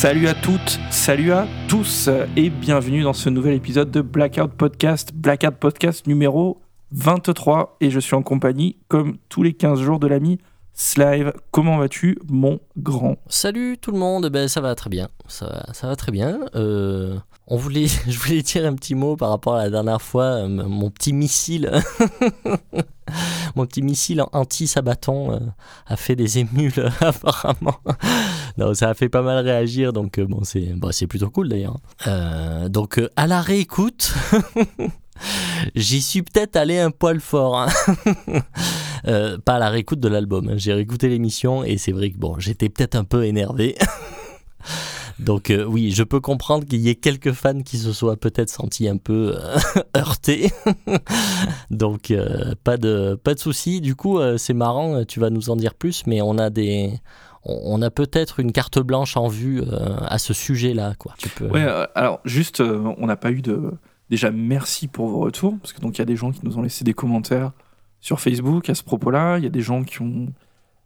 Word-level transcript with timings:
Salut 0.00 0.28
à 0.28 0.34
toutes, 0.34 0.78
salut 0.92 1.32
à 1.32 1.48
tous 1.68 2.08
et 2.36 2.50
bienvenue 2.50 3.02
dans 3.02 3.12
ce 3.12 3.28
nouvel 3.30 3.54
épisode 3.54 3.90
de 3.90 4.00
Blackout 4.00 4.52
Podcast, 4.52 5.10
Blackout 5.12 5.56
Podcast 5.56 6.06
numéro 6.06 6.60
23 6.92 7.78
et 7.80 7.90
je 7.90 7.98
suis 7.98 8.14
en 8.14 8.22
compagnie 8.22 8.76
comme 8.86 9.16
tous 9.28 9.42
les 9.42 9.54
15 9.54 9.80
jours 9.80 9.98
de 9.98 10.06
l'ami 10.06 10.38
Slive. 10.72 11.32
Comment 11.50 11.78
vas-tu 11.78 12.16
mon 12.28 12.60
grand? 12.76 13.16
Salut 13.26 13.76
tout 13.80 13.90
le 13.90 13.98
monde, 13.98 14.28
ben, 14.28 14.46
ça 14.46 14.60
va 14.60 14.76
très 14.76 14.88
bien, 14.88 15.08
ça, 15.26 15.46
va- 15.46 15.72
ça 15.74 15.88
va 15.88 15.96
très 15.96 16.12
bien. 16.12 16.38
Euh, 16.54 17.16
on 17.48 17.56
voulait, 17.56 17.86
je 18.08 18.18
voulais 18.18 18.42
dire 18.42 18.64
un 18.66 18.74
petit 18.74 18.94
mot 18.94 19.16
par 19.16 19.30
rapport 19.30 19.54
à 19.56 19.64
la 19.64 19.70
dernière 19.70 20.02
fois, 20.02 20.24
euh, 20.24 20.48
mon 20.48 20.90
petit 20.90 21.12
missile, 21.12 21.70
mon 23.56 23.66
petit 23.66 23.82
missile 23.82 24.22
anti-sabaton 24.32 25.32
euh, 25.32 25.38
a 25.86 25.96
fait 25.96 26.14
des 26.14 26.38
émules 26.38 26.92
apparemment. 27.00 27.76
non, 28.58 28.74
ça 28.74 28.90
a 28.90 28.94
fait 28.94 29.08
pas 29.08 29.22
mal 29.22 29.44
réagir, 29.44 29.92
donc 29.92 30.18
euh, 30.18 30.26
bon, 30.26 30.44
c'est 30.44 30.74
bon, 30.74 30.92
c'est 30.92 31.06
plutôt 31.06 31.30
cool 31.30 31.48
d'ailleurs. 31.48 31.78
Donc 32.68 33.00
à 33.16 33.26
la 33.26 33.40
réécoute, 33.40 34.12
j'y 35.74 36.00
suis 36.02 36.22
peut-être 36.22 36.56
allé 36.56 36.78
un 36.78 36.90
poil 36.90 37.20
fort. 37.20 37.58
hein. 37.60 37.68
Pas 39.44 39.54
à 39.54 39.58
la 39.58 39.70
réécoute 39.70 40.00
de 40.00 40.08
l'album. 40.08 40.50
hein. 40.50 40.54
J'ai 40.56 40.74
réécouté 40.74 41.08
l'émission 41.08 41.64
et 41.64 41.78
c'est 41.78 41.92
vrai 41.92 42.10
que 42.10 42.18
bon, 42.18 42.38
j'étais 42.38 42.68
peut-être 42.68 42.94
un 42.94 43.04
peu 43.04 43.24
énervé. 43.24 43.76
Donc 45.18 45.50
euh, 45.50 45.64
oui, 45.64 45.90
je 45.90 46.02
peux 46.04 46.20
comprendre 46.20 46.64
qu'il 46.64 46.80
y 46.80 46.88
ait 46.88 46.94
quelques 46.94 47.32
fans 47.32 47.60
qui 47.62 47.78
se 47.78 47.92
soient 47.92 48.16
peut-être 48.16 48.50
sentis 48.50 48.88
un 48.88 48.96
peu 48.96 49.36
euh, 49.36 49.58
heurtés. 49.96 50.50
Donc 51.70 52.10
euh, 52.10 52.54
pas 52.62 52.76
de 52.76 53.18
pas 53.22 53.34
de 53.34 53.40
souci. 53.40 53.80
Du 53.80 53.96
coup, 53.96 54.20
c'est 54.36 54.54
marrant. 54.54 55.04
Tu 55.04 55.20
vas 55.20 55.30
nous 55.30 55.50
en 55.50 55.56
dire 55.56 55.74
plus, 55.74 56.06
mais 56.06 56.20
on 56.22 56.38
a 56.38 57.90
peut-être 57.90 58.40
une 58.40 58.52
carte 58.52 58.78
blanche 58.78 59.16
en 59.16 59.28
vue 59.28 59.62
à 60.06 60.18
ce 60.18 60.32
sujet-là, 60.32 60.94
quoi. 60.98 61.14
Alors 61.94 62.20
juste, 62.24 62.60
on 62.60 63.06
n'a 63.06 63.16
pas 63.16 63.30
eu 63.30 63.42
de. 63.42 63.72
Déjà, 64.10 64.30
merci 64.30 64.88
pour 64.88 65.08
vos 65.08 65.18
retours, 65.18 65.58
parce 65.60 65.74
que 65.74 65.82
donc 65.82 65.98
il 65.98 65.98
y 65.98 66.02
a 66.02 66.06
des 66.06 66.16
gens 66.16 66.32
qui 66.32 66.40
nous 66.42 66.56
ont 66.56 66.62
laissé 66.62 66.82
des 66.82 66.94
commentaires 66.94 67.52
sur 68.00 68.20
Facebook 68.20 68.70
à 68.70 68.74
ce 68.74 68.82
propos-là. 68.82 69.36
Il 69.36 69.44
y 69.44 69.46
a 69.46 69.50
des 69.50 69.60
gens 69.60 69.82
qui 69.82 70.00
ont 70.00 70.28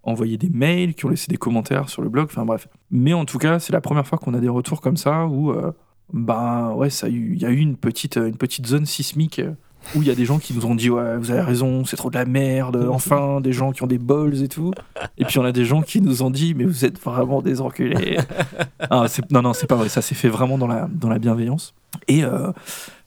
envoyé 0.03 0.37
des 0.39 0.51
mails, 0.51 0.95
qui 0.95 1.07
ont 1.07 1.09
laissé 1.11 1.27
des 1.29 1.37
commentaires 1.37 1.89
sur 1.89 2.03
le 2.03 2.09
blog. 2.09 2.27
Enfin 2.31 2.45
bref. 2.45 2.69
Mais 2.91 3.13
en 3.13 3.25
tout 3.25 3.39
cas, 3.39 3.59
c'est 3.59 3.73
la 3.73 3.81
première 3.81 4.07
fois 4.07 4.19
qu'on 4.19 4.35
a 4.35 4.41
des 4.41 4.49
retours 4.49 4.81
comme 4.81 4.97
ça 4.97 5.27
où, 5.27 5.51
euh, 5.53 5.73
bah 6.13 6.73
ouais, 6.75 6.91
ça 6.91 7.09
il 7.09 7.41
y 7.41 7.47
a 7.47 7.51
eu 7.51 7.57
une 7.59 7.77
petite, 7.77 8.17
une 8.17 8.37
petite 8.37 8.67
zone 8.67 8.85
sismique. 8.87 9.39
euh, 9.39 9.53
Où 9.97 10.03
il 10.03 10.09
y 10.09 10.11
a 10.11 10.15
des 10.15 10.25
gens 10.25 10.39
qui 10.39 10.55
nous 10.55 10.67
ont 10.67 10.75
dit 10.77 10.91
ouais 10.91 11.17
vous 11.17 11.31
avez 11.33 11.41
raison 11.41 11.85
c'est 11.85 11.97
trop 11.97 12.09
de 12.11 12.15
la 12.17 12.25
merde 12.25 12.87
enfin 12.89 13.41
des 13.41 13.53
gens 13.53 13.73
qui 13.73 13.83
ont 13.83 13.89
des 13.89 13.99
balls 13.99 14.41
et 14.41 14.47
tout 14.47 14.71
et 15.19 15.25
puis 15.25 15.41
on 15.41 15.45
a 15.45 15.51
des 15.51 15.65
gens 15.65 15.83
qui 15.83 16.01
nous 16.01 16.23
ont 16.23 16.31
dit 16.31 16.55
mais 16.55 16.65
vous 16.65 16.85
êtes 16.85 17.01
vraiment 17.01 17.43
des 17.43 17.61
enculés 17.61 18.17
ah, 18.91 19.07
non, 19.31 19.43
non, 19.43 19.53
c'est 19.55 19.67
pas 19.67 19.75
vrai. 19.77 19.89
Ça 19.89 20.03
s'est 20.03 20.15
fait 20.15 20.29
vraiment 20.29 20.59
dans 20.59 20.69
la, 20.69 20.89
dans 20.93 21.09
la 21.09 21.19
bienveillance. 21.19 21.75
Et, 22.09 22.23
euh, 22.25 22.53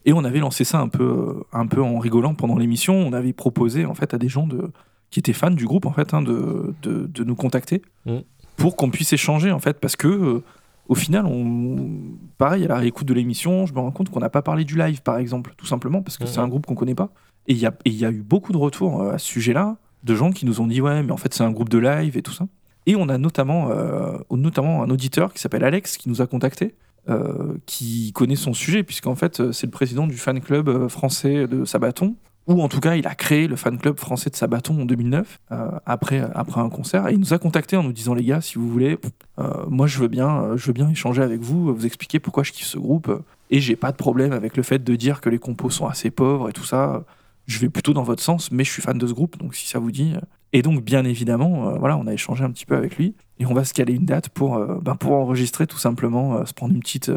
et 0.05 0.13
on 0.13 0.23
avait 0.23 0.39
lancé 0.39 0.63
ça 0.63 0.79
un 0.79 0.87
peu, 0.89 1.03
euh, 1.03 1.43
un 1.53 1.67
peu 1.67 1.81
en 1.81 1.97
rigolant 1.99 2.33
pendant 2.33 2.57
l'émission. 2.57 2.93
On 2.95 3.13
avait 3.13 3.33
proposé 3.33 3.85
en 3.85 3.93
fait 3.93 4.13
à 4.13 4.17
des 4.17 4.27
gens 4.29 4.47
de, 4.47 4.69
qui 5.15 5.19
étaient 5.19 5.31
fans 5.31 5.49
du 5.49 5.65
groupe 5.65 5.85
en 5.85 5.93
fait, 5.93 6.13
hein, 6.13 6.21
de, 6.21 6.73
de, 6.83 7.05
de 7.07 7.23
nous 7.23 7.35
contacter 7.35 7.81
Mm. 8.05 8.17
pour 8.57 8.75
qu'on 8.75 8.89
puisse 8.89 9.13
échanger 9.13 9.49
en 9.53 9.59
fait, 9.59 9.79
parce 9.79 9.95
que 9.95 10.09
euh, 10.09 10.43
au 10.89 10.95
final, 10.95 11.25
on, 11.25 11.89
pareil 12.37 12.65
à 12.65 12.67
la 12.67 12.75
réécoute 12.75 13.07
de 13.07 13.13
l'émission, 13.13 13.65
je 13.65 13.73
me 13.73 13.79
rends 13.79 13.91
compte 13.91 14.09
qu'on 14.09 14.19
n'a 14.19 14.29
pas 14.29 14.41
parlé 14.41 14.65
du 14.65 14.77
live 14.77 15.01
par 15.03 15.17
exemple, 15.17 15.53
tout 15.55 15.65
simplement 15.65 16.01
parce 16.01 16.17
que 16.17 16.25
Mm. 16.25 16.27
c'est 16.27 16.39
un 16.39 16.49
groupe 16.49 16.65
qu'on 16.65 16.75
connaît 16.75 16.95
pas. 16.95 17.11
Et 17.47 17.53
il 17.53 17.57
y 17.59 17.91
y 18.01 18.05
a 18.05 18.11
eu 18.11 18.23
beaucoup 18.23 18.51
de 18.51 18.57
retours 18.57 19.01
euh, 19.01 19.13
à 19.13 19.17
ce 19.17 19.25
sujet-là, 19.25 19.77
de 20.03 20.15
gens 20.15 20.31
qui 20.31 20.45
nous 20.45 20.59
ont 20.59 20.67
dit 20.67 20.81
ouais, 20.81 21.01
mais 21.01 21.13
en 21.13 21.17
fait 21.17 21.33
c'est 21.33 21.43
un 21.45 21.51
groupe 21.51 21.69
de 21.69 21.77
live 21.77 22.17
et 22.17 22.21
tout 22.21 22.33
ça. 22.33 22.45
Et 22.85 22.97
on 22.97 23.07
a 23.07 23.17
notamment, 23.17 23.69
euh, 23.71 24.17
notamment 24.31 24.83
un 24.83 24.89
auditeur 24.89 25.33
qui 25.33 25.39
s'appelle 25.39 25.63
Alex 25.63 25.95
qui 25.95 26.09
nous 26.09 26.21
a 26.21 26.27
contacté, 26.27 26.75
euh, 27.07 27.57
qui 27.65 28.11
connaît 28.11 28.35
son 28.35 28.53
sujet, 28.53 28.83
puisqu'en 28.83 29.15
fait 29.15 29.51
c'est 29.53 29.65
le 29.67 29.71
président 29.71 30.07
du 30.07 30.17
fan 30.17 30.41
club 30.41 30.89
français 30.89 31.47
de 31.47 31.63
Sabaton, 31.63 32.15
ou 32.47 32.61
en 32.61 32.67
tout 32.67 32.79
cas 32.79 32.95
il 32.95 33.07
a 33.07 33.15
créé 33.15 33.47
le 33.47 33.55
fan 33.55 33.77
club 33.77 33.99
français 33.99 34.29
de 34.29 34.35
Sabaton 34.35 34.81
en 34.81 34.85
2009, 34.85 35.39
euh, 35.51 35.71
après, 35.85 36.21
après 36.33 36.61
un 36.61 36.69
concert, 36.69 37.07
et 37.07 37.13
il 37.13 37.19
nous 37.19 37.33
a 37.33 37.39
contacté 37.39 37.77
en 37.77 37.83
nous 37.83 37.93
disant 37.93 38.13
les 38.13 38.23
gars, 38.23 38.41
si 38.41 38.55
vous 38.55 38.69
voulez, 38.69 38.97
euh, 39.39 39.65
moi 39.67 39.87
je 39.87 39.99
veux, 39.99 40.07
bien, 40.07 40.43
euh, 40.43 40.57
je 40.57 40.67
veux 40.67 40.73
bien 40.73 40.89
échanger 40.89 41.21
avec 41.21 41.41
vous, 41.41 41.73
vous 41.73 41.85
expliquer 41.85 42.19
pourquoi 42.19 42.43
je 42.43 42.51
kiffe 42.51 42.67
ce 42.67 42.77
groupe, 42.77 43.11
et 43.49 43.59
j'ai 43.59 43.75
pas 43.75 43.91
de 43.91 43.97
problème 43.97 44.31
avec 44.31 44.57
le 44.57 44.63
fait 44.63 44.83
de 44.83 44.95
dire 44.95 45.21
que 45.21 45.29
les 45.29 45.39
compos 45.39 45.69
sont 45.69 45.87
assez 45.87 46.11
pauvres 46.11 46.49
et 46.49 46.53
tout 46.53 46.63
ça, 46.63 47.03
je 47.47 47.59
vais 47.59 47.69
plutôt 47.69 47.93
dans 47.93 48.03
votre 48.03 48.23
sens, 48.23 48.51
mais 48.51 48.63
je 48.63 48.71
suis 48.71 48.81
fan 48.81 48.97
de 48.97 49.07
ce 49.07 49.13
groupe, 49.13 49.37
donc 49.37 49.55
si 49.55 49.67
ça 49.67 49.79
vous 49.79 49.91
dit... 49.91 50.13
et 50.53 50.61
donc, 50.61 50.83
bien 50.83 51.05
évidemment, 51.05 51.69
euh, 51.69 51.77
voilà, 51.77 51.97
on 51.97 52.07
a 52.07 52.13
échangé 52.13 52.43
un 52.43 52.51
petit 52.51 52.65
peu 52.65 52.75
avec 52.75 52.97
lui. 52.97 53.15
Et 53.39 53.45
on 53.45 53.53
va 53.53 53.65
se 53.65 53.73
caler 53.73 53.93
une 53.93 54.05
date 54.05 54.29
pour, 54.29 54.55
euh, 54.55 54.79
ben, 54.81 54.95
pour 54.95 55.11
enregistrer 55.11 55.67
tout 55.67 55.77
simplement, 55.77 56.45
se 56.45 56.53
prendre 56.53 56.73
une 56.73 56.79
petite, 56.79 57.11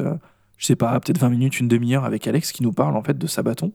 je 0.56 0.66
sais 0.66 0.76
pas, 0.76 0.98
peut-être 1.00 1.18
20 1.18 1.30
minutes, 1.30 1.60
une 1.60 1.68
demi-heure 1.68 2.04
avec 2.04 2.26
Alex 2.26 2.52
qui 2.52 2.62
nous 2.62 2.72
parle 2.72 2.96
en 2.96 3.02
fait 3.02 3.16
de 3.16 3.26
Sabaton. 3.26 3.72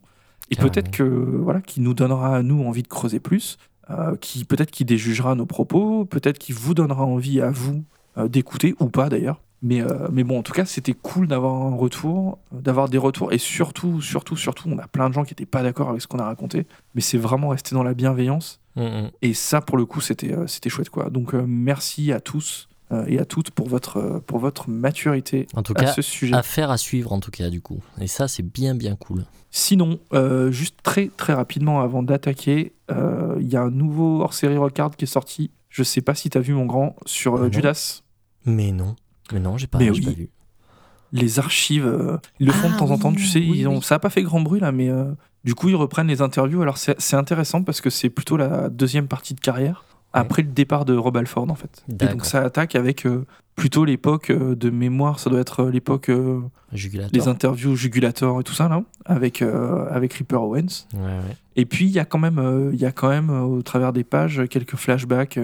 Et 0.50 0.56
peut-être 0.56 0.92
que 0.92 1.04
voilà, 1.04 1.62
qui 1.62 1.82
nous 1.82 1.94
donnera 1.94 2.38
à 2.38 2.44
nous 2.44 2.64
envie 2.64 2.84
de 2.84 2.88
creuser 2.88 3.20
plus, 3.20 3.58
euh, 3.90 4.16
qui 4.18 4.46
peut-être 4.46 4.72
qui 4.72 4.86
déjugera 4.86 5.36
nos 5.36 5.46
propos, 5.46 6.06
peut-être 6.06 6.38
qui 6.38 6.52
vous 6.52 6.74
donnera 6.74 7.04
envie 7.04 7.42
à 7.42 7.52
vous 7.52 7.84
euh, 8.18 8.28
d'écouter 8.28 8.76
ou 8.80 8.88
pas 8.90 9.10
d'ailleurs. 9.10 9.42
Mais, 9.62 9.82
euh, 9.82 10.10
mais 10.12 10.26
bon, 10.26 10.40
en 10.40 10.44
tout 10.44 10.52
cas, 10.52 10.66
c'était 10.66 10.94
cool 10.94 11.28
d'avoir 11.28 11.54
un 11.54 11.76
retour, 11.76 12.38
d'avoir 12.52 12.90
des 12.90 12.98
retours. 12.98 13.32
Et 13.32 13.38
surtout, 13.38 14.02
surtout, 14.02 14.36
surtout, 14.36 14.68
on 14.70 14.78
a 14.78 14.88
plein 14.88 15.10
de 15.10 15.14
gens 15.14 15.24
qui 15.24 15.32
n'étaient 15.32 15.46
pas 15.46 15.64
d'accord 15.64 15.90
avec 15.90 16.02
ce 16.02 16.08
qu'on 16.08 16.20
a 16.20 16.26
raconté. 16.26 16.68
Mais 16.96 17.02
c'est 17.02 17.18
vraiment 17.18 17.50
resté 17.50 17.74
dans 17.74 17.84
la 17.84 17.94
bienveillance. 17.94 18.60
Mm, 18.76 18.82
mm. 18.84 19.12
Et 19.22 19.34
ça, 19.34 19.62
pour 19.62 19.78
le 19.78 19.86
coup, 19.86 20.02
c'était 20.02 20.36
c'était 20.48 20.70
chouette, 20.70 20.90
quoi. 20.90 21.10
Donc, 21.10 21.34
merci 21.34 22.12
à 22.12 22.20
tous 22.20 22.68
et 23.08 23.20
à 23.20 23.26
toutes 23.26 23.52
pour 23.52 23.68
votre, 23.68 23.98
euh, 23.98 24.20
pour 24.20 24.40
votre 24.40 24.70
maturité 24.70 25.48
En 25.56 25.64
tout 25.64 25.74
à 25.76 25.82
cas, 25.86 25.92
ce 25.94 26.02
sujet. 26.02 26.34
affaire 26.36 26.70
à 26.72 26.78
suivre 26.78 27.12
en 27.14 27.20
tout 27.20 27.32
cas 27.32 27.50
du 27.50 27.62
coup. 27.62 27.82
Et 28.00 28.08
ça, 28.08 28.28
c'est 28.28 28.44
bien 28.44 28.76
bien 28.76 28.96
cool. 28.96 29.26
Sinon, 29.52 30.00
euh, 30.14 30.52
juste 30.52 30.78
très, 30.84 31.10
très 31.16 31.34
rapidement 31.34 31.82
avant 31.82 32.02
d'attaquer, 32.04 32.74
euh, 32.92 33.36
il 33.40 33.48
y 33.48 33.56
a 33.56 33.62
un 33.62 33.70
nouveau 33.72 34.22
hors-série 34.22 34.58
Rockard 34.58 34.96
qui 34.96 35.06
est 35.06 35.08
sorti. 35.08 35.52
Je 35.70 35.84
sais 35.84 36.02
pas 36.02 36.16
si 36.16 36.30
tu 36.30 36.38
as 36.38 36.42
vu, 36.42 36.54
mon 36.54 36.66
grand, 36.66 36.96
sur 37.06 37.36
euh. 37.36 37.52
Judas. 37.52 38.02
Mais 38.46 38.72
non, 38.72 38.96
mais 39.32 39.40
non, 39.40 39.58
j'ai 39.58 39.68
pas, 39.68 39.78
Mais 39.78 39.90
oui. 39.92 40.02
pas 40.02 40.12
vu. 40.12 40.30
Les 41.12 41.38
archives, 41.38 41.86
euh, 41.86 42.18
ils 42.40 42.48
le 42.48 42.52
font 42.54 42.70
de 42.70 42.74
Ah 42.76 42.80
temps 42.80 42.90
en 42.90 42.98
temps, 42.98 43.14
tu 43.14 43.26
sais. 43.26 43.40
oui, 43.40 43.60
ils 43.60 43.68
ont. 43.68 43.82
Ça 43.82 43.96
a 43.96 44.00
pas 44.00 44.10
fait 44.10 44.24
grand 44.24 44.42
bruit, 44.42 44.60
là, 44.60 44.72
mais 44.72 44.90
euh, 44.90 45.06
du 45.44 45.54
coup, 45.54 45.70
ils 45.70 45.76
reprennent 45.76 46.08
les 46.08 46.24
interviews. 46.24 46.64
Alors, 46.64 46.78
c'est 46.80 47.14
intéressant 47.16 47.62
parce 47.62 47.82
que 47.82 47.92
c'est 47.92 48.10
plutôt 48.10 48.38
la 48.38 48.70
deuxième 48.70 49.08
partie 49.08 49.36
de 49.36 49.40
carrière, 49.40 49.86
Ouais. 50.14 50.20
après 50.22 50.42
le 50.44 50.50
départ 50.50 50.86
de 50.86 50.96
Rob 50.96 51.18
Alford, 51.18 51.50
en 51.50 51.56
fait. 51.56 51.84
Et 51.90 52.06
donc, 52.06 52.26
ça 52.26 52.42
attaque 52.42 52.76
avec 52.76 53.06
euh, 53.06 53.26
plutôt 53.56 53.86
l'époque 53.86 54.30
euh, 54.30 54.56
de 54.56 54.70
mémoire, 54.70 55.20
ça 55.20 55.30
doit 55.30 55.40
être 55.40 55.64
euh, 55.64 55.72
l'époque, 55.72 56.10
euh, 56.10 56.42
les 56.72 57.28
interviews 57.28 57.76
Jugulator 57.76 58.40
et 58.42 58.44
tout 58.44 58.54
ça, 58.54 58.68
là, 58.68 58.84
avec, 59.06 59.42
avec 59.42 60.14
Ripper 60.14 60.38
Owens. 60.38 60.88
Ouais, 60.94 61.00
ouais. 61.02 61.38
Et 61.56 61.66
puis, 61.66 61.86
il 61.86 61.92
y 61.92 62.00
a 62.00 62.06
quand 62.06 62.20
même, 62.20 62.72
il 62.74 62.80
y 62.80 62.86
a 62.86 62.92
quand 62.92 63.10
même 63.10 63.30
au 63.30 63.62
travers 63.62 63.94
des 63.94 64.04
pages, 64.04 64.42
quelques 64.50 64.76
flashbacks 64.76 65.40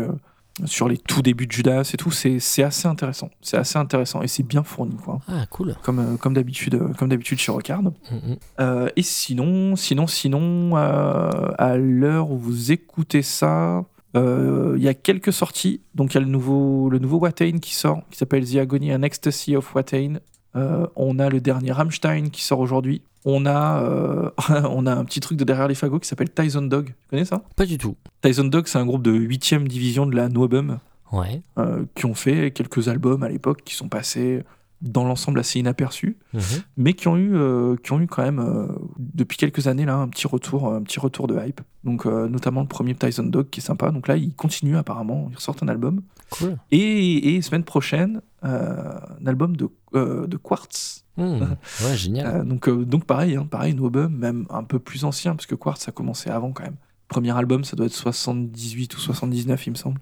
sur 0.66 0.90
les 0.90 0.98
tout 0.98 1.22
débuts 1.22 1.48
de 1.48 1.52
Judas 1.52 1.90
et 1.94 1.98
tout. 1.98 2.12
C'est 2.12 2.64
assez 2.64 2.88
intéressant. 2.88 3.30
C'est 3.42 3.58
assez 3.58 3.78
intéressant 3.78 4.22
et 4.22 4.28
c'est 4.28 4.44
bien 4.44 4.64
fourni, 4.64 4.96
quoi. 4.98 5.20
Ah, 5.28 5.46
cool. 5.50 5.76
Comme, 5.84 6.18
comme 6.18 6.34
d'habitude 6.34 6.80
comme 6.98 7.10
d'habitude 7.10 7.40
chez 7.40 7.52
Rockard. 7.52 7.84
Mm, 7.84 7.90
mm. 8.12 8.38
Euh, 8.60 8.90
et 8.96 9.04
sinon, 9.04 9.76
sinon, 9.76 10.08
sinon, 10.08 10.78
euh, 10.78 11.52
à 11.58 11.78
l'heure 11.78 12.32
où 12.32 12.38
vous 12.38 12.72
écoutez 12.72 13.22
ça, 13.22 13.84
il 14.16 14.82
y 14.84 14.88
a 14.88 14.94
quelques 14.94 15.34
sorties. 15.34 15.82
Donc, 15.96 16.14
il 16.14 16.16
y 16.16 16.18
a 16.18 16.22
le 16.22 16.28
nouveau, 16.32 16.90
le 16.90 17.00
nouveau 17.00 17.18
Watain 17.20 17.60
qui 17.60 17.74
sort, 17.76 18.02
qui 18.12 18.18
s'appelle 18.18 18.46
The 18.50 18.56
Agony 18.58 18.94
and 18.94 19.04
Ecstasy 19.04 19.56
of 19.56 19.74
Watain. 19.76 20.16
Euh, 20.56 20.88
on 20.96 21.20
a 21.20 21.30
le 21.30 21.40
dernier 21.42 21.72
Rammstein 21.72 22.30
qui 22.32 22.42
sort 22.44 22.60
aujourd'hui. 22.60 23.02
On 23.26 23.46
a, 23.46 23.84
euh, 23.84 24.32
on 24.72 24.86
a 24.88 24.94
un 24.96 25.06
petit 25.06 25.20
truc 25.20 25.38
de 25.38 25.44
derrière 25.44 25.68
les 25.68 25.76
fagots 25.76 26.00
qui 26.00 26.08
s'appelle 26.08 26.32
Tyson 26.32 26.64
Dog. 26.64 26.88
Tu 26.88 26.94
connais 27.12 27.26
ça? 27.26 27.44
Pas 27.56 27.66
du 27.66 27.78
tout. 27.78 27.96
Tyson 28.22 28.46
Dog, 28.46 28.66
c'est 28.68 28.80
un 28.80 28.86
groupe 28.86 29.04
de 29.04 29.12
8ème 29.14 29.68
division 29.68 30.06
de 30.08 30.16
la 30.16 30.28
Noebum 30.30 30.80
Ouais. 31.12 31.42
euh, 31.58 31.86
qui 31.96 32.06
ont 32.06 32.14
fait 32.14 32.52
quelques 32.52 32.88
albums 32.88 33.24
à 33.24 33.30
l'époque 33.30 33.62
qui 33.66 33.74
sont 33.76 33.90
passés 33.90 34.44
dans 34.82 35.04
l'ensemble 35.04 35.40
assez 35.40 35.60
inaperçus 35.60 36.18
Mhm. 36.34 36.42
mais 36.78 36.94
qui 36.94 37.08
ont 37.10 37.18
eu, 37.18 37.36
euh, 37.36 37.76
qui 37.84 37.92
ont 37.92 38.00
eu 38.00 38.08
quand 38.08 38.24
même 38.24 38.40
euh, 38.40 38.68
depuis 38.98 39.36
quelques 39.38 39.68
années 39.68 39.86
là 39.86 39.96
un 39.96 40.08
petit 40.08 40.26
retour, 40.28 40.72
un 40.74 40.82
petit 40.84 41.00
retour 41.00 41.28
de 41.28 41.38
hype. 41.38 41.60
Donc 41.84 42.06
euh, 42.06 42.30
notamment 42.30 42.62
le 42.62 42.68
premier 42.68 42.96
Tyson 42.96 43.24
Dog 43.24 43.50
qui 43.50 43.60
est 43.60 43.64
sympa. 43.64 43.92
Donc 43.92 44.08
là 44.08 44.16
ils 44.16 44.34
continuent 44.34 44.78
apparemment, 44.78 45.28
ils 45.32 45.36
ressortent 45.36 45.64
un 45.64 45.68
album. 45.68 46.02
Cool. 46.30 46.58
Et, 46.72 47.36
et 47.36 47.42
semaine 47.42 47.64
prochaine 47.64 48.22
un 48.42 49.26
album 49.26 49.58
de, 49.58 49.70
de 49.94 50.38
Quartz. 50.38 51.04
Mm. 51.18 51.40
Ouais, 51.84 51.98
génial. 51.98 52.48
Donc 52.48 52.70
donc 52.70 53.04
pareil, 53.06 53.36
hein, 53.36 53.46
pareil 53.50 53.74
no 53.74 53.86
album 53.86 54.16
même 54.16 54.46
un 54.50 54.64
peu 54.64 54.80
plus 54.80 55.04
ancien 55.04 55.36
parce 55.36 55.46
que 55.46 55.56
Quartz 55.56 55.88
a 55.90 55.92
commencé 55.92 56.30
avant 56.30 56.52
quand 56.52 56.64
même. 56.64 56.78
Premier 57.10 57.36
album 57.36 57.64
ça 57.66 57.76
doit 57.76 57.88
être 57.88 57.94
78 57.94 58.96
ou 58.96 59.00
79 59.00 59.68
il 59.68 59.72
me 59.72 59.76
semble. 59.76 60.00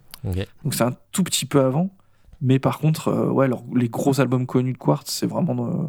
Donc 0.63 0.73
c'est 0.75 0.83
un 0.83 0.93
tout 1.11 1.23
petit 1.23 1.45
peu 1.45 1.61
avant. 1.61 1.89
Mais 2.41 2.59
par 2.59 2.79
contre, 2.79 3.07
euh, 3.09 3.29
ouais, 3.29 3.45
alors, 3.45 3.63
les 3.75 3.89
gros 3.89 4.19
albums 4.21 4.45
connus 4.45 4.73
de 4.73 4.77
Quartz, 4.77 5.09
c'est 5.11 5.25
vraiment 5.27 5.67
euh, 5.67 5.87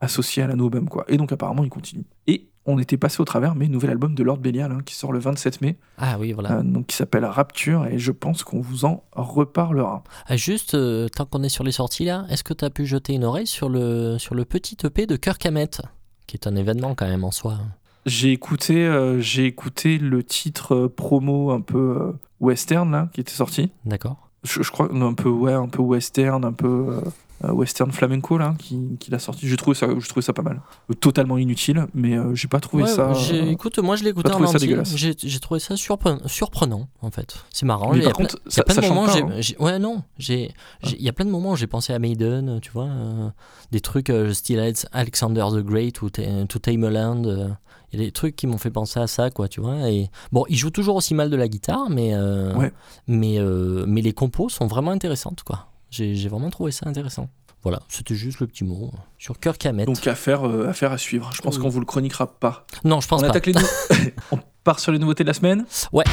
associé 0.00 0.42
à 0.42 0.46
la 0.46 0.54
Nobum, 0.54 0.88
quoi. 0.88 1.04
Et 1.08 1.16
donc 1.16 1.32
apparemment, 1.32 1.64
ils 1.64 1.70
continuent. 1.70 2.04
Et 2.26 2.48
on 2.66 2.78
était 2.78 2.96
passé 2.98 3.20
au 3.20 3.24
travers, 3.24 3.54
mais 3.54 3.66
nouvel 3.66 3.90
album 3.90 4.14
de 4.14 4.22
Lord 4.22 4.38
Belial 4.38 4.70
hein, 4.70 4.80
qui 4.84 4.94
sort 4.94 5.10
le 5.12 5.18
27 5.18 5.60
mai, 5.62 5.78
Ah 5.96 6.18
oui, 6.20 6.32
voilà. 6.32 6.58
euh, 6.58 6.62
donc 6.62 6.86
qui 6.88 6.96
s'appelle 6.96 7.24
Rapture, 7.24 7.86
et 7.86 7.98
je 7.98 8.12
pense 8.12 8.44
qu'on 8.44 8.60
vous 8.60 8.84
en 8.84 9.04
reparlera. 9.12 10.04
Ah, 10.26 10.36
juste, 10.36 10.76
tant 11.12 11.24
qu'on 11.26 11.42
est 11.42 11.48
sur 11.48 11.64
les 11.64 11.72
sorties 11.72 12.04
là, 12.04 12.26
est-ce 12.28 12.44
que 12.44 12.52
tu 12.54 12.64
as 12.64 12.70
pu 12.70 12.84
jeter 12.84 13.14
une 13.14 13.24
oreille 13.24 13.46
sur 13.46 13.68
le, 13.70 14.18
sur 14.18 14.34
le 14.34 14.44
petit 14.44 14.76
EP 14.84 15.06
de 15.06 15.16
Kirk 15.16 15.44
Hammett 15.46 15.80
qui 16.26 16.36
est 16.36 16.46
un 16.46 16.56
événement 16.56 16.94
quand 16.94 17.06
même 17.08 17.24
en 17.24 17.30
soi? 17.30 17.56
J'ai 18.04 18.32
écouté, 18.32 19.16
j'ai 19.20 19.46
écouté 19.46 19.98
le 19.98 20.22
titre 20.22 20.86
promo 20.88 21.50
un 21.50 21.60
peu 21.62 22.14
western 22.40 22.90
là, 22.90 23.08
qui 23.12 23.20
était 23.22 23.32
sorti. 23.32 23.70
D'accord 23.86 24.27
Je, 24.44 24.62
je 24.62 24.70
crois 24.70 24.88
un 24.92 25.14
peu 25.14 25.28
ouais, 25.28 25.52
un 25.52 25.68
peu 25.68 25.82
western, 25.82 26.44
un 26.44 26.52
peu 26.52 26.86
euh, 26.90 27.00
western 27.42 27.92
flamenco 27.92 28.36
là, 28.38 28.54
qui, 28.58 28.96
qui 28.98 29.10
l'a 29.10 29.18
sorti. 29.18 29.46
J'ai 29.48 29.56
trouvé 29.56 29.76
ça, 29.76 29.86
j'ai 29.98 30.08
trouvé 30.08 30.22
ça 30.22 30.32
pas 30.32 30.42
mal. 30.42 30.60
Euh, 30.90 30.94
totalement 30.94 31.38
inutile, 31.38 31.86
mais 31.94 32.16
euh, 32.18 32.34
j'ai 32.34 32.48
pas 32.48 32.60
trouvé 32.60 32.82
Ouais, 32.84 32.88
ça. 32.88 33.12
euh, 33.12 33.50
Écoute, 33.50 33.78
moi 33.78 33.96
je 33.96 34.04
l'ai 34.04 34.10
écouté 34.10 34.28
en 34.28 34.32
trouvé 34.32 34.46
ça 34.48 34.54
entier. 34.56 34.66
dégueulasse. 34.68 34.96
J'ai 34.96 35.40
trouvé 35.40 35.60
ça 35.60 35.74
surpre- 35.76 36.26
surprenant 36.26 36.88
en 37.02 37.10
fait. 37.10 37.36
C'est 37.52 37.66
marrant. 37.66 37.92
Mais 37.92 38.00
par 38.02 38.12
plein- 38.14 38.24
contre, 38.26 38.38
il 38.44 38.48
y 38.48 38.48
a 38.48 38.52
ça, 38.54 38.62
plein 38.64 38.74
ça 38.74 38.80
de 38.80 38.86
chante 38.86 38.94
moments, 38.96 39.06
pas, 39.06 39.40
j'ai- 39.40 39.54
hein. 39.58 39.64
ouais 39.64 39.78
non, 39.78 40.02
j'ai, 40.18 40.52
il 40.82 41.02
y 41.02 41.08
a 41.08 41.12
plein 41.12 41.24
de 41.26 41.30
moments 41.30 41.52
où 41.52 41.56
j'ai 41.56 41.66
pensé 41.68 41.92
à 41.92 41.98
Maiden, 41.98 42.58
tu 42.60 42.70
vois, 42.72 42.86
euh, 42.86 43.28
des 43.70 43.80
trucs 43.80 44.10
euh, 44.10 44.32
style 44.34 44.58
Alex- 44.58 44.86
Alexander 44.92 45.44
the 45.52 45.58
Great 45.64 46.02
ou 46.02 46.10
To 46.10 46.58
Tame 46.58 46.84
a 46.84 46.90
Land. 46.90 47.24
euh, 47.26 47.48
Il 47.92 47.98
y 47.98 48.02
a 48.02 48.06
des 48.06 48.12
trucs 48.12 48.36
qui 48.36 48.46
m'ont 48.46 48.58
fait 48.58 48.70
penser 48.70 49.00
à 49.00 49.06
ça, 49.06 49.30
quoi, 49.30 49.48
tu 49.48 49.60
vois. 49.62 49.88
Et 49.90 50.10
bon, 50.30 50.44
il 50.50 50.56
joue 50.56 50.68
toujours 50.70 50.96
aussi 50.96 51.14
mal 51.14 51.30
de 51.30 51.36
la 51.36 51.48
guitare, 51.48 51.88
mais 51.88 52.10
euh, 52.14 52.54
Ouais. 52.54 52.70
mais 53.06 53.38
euh, 53.38 53.84
mais 53.86 54.02
les 54.02 54.12
compos 54.12 54.50
sont 54.50 54.66
vraiment 54.66 54.90
intéressantes, 54.90 55.42
quoi. 55.42 55.68
J'ai 55.90 56.28
vraiment 56.28 56.50
trouvé 56.50 56.70
ça 56.72 56.88
intéressant. 56.88 57.28
Voilà, 57.62 57.80
c'était 57.88 58.14
juste 58.14 58.38
le 58.40 58.46
petit 58.46 58.62
mot 58.62 58.90
euh, 58.92 58.96
sur 59.18 59.38
Kirk 59.40 59.64
Hammett. 59.66 59.86
Donc 59.86 60.06
affaire, 60.06 60.46
euh, 60.46 60.68
affaire 60.68 60.92
à 60.92 60.98
suivre. 60.98 61.30
Je 61.34 61.42
pense 61.42 61.56
Oui. 61.56 61.62
qu'on 61.62 61.68
vous 61.68 61.80
le 61.80 61.86
chroniquera 61.86 62.26
pas. 62.38 62.64
non, 62.84 63.00
je 63.00 63.08
pense 63.08 63.20
on 63.20 63.24
pas. 63.24 63.30
attaque 63.30 63.46
les 63.46 63.54
On 64.32 64.38
part 64.62 64.78
sur 64.78 64.92
les 64.92 64.98
nouveautés 65.00 65.24
de 65.24 65.28
la 65.28 65.34
semaine. 65.34 65.64
Ouais. 65.92 66.04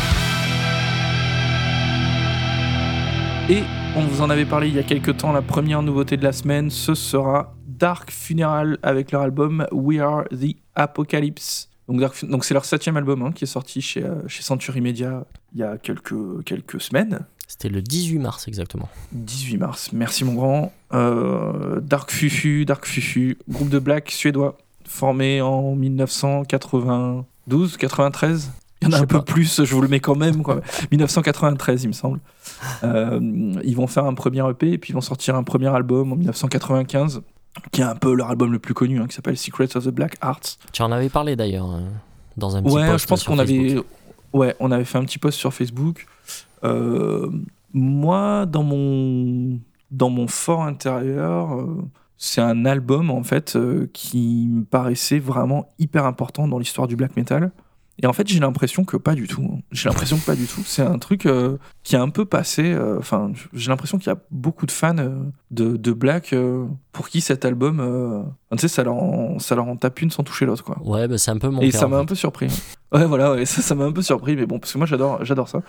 Et 3.48 3.62
on 3.96 4.02
vous 4.02 4.22
en 4.22 4.30
avait 4.32 4.46
parlé 4.46 4.70
il 4.70 4.74
y 4.76 4.80
a 4.80 4.84
quelques 4.84 5.18
temps. 5.18 5.32
La 5.32 5.44
première 5.44 5.84
nouveauté 5.84 6.18
de 6.18 6.24
la 6.24 6.32
semaine, 6.34 6.72
ce 6.72 6.96
sera 6.96 7.54
Dark 7.68 8.10
Funeral 8.10 8.80
avec 8.82 9.12
leur 9.12 9.22
album 9.22 9.68
We 9.72 10.00
Are 10.00 10.24
the 10.32 10.56
Apocalypse. 10.74 11.70
Donc 11.88 12.44
c'est 12.44 12.56
leur 12.56 12.66
septième 12.66 12.98
album 12.98 13.22
hein, 13.22 13.32
qui 13.32 13.44
est 13.44 13.48
sorti 13.48 13.82
chez, 13.82 14.04
euh, 14.04 14.28
chez 14.28 14.42
Century 14.42 14.82
Media 14.82 15.24
il 15.54 15.60
y 15.60 15.64
a 15.64 15.78
quelques, 15.78 16.44
quelques 16.44 16.82
semaines. 16.82 17.20
C'était 17.48 17.70
le 17.70 17.82
18 17.82 18.20
mars 18.20 18.48
exactement. 18.48 18.90
18 19.12 19.58
mars. 19.58 19.90
Merci 19.94 20.24
mon 20.26 20.34
grand. 20.34 20.74
Euh, 20.94 21.80
Dark 21.82 22.12
Fufu, 22.12 22.66
Dark 22.66 22.86
Fufu, 22.86 23.38
groupe 23.50 23.70
de 23.70 23.80
black 23.80 24.12
suédois 24.12 24.58
formé 24.88 25.42
en 25.42 25.76
1992, 25.76 27.78
93. 27.78 28.52
Il 28.82 28.90
y 28.90 28.94
en 28.94 28.98
a 28.98 29.02
un 29.02 29.06
peu 29.06 29.22
plus, 29.22 29.64
je 29.64 29.74
vous 29.74 29.82
le 29.82 29.88
mets 29.88 30.00
quand 30.00 30.16
même. 30.16 30.44
Quoi. 30.44 30.62
1993, 30.92 31.84
il 31.84 31.88
me 31.88 31.94
semble. 31.94 32.20
Euh, 32.84 33.20
ils 33.64 33.76
vont 33.76 33.88
faire 33.88 34.06
un 34.06 34.14
premier 34.14 34.48
EP 34.50 34.74
et 34.74 34.78
puis 34.78 34.92
ils 34.92 34.94
vont 34.94 35.02
sortir 35.02 35.36
un 35.36 35.44
premier 35.44 35.74
album 35.74 36.12
en 36.12 36.16
1995, 36.16 37.22
qui 37.72 37.82
est 37.82 37.86
un 37.86 37.96
peu 37.96 38.14
leur 38.14 38.30
album 38.30 38.52
le 38.52 38.60
plus 38.60 38.74
connu, 38.74 39.00
hein, 39.00 39.08
qui 39.08 39.16
s'appelle 39.16 39.38
Secrets 39.38 39.76
of 39.76 39.86
the 39.86 39.90
Black 39.90 40.18
Arts. 40.22 40.58
Tu 40.72 40.82
en 40.82 40.92
avais 40.92 41.10
parlé 41.10 41.36
d'ailleurs 41.36 41.72
euh, 41.72 41.80
dans 42.38 42.56
un 42.58 42.64
petit 42.64 42.76
Ouais, 42.76 42.92
post 42.92 43.04
je 43.04 43.08
pense 43.08 43.24
qu'on 43.24 43.40
avait, 43.40 43.70
Facebook. 43.70 43.86
ouais, 44.34 44.56
on 44.60 44.72
avait 44.72 44.86
fait 44.86 44.98
un 44.98 45.06
petit 45.06 45.20
post 45.20 45.40
sur 45.40 45.54
Facebook. 45.54 46.06
Euh, 46.66 47.30
moi, 47.74 48.46
dans 48.46 48.64
mon, 48.64 49.60
dans 49.92 50.10
mon 50.10 50.28
fort 50.28 50.64
intérieur, 50.64 51.54
euh, 51.60 51.84
c'est 52.18 52.42
un 52.42 52.66
album 52.66 53.10
en 53.10 53.24
fait 53.24 53.56
euh, 53.56 53.90
qui 53.94 54.48
me 54.50 54.64
paraissait 54.64 55.20
vraiment 55.20 55.74
hyper 55.80 56.06
important 56.06 56.48
dans 56.48 56.60
l'histoire 56.60 56.88
du 56.88 56.96
black 56.96 57.16
metal. 57.18 57.52
Et 58.04 58.08
en 58.08 58.12
fait, 58.14 58.28
j'ai 58.28 58.42
l'impression 58.42 58.84
que 58.84 58.98
pas 58.98 59.16
du 59.16 59.26
tout. 59.26 59.42
hein. 59.54 59.60
J'ai 59.72 59.88
l'impression 59.88 60.18
que 60.18 60.26
pas 60.26 60.36
du 60.36 60.48
tout. 60.48 60.60
C'est 60.66 60.82
un 60.82 60.98
truc 61.00 61.26
euh, 61.26 61.58
qui 61.84 61.96
a 61.96 62.02
un 62.02 62.10
peu 62.10 62.26
passé. 62.26 62.74
euh, 62.74 62.98
Enfin, 63.00 63.32
j'ai 63.54 63.70
l'impression 63.70 63.98
qu'il 63.98 64.08
y 64.08 64.14
a 64.14 64.18
beaucoup 64.32 64.66
de 64.66 64.72
fans 64.72 64.98
euh, 64.98 65.18
de, 65.52 65.78
de 65.78 65.92
black 65.94 66.36
pour 66.92 67.08
qui 67.08 67.22
cet 67.22 67.46
album, 67.46 68.26
tu 68.52 68.58
sais, 68.60 68.68
ça 68.68 68.84
leur, 68.84 68.96
en, 68.96 69.40
ça 69.40 69.56
leur 69.56 69.68
en 69.70 69.78
tape 69.78 70.02
une 70.02 70.12
sans 70.12 70.24
toucher 70.24 70.46
l'autre, 70.46 70.64
quoi. 70.66 70.78
Ouais, 70.84 71.08
bah, 71.08 71.18
c'est 71.18 71.32
un 71.32 71.38
peu 71.38 71.48
mon 71.48 71.62
Et 71.62 71.72
ça 71.72 71.88
m'a 71.88 71.98
un 71.98 72.06
peu 72.06 72.16
surpris. 72.16 72.48
Ouais, 72.92 73.04
voilà, 73.06 73.32
ouais, 73.34 73.46
ça, 73.46 73.62
ça 73.62 73.76
m'a 73.76 73.84
un 73.84 73.92
peu 73.92 74.04
surpris, 74.04 74.38
mais 74.38 74.46
bon, 74.46 74.58
parce 74.58 74.72
que 74.72 74.78
moi 74.78 74.88
j'adore, 74.88 75.26
j'adore 75.26 75.50
ça. 75.50 75.62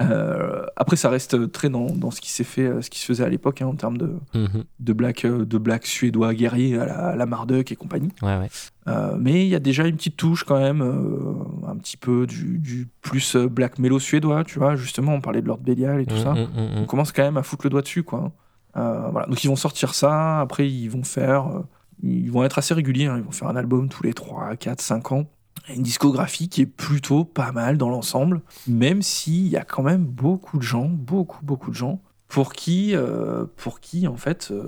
Euh, 0.00 0.66
après, 0.76 0.96
ça 0.96 1.08
reste 1.08 1.50
très 1.52 1.70
dans, 1.70 1.86
dans 1.86 2.10
ce 2.10 2.20
qui 2.20 2.30
s'est 2.30 2.44
fait, 2.44 2.66
euh, 2.66 2.82
ce 2.82 2.90
qui 2.90 2.98
se 2.98 3.06
faisait 3.06 3.24
à 3.24 3.28
l'époque 3.28 3.62
hein, 3.62 3.66
en 3.66 3.74
termes 3.74 3.96
de, 3.96 4.12
Mhm. 4.34 4.64
de 4.80 4.92
black, 4.92 5.24
euh, 5.24 5.44
de 5.46 5.58
black 5.58 5.86
suédois 5.86 6.34
guerriers 6.34 6.78
à 6.78 6.86
la, 6.86 6.94
à 7.08 7.16
la 7.16 7.26
Marduk 7.26 7.72
et 7.72 7.76
compagnie. 7.76 8.10
Ouais, 8.22 8.36
ouais. 8.38 8.48
Euh, 8.88 9.16
mais 9.18 9.46
il 9.46 9.48
y 9.48 9.54
a 9.54 9.58
déjà 9.58 9.86
une 9.86 9.96
petite 9.96 10.16
touche 10.16 10.44
quand 10.44 10.58
même, 10.58 10.82
euh, 10.82 11.32
un 11.66 11.76
petit 11.76 11.96
peu 11.96 12.26
du, 12.26 12.58
du 12.58 12.88
plus 13.00 13.36
black 13.36 13.78
mellow 13.78 13.98
suédois, 13.98 14.44
tu 14.44 14.58
vois. 14.58 14.76
Justement, 14.76 15.14
on 15.14 15.20
parlait 15.20 15.40
de 15.40 15.46
Lord 15.46 15.58
Belial 15.60 16.00
et 16.00 16.06
tout 16.06 16.16
ça. 16.18 16.32
Mm, 16.34 16.38
mm, 16.40 16.42
mm, 16.42 16.70
On 16.76 16.82
mm. 16.82 16.86
commence 16.86 17.12
quand 17.12 17.22
même 17.22 17.36
à 17.38 17.42
foutre 17.42 17.64
le 17.64 17.70
doigt 17.70 17.82
dessus, 17.82 18.02
quoi. 18.02 18.32
Voilà. 18.74 19.26
Donc 19.26 19.42
ils 19.42 19.48
vont 19.48 19.56
sortir 19.56 19.94
ça, 19.94 20.40
après 20.40 20.70
ils 20.70 20.88
vont 20.88 21.02
faire. 21.02 21.62
ils 22.02 22.30
vont 22.30 22.44
être 22.44 22.58
assez 22.58 22.74
réguliers, 22.74 23.06
hein. 23.06 23.16
ils 23.16 23.24
vont 23.24 23.30
faire 23.30 23.48
un 23.48 23.56
album 23.56 23.88
tous 23.88 24.02
les 24.02 24.12
3, 24.12 24.54
4, 24.56 24.82
5 24.82 25.12
ans. 25.12 25.24
Une 25.74 25.82
discographie 25.82 26.48
qui 26.48 26.62
est 26.62 26.66
plutôt 26.66 27.24
pas 27.24 27.50
mal 27.52 27.76
dans 27.76 27.88
l'ensemble, 27.88 28.40
même 28.68 29.02
s'il 29.02 29.48
y 29.48 29.56
a 29.56 29.64
quand 29.64 29.82
même 29.82 30.04
beaucoup 30.04 30.58
de 30.58 30.62
gens, 30.62 30.86
beaucoup, 30.88 31.44
beaucoup 31.44 31.70
de 31.70 31.76
gens, 31.76 32.00
pour 32.28 32.52
qui, 32.52 32.94
euh, 32.94 33.46
pour 33.56 33.80
qui 33.80 34.06
en 34.06 34.16
fait, 34.16 34.48
euh, 34.50 34.64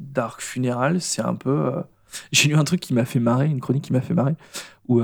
Dark 0.00 0.40
Funeral, 0.40 1.00
c'est 1.00 1.22
un 1.22 1.34
peu. 1.34 1.50
euh, 1.50 1.82
J'ai 2.32 2.48
lu 2.48 2.54
un 2.56 2.64
truc 2.64 2.80
qui 2.80 2.94
m'a 2.94 3.04
fait 3.04 3.20
marrer, 3.20 3.46
une 3.46 3.60
chronique 3.60 3.84
qui 3.84 3.92
m'a 3.92 4.00
fait 4.00 4.14
marrer, 4.14 4.34
où 4.88 5.02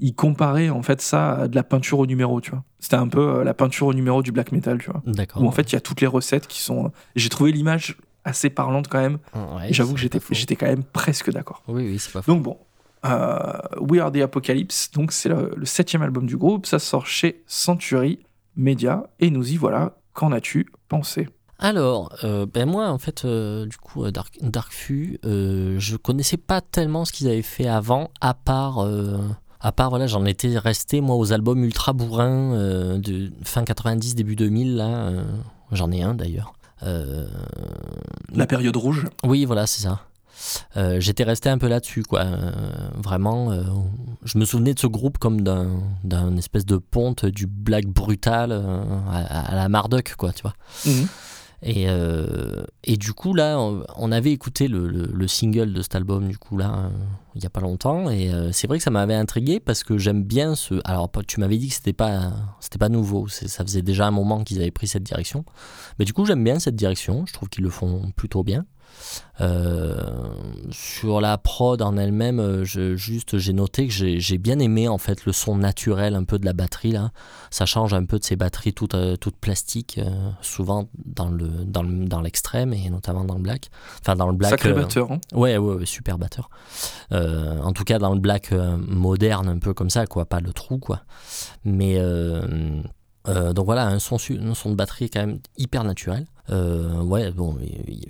il 0.00 0.14
comparait 0.14 0.70
en 0.70 0.82
fait 0.82 1.00
ça 1.00 1.32
à 1.34 1.48
de 1.48 1.54
la 1.56 1.62
peinture 1.62 1.98
au 2.00 2.06
numéro, 2.06 2.40
tu 2.40 2.50
vois. 2.50 2.62
C'était 2.80 2.96
un 2.96 3.08
peu 3.08 3.42
la 3.42 3.54
peinture 3.54 3.86
au 3.88 3.94
numéro 3.94 4.22
du 4.22 4.32
black 4.32 4.50
metal, 4.52 4.78
tu 4.78 4.90
vois 4.90 5.02
D'accord. 5.06 5.42
où 5.42 5.46
en 5.46 5.50
fait 5.52 5.70
il 5.72 5.74
y 5.74 5.78
a 5.78 5.80
toutes 5.80 6.00
les 6.00 6.06
recettes 6.06 6.46
qui 6.48 6.60
sont. 6.60 6.90
J'ai 7.16 7.28
trouvé 7.28 7.52
l'image 7.52 7.96
assez 8.24 8.50
parlante 8.50 8.88
quand 8.88 8.98
même. 9.00 9.18
Ouais, 9.34 9.68
J'avoue 9.72 9.94
que 9.94 10.00
j'étais, 10.00 10.20
j'étais 10.32 10.56
quand 10.56 10.66
même 10.66 10.84
presque 10.84 11.30
d'accord. 11.32 11.62
Oui, 11.68 11.84
oui, 11.86 11.98
c'est 11.98 12.12
pas 12.12 12.22
faux. 12.22 12.32
Donc 12.32 12.42
bon, 12.42 12.58
We 13.04 14.00
Are 14.00 14.10
the 14.12 14.16
Apocalypse, 14.22 14.90
donc 14.92 15.12
c'est 15.12 15.28
le, 15.28 15.52
le 15.56 15.64
septième 15.66 16.02
album 16.02 16.26
du 16.26 16.36
groupe, 16.36 16.66
ça 16.66 16.78
sort 16.78 17.06
chez 17.06 17.42
Century 17.46 18.18
Media 18.56 19.04
et 19.20 19.30
nous 19.30 19.52
y 19.52 19.56
voilà. 19.56 19.94
Qu'en 20.14 20.32
as-tu 20.32 20.68
pensé? 20.88 21.28
Alors, 21.60 22.12
euh, 22.24 22.44
ben 22.46 22.68
moi, 22.68 22.88
en 22.88 22.98
fait, 22.98 23.24
euh, 23.24 23.66
du 23.66 23.76
coup, 23.76 24.04
euh, 24.04 24.10
Dark, 24.10 24.36
Dark 24.40 24.72
Fu, 24.72 25.18
euh, 25.24 25.76
je 25.78 25.96
connaissais 25.96 26.36
pas 26.36 26.60
tellement 26.60 27.04
ce 27.04 27.12
qu'ils 27.12 27.28
avaient 27.28 27.42
fait 27.42 27.68
avant, 27.68 28.10
à 28.20 28.34
part, 28.34 28.78
euh, 28.84 29.18
à 29.60 29.70
part, 29.72 29.90
voilà, 29.90 30.06
j'en 30.08 30.24
étais 30.24 30.56
resté, 30.58 31.00
moi, 31.00 31.14
aux 31.16 31.32
albums 31.32 31.62
ultra 31.64 31.92
bourrins 31.92 32.52
euh, 32.54 32.98
de 32.98 33.30
fin 33.44 33.64
90, 33.64 34.14
début 34.16 34.34
2000, 34.36 34.76
là. 34.76 34.86
euh, 35.08 35.24
j'en 35.72 35.90
ai 35.92 36.02
un, 36.02 36.14
d'ailleurs. 36.14 36.52
Euh, 36.84 37.26
La 38.34 38.46
période 38.46 38.76
rouge. 38.76 39.06
oui, 39.24 39.44
voilà, 39.44 39.66
c'est 39.66 39.82
ça. 39.82 40.00
Euh, 40.76 41.00
J'étais 41.00 41.24
resté 41.24 41.48
un 41.48 41.58
peu 41.58 41.68
là-dessus, 41.68 42.02
quoi. 42.02 42.20
Euh, 42.22 42.50
vraiment, 42.96 43.50
euh, 43.52 43.62
je 44.24 44.38
me 44.38 44.44
souvenais 44.44 44.74
de 44.74 44.78
ce 44.78 44.86
groupe 44.86 45.18
comme 45.18 45.40
d'un 45.42 46.36
espèce 46.36 46.64
de 46.66 46.76
ponte 46.76 47.24
du 47.26 47.46
black 47.46 47.86
brutal 47.86 48.52
à, 48.52 49.18
à 49.52 49.54
la 49.56 49.68
Marduk, 49.68 50.14
quoi, 50.16 50.32
tu 50.32 50.42
vois. 50.42 50.54
Et, 51.60 51.86
euh, 51.88 52.62
et 52.84 52.96
du 52.96 53.12
coup, 53.14 53.34
là, 53.34 53.58
on, 53.58 53.82
on 53.96 54.12
avait 54.12 54.30
écouté 54.30 54.68
le, 54.68 54.86
le- 54.86 55.10
le 55.12 55.26
single 55.28 55.72
de 55.72 55.82
cet 55.82 55.96
album, 55.96 56.28
du 56.28 56.38
coup, 56.38 56.56
là, 56.56 56.88
il 57.34 57.40
n'y 57.40 57.46
a 57.46 57.50
pas 57.50 57.60
longtemps. 57.60 58.08
Et 58.10 58.30
c'est 58.52 58.68
vrai 58.68 58.78
que 58.78 58.84
ça 58.84 58.90
m'avait 58.90 59.14
intrigué 59.16 59.58
parce 59.58 59.82
que 59.82 59.98
j'aime 59.98 60.22
bien 60.22 60.54
ce. 60.54 60.80
Alors, 60.84 61.10
tu 61.26 61.40
m'avais 61.40 61.58
dit 61.58 61.68
que 61.68 61.74
c'était 61.74 61.92
pas, 61.92 62.30
c'était 62.60 62.78
pas 62.78 62.88
nouveau, 62.88 63.26
ça 63.26 63.64
faisait 63.64 63.82
déjà 63.82 64.06
un 64.06 64.12
moment 64.12 64.44
qu'ils 64.44 64.58
avaient 64.60 64.70
pris 64.70 64.86
cette 64.86 65.02
direction. 65.02 65.44
Mais 65.98 66.04
du 66.04 66.12
coup, 66.12 66.24
j'aime 66.24 66.44
bien 66.44 66.60
cette 66.60 66.76
direction, 66.76 67.24
je 67.26 67.32
trouve 67.32 67.48
qu'ils 67.48 67.64
le 67.64 67.70
font 67.70 68.12
plutôt 68.14 68.44
bien. 68.44 68.64
Euh, 69.40 69.94
sur 70.70 71.20
la 71.20 71.38
prod 71.38 71.80
en 71.80 71.96
elle-même, 71.96 72.40
euh, 72.40 72.64
juste 72.64 73.38
j'ai 73.38 73.52
noté 73.52 73.86
que 73.86 73.92
j'ai 73.92 74.38
bien 74.38 74.58
aimé 74.58 74.88
en 74.88 74.98
fait 74.98 75.26
le 75.26 75.32
son 75.32 75.56
naturel 75.56 76.16
un 76.16 76.24
peu 76.24 76.38
de 76.38 76.44
la 76.44 76.52
batterie 76.52 76.90
là. 76.90 77.12
Ça 77.50 77.64
change 77.64 77.94
un 77.94 78.04
peu 78.04 78.18
de 78.18 78.24
ces 78.24 78.34
batteries 78.34 78.72
toutes, 78.74 78.94
euh, 78.94 79.16
toutes 79.16 79.36
plastiques, 79.36 80.00
souvent 80.42 80.88
dans 81.04 81.28
le 81.28 81.46
dans 81.64 81.82
le- 81.82 82.06
dans 82.06 82.20
l'extrême 82.20 82.72
et 82.72 82.90
notamment 82.90 83.24
dans 83.24 83.36
le 83.36 83.42
black. 83.42 83.70
Enfin 84.00 84.16
dans 84.16 84.28
le 84.28 84.36
black. 84.36 84.50
Sacré 84.50 84.70
batteur. 84.74 85.12
hein. 85.12 85.20
Ouais, 85.32 85.56
ouais, 85.56 85.74
ouais, 85.76 85.86
super 85.86 86.18
batteur. 86.18 86.50
En 87.12 87.72
tout 87.72 87.84
cas, 87.84 87.98
dans 87.98 88.12
le 88.14 88.20
black 88.20 88.52
moderne, 88.52 89.48
un 89.48 89.58
peu 89.58 89.72
comme 89.74 89.90
ça, 89.90 90.06
quoi, 90.06 90.26
pas 90.26 90.40
le 90.40 90.52
trou, 90.52 90.78
quoi. 90.78 91.02
Mais 91.64 91.94
euh, 91.98 92.80
euh, 93.28 93.52
donc 93.52 93.66
voilà, 93.66 93.86
un 93.86 93.98
son, 93.98 94.16
un 94.40 94.54
son 94.54 94.70
de 94.70 94.74
batterie 94.74 95.10
quand 95.10 95.20
même 95.20 95.38
hyper 95.56 95.84
naturel. 95.84 96.26
Euh, 96.50 97.00
ouais, 97.02 97.30
bon, 97.30 97.56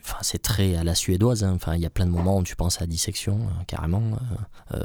enfin, 0.05 0.19
c'est 0.23 0.41
très 0.41 0.77
à 0.77 0.85
la 0.85 0.95
suédoise. 0.95 1.45
hein. 1.45 1.53
Enfin, 1.55 1.75
il 1.75 1.81
y 1.81 1.87
a 1.87 1.91
plein 1.91 2.07
de 2.07 2.11
moments 2.11 2.39
où 2.39 2.43
tu 2.43 2.57
penses 2.57 2.81
à 2.81 2.87
dissection, 2.87 3.39
euh, 3.41 3.65
carrément. 3.67 4.03
Euh, 4.75 4.81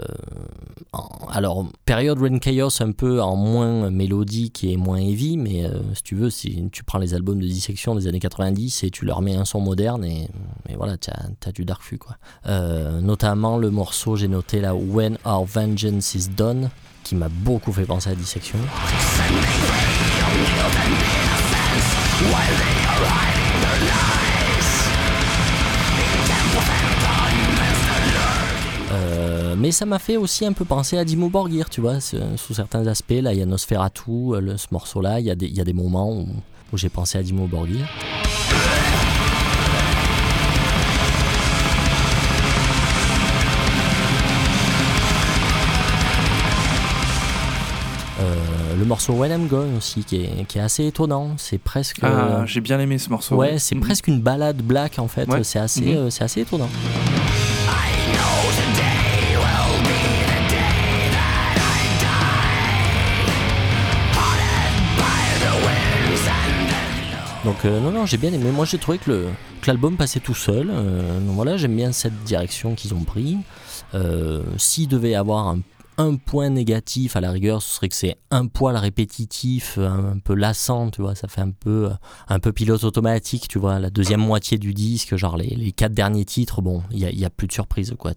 alors, 1.29 1.65
période 1.85 2.19
Rain 2.19 2.39
Chaos 2.39 2.81
un 2.81 2.91
peu 2.91 3.21
en 3.21 3.35
moins 3.35 3.89
mélodique 3.89 4.63
et 4.63 4.77
moins 4.77 4.97
heavy, 4.97 5.37
mais 5.37 5.65
si 5.93 6.03
tu 6.03 6.15
veux, 6.15 6.29
si 6.29 6.69
tu 6.71 6.83
prends 6.83 6.99
les 6.99 7.13
albums 7.13 7.39
de 7.39 7.47
dissection 7.47 7.95
des 7.95 8.07
années 8.07 8.19
90 8.19 8.83
et 8.83 8.89
tu 8.89 9.05
leur 9.05 9.21
mets 9.21 9.35
un 9.35 9.45
son 9.45 9.59
moderne, 9.59 10.03
et, 10.03 10.29
voilà, 10.75 10.97
tu 10.97 11.09
as, 11.11 11.51
du 11.51 11.65
Dark 11.65 11.81
Fury, 11.81 11.99
quoi. 11.99 12.17
Notamment 13.01 13.57
le 13.57 13.69
morceau, 13.69 14.15
j'ai 14.15 14.27
noté 14.27 14.61
là, 14.61 14.75
When 14.75 15.17
Our 15.25 15.45
Vengeance 15.45 16.15
is 16.15 16.29
Done, 16.29 16.69
qui 17.03 17.15
m'a 17.15 17.29
beaucoup 17.29 17.71
fait 17.73 17.85
penser 17.85 18.09
à 18.09 18.15
dissection. 18.15 18.59
Euh, 29.53 29.55
mais 29.57 29.71
ça 29.71 29.85
m'a 29.85 29.99
fait 29.99 30.17
aussi 30.17 30.45
un 30.45 30.53
peu 30.53 30.65
penser 30.65 30.97
à 30.97 31.05
Dimmu 31.05 31.29
Borgir, 31.29 31.69
tu 31.69 31.81
vois, 31.81 31.99
sous 31.99 32.53
certains 32.53 32.85
aspects. 32.87 33.13
Là, 33.21 33.33
il 33.33 33.39
y 33.39 33.41
a 33.41 33.45
Nosferatu, 33.45 34.01
euh, 34.11 34.41
le- 34.41 34.57
ce 34.57 34.67
morceau-là, 34.71 35.19
il 35.19 35.25
y, 35.25 35.31
a 35.31 35.35
des- 35.35 35.47
il 35.47 35.55
y 35.55 35.61
a 35.61 35.63
des 35.63 35.73
moments 35.73 36.11
où, 36.11 36.27
où 36.71 36.77
j'ai 36.77 36.89
pensé 36.89 37.17
à 37.17 37.23
Dimmu 37.23 37.47
Borgir. 37.47 37.85
Euh, 48.21 48.75
le 48.77 48.85
morceau 48.85 49.13
When 49.13 49.31
I'm 49.31 49.47
Gone 49.47 49.75
aussi, 49.77 50.03
qui 50.03 50.17
est, 50.23 50.45
qui 50.47 50.59
est 50.59 50.61
assez 50.61 50.85
étonnant. 50.85 51.31
C'est 51.37 51.57
presque. 51.57 51.97
Ah, 52.03 52.07
euh, 52.41 52.45
j'ai 52.45 52.61
bien 52.61 52.79
aimé 52.79 52.97
ce 52.97 53.09
morceau. 53.09 53.35
ouais, 53.35 53.57
c'est 53.59 53.75
presque 53.75 54.07
une 54.07 54.21
balade 54.21 54.61
black 54.61 54.99
en 54.99 55.07
fait. 55.07 55.27
Ouais. 55.27 55.43
C'est 55.43 55.59
assez, 55.59 55.95
euh, 55.95 56.09
c'est 56.09 56.23
assez 56.23 56.41
étonnant. 56.41 56.69
Donc 67.43 67.65
euh, 67.65 67.79
non 67.81 67.91
non 67.91 68.05
j'ai 68.05 68.17
bien 68.17 68.31
aimé. 68.31 68.51
Moi 68.51 68.65
j'ai 68.65 68.77
trouvé 68.77 68.97
que 68.97 69.27
l'album 69.67 69.97
passait 69.97 70.19
tout 70.19 70.33
seul. 70.33 70.69
Euh, 70.71 71.19
donc 71.19 71.35
voilà 71.35 71.57
j'aime 71.57 71.75
bien 71.75 71.91
cette 71.91 72.23
direction 72.23 72.75
qu'ils 72.75 72.93
ont 72.93 73.03
pris. 73.03 73.37
Euh, 73.93 74.43
S'il 74.57 74.87
devait 74.87 75.15
avoir 75.15 75.47
un, 75.97 76.15
point 76.25 76.49
négatif 76.49 77.15
à 77.15 77.21
la 77.21 77.29
rigueur, 77.29 77.61
ce 77.61 77.75
serait 77.75 77.89
que 77.89 77.95
c'est 77.95 78.17
un 78.31 78.47
poil 78.47 78.75
répétitif, 78.75 79.77
un, 79.77 80.17
peu 80.23 80.33
lassant, 80.33 80.89
tu 80.89 81.03
vois. 81.03 81.13
Ça 81.13 81.27
fait 81.27 81.41
un 81.41 81.51
peu 81.51 81.91
un 82.27 82.39
peu 82.39 82.51
pilote 82.51 82.83
automatique, 82.83 83.47
tu 83.47 83.59
vois. 83.59 83.79
La 83.79 83.91
deuxième 83.91 84.21
moitié 84.21 84.57
du 84.57 84.73
disque, 84.73 85.15
genre 85.17 85.37
les, 85.37 85.49
les 85.49 85.71
quatre 85.71 85.93
derniers 85.93 86.25
titres, 86.25 86.61
bon 86.61 86.81
il 86.91 86.99
y 86.99 87.05
a, 87.05 87.11
y 87.11 87.25
a 87.25 87.29
plus 87.29 87.47
de 87.47 87.53
surprise 87.53 87.93
quoi. 87.99 88.13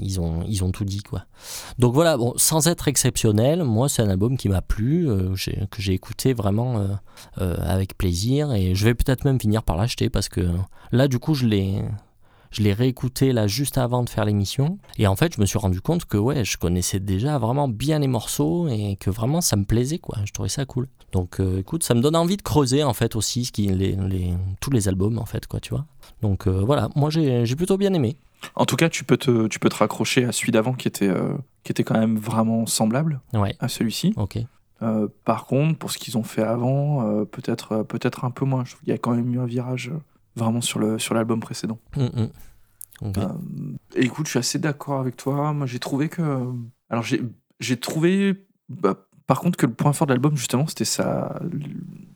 Ils 0.00 0.20
ont, 0.20 0.44
ils 0.46 0.64
ont 0.64 0.70
tout 0.70 0.84
dit 0.84 1.02
quoi. 1.02 1.24
Donc 1.78 1.94
voilà, 1.94 2.16
bon, 2.16 2.34
sans 2.36 2.68
être 2.68 2.88
exceptionnel, 2.88 3.64
moi 3.64 3.88
c'est 3.88 4.02
un 4.02 4.08
album 4.08 4.36
qui 4.36 4.48
m'a 4.48 4.62
plu, 4.62 5.08
euh, 5.08 5.34
que 5.70 5.82
j'ai 5.82 5.92
écouté 5.92 6.32
vraiment 6.34 6.78
euh, 6.78 6.88
euh, 7.40 7.56
avec 7.60 7.96
plaisir. 7.96 8.52
Et 8.52 8.74
je 8.74 8.84
vais 8.84 8.94
peut-être 8.94 9.24
même 9.24 9.40
finir 9.40 9.62
par 9.62 9.76
l'acheter 9.76 10.10
parce 10.10 10.28
que 10.28 10.40
là 10.90 11.08
du 11.08 11.18
coup 11.18 11.34
je 11.34 11.46
l'ai 11.46 11.82
je 12.50 12.62
l'ai 12.62 12.74
réécouté 12.74 13.32
là 13.32 13.46
juste 13.46 13.78
avant 13.78 14.02
de 14.02 14.10
faire 14.10 14.24
l'émission. 14.24 14.78
Et 14.98 15.06
en 15.06 15.16
fait 15.16 15.34
je 15.34 15.40
me 15.40 15.46
suis 15.46 15.58
rendu 15.58 15.80
compte 15.80 16.04
que 16.04 16.18
ouais 16.18 16.44
je 16.44 16.58
connaissais 16.58 17.00
déjà 17.00 17.38
vraiment 17.38 17.68
bien 17.68 17.98
les 17.98 18.08
morceaux 18.08 18.68
et 18.68 18.96
que 18.96 19.10
vraiment 19.10 19.40
ça 19.40 19.56
me 19.56 19.64
plaisait 19.64 19.98
quoi. 19.98 20.18
Je 20.24 20.32
trouvais 20.32 20.48
ça 20.50 20.64
cool. 20.66 20.88
Donc 21.12 21.40
écoute 21.58 21.82
ça 21.82 21.94
me 21.94 22.00
donne 22.00 22.16
envie 22.16 22.36
de 22.36 22.42
creuser 22.42 22.84
en 22.84 22.94
fait 22.94 23.16
aussi 23.16 23.44
ce 23.46 23.52
qui 23.52 23.70
tous 24.60 24.70
les 24.70 24.88
albums 24.88 25.18
en 25.18 25.26
fait 25.26 25.46
quoi 25.46 25.60
tu 25.60 25.70
vois. 25.70 25.86
Donc 26.20 26.46
voilà. 26.46 26.88
Moi 26.94 27.10
j'ai 27.10 27.56
plutôt 27.56 27.78
bien 27.78 27.94
aimé 27.94 28.18
En 28.54 28.64
tout 28.64 28.76
cas, 28.76 28.88
tu 28.88 29.04
peux 29.04 29.16
te, 29.16 29.46
tu 29.48 29.58
peux 29.58 29.68
te 29.68 29.76
raccrocher 29.76 30.24
à 30.24 30.32
celui 30.32 30.52
d'avant 30.52 30.74
qui 30.74 30.88
était, 30.88 31.08
euh, 31.08 31.34
qui 31.64 31.72
était 31.72 31.84
quand 31.84 31.98
même 31.98 32.16
vraiment 32.16 32.66
semblable 32.66 33.20
ouais 33.34 33.54
à 33.60 33.68
celui-ci. 33.68 34.14
ok 34.16 34.38
Euh, 34.82 35.06
par 35.24 35.46
contre, 35.46 35.78
pour 35.78 35.90
ce 35.92 35.98
qu'ils 35.98 36.18
ont 36.18 36.24
fait 36.24 36.42
avant, 36.42 37.06
euh, 37.06 37.24
peut-être 37.24 37.84
peut-être 37.84 38.24
un 38.24 38.30
peu 38.30 38.44
moins. 38.44 38.64
Qu'il 38.64 38.88
y 38.88 38.92
a 38.92 38.98
quand 38.98 39.14
même 39.14 39.32
eu 39.32 39.38
un 39.38 39.46
virage 39.46 39.92
vraiment 40.34 40.60
sur 40.60 40.80
le 40.80 40.98
sur 40.98 41.14
l'album 41.14 41.40
précédent. 41.40 41.78
Mm, 41.96 42.02
mm. 42.04 42.30
Euh, 43.16 43.28
écoute, 43.96 44.26
je 44.26 44.30
suis 44.30 44.38
assez 44.38 44.58
d'accord 44.58 45.00
avec 45.00 45.16
toi. 45.16 45.52
Moi, 45.52 45.66
j'ai 45.66 45.78
trouvé 45.78 46.08
que. 46.08 46.22
Alors, 46.90 47.04
j'ai 47.04 47.22
j'ai 47.60 47.76
trouvé. 47.76 48.46
bah, 48.68 48.94
par 49.26 49.40
contre, 49.40 49.56
que 49.56 49.66
le 49.66 49.72
point 49.72 49.92
fort 49.92 50.06
de 50.06 50.12
l'album, 50.12 50.36
justement, 50.36 50.66
c'était 50.66 50.84
sa, 50.84 51.40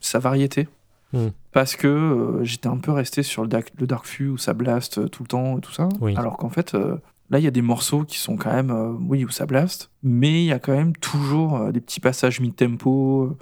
sa 0.01 0.19
variété. 0.19 0.69
Hmm. 1.13 1.29
Parce 1.53 1.77
que 1.77 1.87
euh, 1.87 2.45
j'étais 2.45 2.69
un 2.69 2.79
peu 2.79 2.91
resté 2.93 3.23
sur 3.23 3.43
le 3.43 3.49
Dark, 3.49 3.73
le 3.79 3.87
Dark 3.87 4.05
Fury 4.07 4.31
où 4.31 4.39
ça 4.39 4.53
blast 4.55 4.99
euh, 4.99 5.09
tout 5.09 5.23
le 5.23 5.29
temps 5.29 5.59
et 5.59 5.61
tout 5.61 5.73
ça. 5.73 5.89
Oui. 6.01 6.15
Alors 6.17 6.37
qu'en 6.37 6.51
fait, 6.51 6.75
euh, 6.75 6.97
là, 7.31 7.39
il 7.39 7.45
y 7.45 7.49
a 7.49 7.51
des 7.53 7.63
morceaux 7.63 8.05
qui 8.05 8.19
sont 8.19 8.37
quand 8.37 8.53
même. 8.53 8.71
euh, 8.71 8.93
oui, 9.09 9.25
où 9.25 9.31
ça 9.31 9.47
blast. 9.47 9.91
Mais 10.03 10.43
il 10.43 10.47
y 10.47 10.53
a 10.53 10.59
quand 10.59 10.73
même 10.75 10.95
toujours 10.97 11.73
des 11.73 11.81
petits 11.81 12.01
passages 12.01 12.41
mid-tempo. 12.41 13.37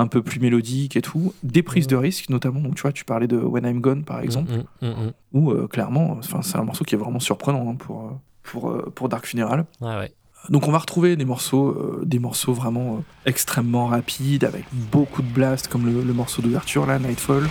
un 0.00 0.06
peu 0.06 0.22
plus 0.22 0.38
mélodiques 0.38 0.96
et 0.96 1.02
tout, 1.02 1.34
des 1.42 1.64
prises 1.64 1.88
de 1.88 1.96
risques 1.96 2.30
notamment, 2.30 2.60
donc 2.60 2.76
tu 2.76 2.82
vois, 2.82 2.92
tu 2.92 3.04
parlais 3.04 3.26
de 3.26 3.36
When 3.36 3.64
I'm 3.64 3.80
Gone 3.80 4.04
par 4.04 4.20
exemple, 4.20 4.52
Mm, 4.80 4.86
mm, 4.86 4.90
mm, 4.90 5.12
où 5.40 5.66
clairement, 5.66 6.20
c'est 6.22 6.56
un 6.56 6.62
morceau 6.62 6.84
qui 6.84 6.94
est 6.94 6.98
vraiment 6.98 7.18
surprenant 7.18 7.68
hein, 7.68 7.74
pour, 7.74 8.12
pour, 8.44 8.80
pour 8.94 9.08
Dark 9.08 9.26
Funeral. 9.26 9.66
Ouais, 9.80 9.96
ouais. 9.96 10.12
Donc 10.48 10.66
on 10.66 10.72
va 10.72 10.78
retrouver 10.78 11.16
des 11.16 11.24
morceaux, 11.26 11.68
euh, 11.68 12.02
des 12.04 12.18
morceaux 12.18 12.54
vraiment 12.54 12.96
euh, 12.96 13.00
extrêmement 13.26 13.86
rapides, 13.86 14.44
avec 14.44 14.64
beaucoup 14.72 15.20
de 15.22 15.28
blast, 15.28 15.68
comme 15.68 15.84
le, 15.86 16.02
le 16.02 16.12
morceau 16.14 16.40
d'ouverture 16.40 16.86
là, 16.86 16.98
Nightfall. 16.98 17.48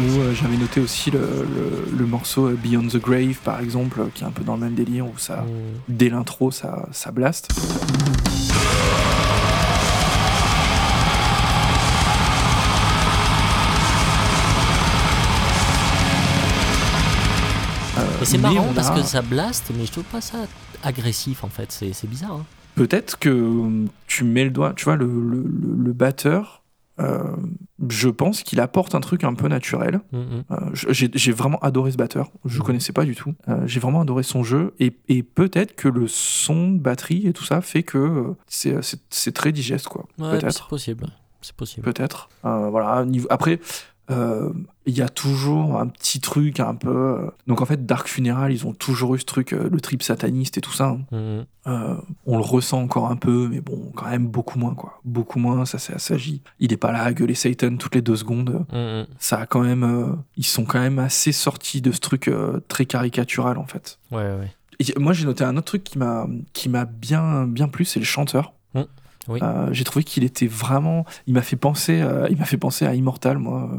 Ou 0.00 0.20
euh, 0.20 0.32
j'avais 0.32 0.56
noté 0.56 0.80
aussi 0.80 1.10
le, 1.10 1.18
le- 1.18 1.96
le 1.98 2.06
morceau 2.06 2.50
Beyond 2.50 2.86
the 2.86 2.98
Grave 2.98 3.38
par 3.42 3.58
exemple, 3.60 4.00
qui 4.14 4.22
est 4.22 4.26
un 4.26 4.30
peu 4.30 4.44
dans 4.44 4.54
le 4.54 4.60
même 4.60 4.74
délire 4.74 5.06
où 5.06 5.18
ça, 5.18 5.38
Mm. 5.38 5.48
dès 5.88 6.08
l'intro, 6.08 6.50
ça, 6.52 6.86
ça 6.92 7.10
blast. 7.10 7.48
Et 18.20 18.24
c'est 18.24 18.38
marrant 18.38 18.66
parce 18.74 18.88
a- 18.90 18.94
que 18.96 19.02
ça 19.02 19.22
blast, 19.22 19.70
mais 19.76 19.86
je 19.86 19.92
trouve 19.92 20.04
pas 20.04 20.20
ça 20.20 20.38
agressif 20.82 21.44
en 21.44 21.48
fait. 21.48 21.70
C'est 21.72 22.06
bizarre. 22.08 22.32
hein. 22.32 22.44
Peut-être 22.74 23.18
que 23.18 23.28
euh, 23.28 23.86
tu 24.06 24.24
mets 24.24 24.44
le 24.44 24.50
doigt, 24.50 24.72
tu 24.74 24.84
vois, 24.84 24.96
le, 24.96 25.06
le, 25.06 25.42
le- 25.42 25.74
le 25.84 25.92
batteur, 25.92 26.62
euh, 27.00 27.34
je 27.88 28.08
pense 28.08 28.42
qu'il 28.42 28.60
apporte 28.60 28.94
un 28.94 29.00
truc 29.00 29.24
un 29.24 29.34
peu 29.34 29.48
naturel. 29.48 30.00
Mm, 30.12 30.18
mm. 30.18 30.44
Euh, 30.50 30.56
j'ai 31.14 31.32
vraiment 31.32 31.58
adoré 31.60 31.90
ce 31.92 31.96
batteur, 31.96 32.30
je 32.44 32.58
Mhm. 32.58 32.64
connaissais 32.66 32.92
pas 32.92 33.04
du 33.04 33.14
tout. 33.16 33.34
Euh, 33.48 33.62
j'ai 33.66 33.80
vraiment 33.80 34.00
adoré 34.00 34.22
son 34.24 34.42
jeu 34.44 34.74
et, 34.80 34.96
et 35.08 35.22
peut-être 35.22 35.74
que 35.76 35.88
le 35.88 36.06
son 36.08 36.72
de 36.72 36.78
batterie 36.78 37.26
et 37.26 37.32
tout 37.32 37.44
ça 37.44 37.60
fait 37.60 37.82
que 37.84 38.34
c'est- 38.48 39.32
très 39.32 39.52
digeste, 39.52 39.86
quoi. 39.88 40.02
Ouais, 40.18 40.26
mais 40.26 40.30
c'est 40.34 40.40
peut-être. 40.46 40.68
possible. 40.68 41.06
C'est 41.40 41.54
possible. 41.54 41.84
Peut-être. 41.84 42.28
Voilà. 42.42 43.04
niveau- 43.04 43.28
Euh, 44.10 44.50
il 44.86 44.96
y 44.96 45.02
a 45.02 45.08
toujours 45.10 45.78
un 45.78 45.86
petit 45.86 46.18
truc 46.20 46.60
un 46.60 46.74
peu. 46.74 46.88
euh, 46.88 47.30
Donc 47.46 47.60
en 47.60 47.66
fait, 47.66 47.84
Dark 47.84 48.08
Funeral, 48.08 48.50
ils 48.52 48.66
ont 48.66 48.72
toujours 48.72 49.14
eu 49.14 49.18
ce 49.18 49.26
truc, 49.26 49.52
euh, 49.52 49.68
le 49.70 49.80
trip 49.82 50.02
sataniste 50.02 50.56
et 50.56 50.60
tout 50.62 50.72
ça. 50.72 50.86
hein. 50.88 51.00
Mm, 51.12 51.16
mm. 51.40 51.46
Euh, 51.66 51.94
on 52.24 52.38
le 52.38 52.42
ressent 52.42 52.80
encore 52.80 53.10
un 53.10 53.16
peu, 53.16 53.48
mais 53.50 53.60
bon, 53.60 53.92
quand 53.94 54.08
même 54.08 54.26
beaucoup 54.26 54.58
moins, 54.58 54.74
quoi. 54.74 55.00
Beaucoup 55.04 55.38
moins, 55.38 55.66
ça 55.66 55.78
c'est 55.78 55.92
assagi. 55.92 56.40
Il 56.58 56.72
est 56.72 56.78
pas 56.78 56.90
là 56.92 57.02
à 57.02 57.12
gueuler 57.12 57.34
Satan 57.34 57.76
toutes 57.76 57.94
les 57.94 58.00
deux 58.00 58.16
secondes. 58.16 58.64
Mm, 58.72 58.76
mm. 59.00 59.06
Ça 59.18 59.40
a 59.40 59.46
quand 59.46 59.60
même. 59.60 59.82
euh, 59.84 60.12
ils 60.38 60.46
sont 60.46 60.64
quand 60.64 60.80
même 60.80 60.98
assez 60.98 61.32
sortis 61.32 61.82
de 61.82 61.92
ce 61.92 62.00
truc 62.00 62.30
très 62.68 62.86
caricatural, 62.86 63.58
en 63.58 63.66
fait. 63.66 63.98
Ouais, 64.10 64.18
ouais. 64.22 64.50
Et 64.80 64.98
moi, 64.98 65.12
j'ai 65.12 65.26
noté 65.26 65.44
un 65.44 65.56
autre 65.56 65.66
truc 65.66 65.84
qui 65.84 65.98
m'a 65.98 66.26
qui 66.54 66.68
m'a 66.70 66.84
bien 66.86 67.46
bien 67.46 67.68
plu, 67.68 67.84
c'est 67.84 67.98
le 68.00 68.06
chanteur. 68.06 68.52
Mm, 68.74 68.82
oui. 69.28 69.40
Euh, 69.42 69.68
j'ai 69.72 69.84
trouvé 69.84 70.02
qu'il 70.04 70.24
était 70.24 70.46
vraiment. 70.46 71.04
Il 71.26 71.34
m'a 71.34 71.42
fait 71.42 71.56
penser. 71.56 72.02
il 72.30 72.38
m'a 72.38 72.44
fait 72.46 72.56
penser 72.56 72.86
à 72.86 72.94
Immortal, 72.94 73.36
moi, 73.36 73.70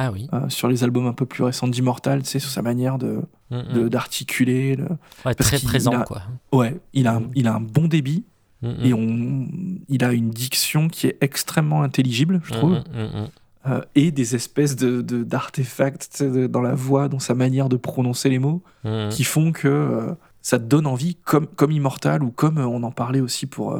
Ah 0.00 0.12
oui. 0.12 0.28
euh, 0.32 0.48
sur 0.48 0.68
les 0.68 0.84
albums 0.84 1.06
un 1.06 1.12
peu 1.12 1.26
plus 1.26 1.42
récents 1.42 1.66
d'Immortal, 1.68 2.22
tu 2.22 2.28
sais, 2.28 2.38
sur 2.38 2.50
sa 2.50 2.62
manière 2.62 2.98
de 2.98 3.22
Mm, 3.50 3.56
mm. 3.84 3.88
d'articuler. 3.88 4.76
le- 4.76 4.86
Ouais, 5.24 5.34
très 5.34 5.58
présent 5.58 5.92
a- 5.92 6.04
quoi. 6.04 6.22
Ouais, 6.52 6.76
il 6.92 7.06
a 7.08 7.14
un, 7.14 7.20
Mm. 7.20 7.30
il 7.34 7.46
a 7.48 7.54
un 7.54 7.60
bon 7.60 7.88
débit 7.88 8.24
Mm, 8.62 8.68
et 8.84 8.92
on, 8.94 9.46
il 9.88 10.04
a 10.04 10.12
une 10.12 10.30
diction 10.30 10.88
qui 10.88 11.06
est 11.06 11.16
extrêmement 11.20 11.82
intelligible, 11.82 12.40
je 12.44 12.52
trouve, 12.52 12.72
mm, 12.72 13.28
euh, 13.68 13.80
et 13.94 14.10
des 14.10 14.34
espèces 14.34 14.76
de 14.76 15.00
d'artefacts 15.24 16.22
dans 16.22 16.60
la 16.62 16.74
voix, 16.74 17.08
dans 17.08 17.18
sa 17.20 17.34
manière 17.34 17.68
de 17.68 17.76
prononcer 17.76 18.28
les 18.28 18.38
mots, 18.38 18.62
qui 19.10 19.24
font 19.24 19.52
que 19.52 19.68
euh, 19.68 20.14
ça 20.42 20.58
te 20.58 20.64
donne 20.64 20.86
envie, 20.86 21.14
comme, 21.24 21.46
comme 21.46 21.70
Immortal, 21.72 22.22
ou 22.22 22.30
comme 22.30 22.58
on 22.58 22.82
en 22.82 22.90
parlait 22.92 23.20
aussi 23.20 23.46
pour... 23.46 23.76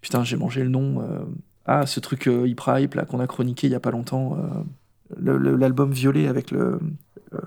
putain, 0.00 0.24
j'ai 0.24 0.36
mangé 0.36 0.62
le 0.62 0.68
nom. 0.70 1.02
ah, 1.66 1.86
ce 1.86 2.00
truc 2.00 2.26
Hyper 2.26 2.78
Hype 2.78 2.94
là, 2.94 3.04
qu'on 3.04 3.20
a 3.20 3.26
chroniqué 3.26 3.66
il 3.66 3.70
y 3.72 3.76
a 3.76 3.80
pas 3.80 3.90
longtemps. 3.90 4.36
L'album 5.18 5.92
violet 5.92 6.28
avec 6.28 6.50
le... 6.50 6.78
euh, 7.34 7.38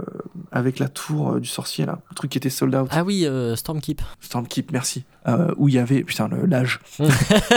avec 0.52 0.80
la 0.80 0.88
tour 0.90 1.34
euh, 1.34 1.40
du 1.40 1.48
sorcier, 1.48 1.86
là, 1.86 2.00
le 2.10 2.16
truc 2.16 2.32
qui 2.32 2.38
était 2.38 2.50
sold 2.50 2.74
out. 2.76 2.88
Ah 2.92 3.04
oui, 3.04 3.26
euh, 3.26 3.56
Stormkeep. 3.56 4.02
Stormkeep, 4.20 4.72
merci. 4.72 5.04
Euh, 5.28 5.54
où 5.58 5.68
il 5.70 5.76
y 5.76 5.80
avait, 5.80 6.04
putain, 6.04 6.28
le- 6.28 6.46
l'âge. 6.46 6.80
où 7.00 7.04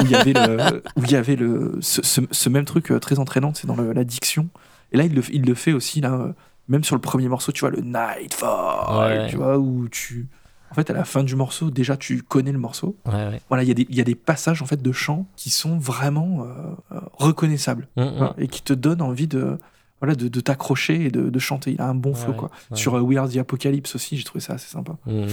il 0.02 0.10
y 0.10 0.14
avait, 0.14 0.32
le, 0.32 0.82
où 0.96 1.02
il 1.04 1.10
y 1.10 1.16
avait 1.16 1.36
le, 1.36 1.76
ce, 1.80 2.02
ce- 2.02 2.20
ce 2.30 2.48
même 2.48 2.64
truc 2.64 2.90
euh, 2.90 2.98
très 2.98 3.18
entraînant, 3.18 3.52
c'est 3.54 3.66
dans 3.66 3.76
le- 3.76 3.92
la 3.92 4.04
diction. 4.04 4.48
Et 4.92 4.96
là, 4.96 5.04
il 5.04 5.14
le, 5.14 5.22
il 5.32 5.42
le 5.44 5.54
fait 5.54 5.72
aussi, 5.72 6.00
là, 6.00 6.12
euh, 6.14 6.32
même 6.68 6.84
sur 6.84 6.94
le 6.96 7.00
premier 7.00 7.28
morceau, 7.28 7.52
tu 7.52 7.60
vois, 7.60 7.70
le 7.70 7.80
Nightfall, 7.80 8.98
Ouais. 8.98 9.26
tu 9.28 9.36
vois, 9.36 9.58
où 9.58 9.88
tu. 9.88 10.28
En 10.70 10.74
fait, 10.74 10.90
à 10.90 10.94
la 10.94 11.04
fin 11.04 11.22
du 11.22 11.36
morceau, 11.36 11.70
déjà, 11.70 11.96
tu 11.96 12.22
connais 12.22 12.50
le 12.52 12.58
morceau. 12.58 12.96
Ouais, 13.06 13.12
ouais. 13.14 13.40
Voilà, 13.48 13.62
il 13.62 13.68
y, 13.68 13.70
a 13.70 13.74
des- 13.74 13.86
il 13.88 13.94
y 13.96 14.00
a 14.00 14.04
des 14.04 14.16
passages, 14.16 14.62
en 14.62 14.66
fait, 14.66 14.82
de 14.82 14.92
chants 14.92 15.26
qui 15.36 15.50
sont 15.50 15.78
vraiment 15.78 16.44
euh, 16.92 16.98
reconnaissables. 17.14 17.88
Mm, 17.96 18.02
mm. 18.02 18.12
Voilà, 18.16 18.34
et 18.38 18.48
qui 18.48 18.62
te 18.62 18.72
donnent 18.72 19.02
envie 19.02 19.28
de. 19.28 19.58
Voilà, 20.00 20.14
de, 20.14 20.28
de 20.28 20.40
t'accrocher 20.40 21.06
et 21.06 21.10
de, 21.10 21.30
de 21.30 21.38
chanter. 21.38 21.72
Il 21.72 21.80
a 21.80 21.88
un 21.88 21.94
bon 21.94 22.14
flow, 22.14 22.32
Ouais, 22.32 22.36
quoi. 22.38 22.50
ouais. 22.70 22.76
Sur 22.76 22.94
euh, 22.96 23.00
We 23.00 23.16
Are 23.18 23.28
the 23.28 23.36
Apocalypse 23.38 23.94
aussi, 23.94 24.16
j'ai 24.18 24.24
trouvé 24.24 24.40
ça 24.40 24.54
assez 24.54 24.68
sympa. 24.68 24.96
Mm. 25.06 25.26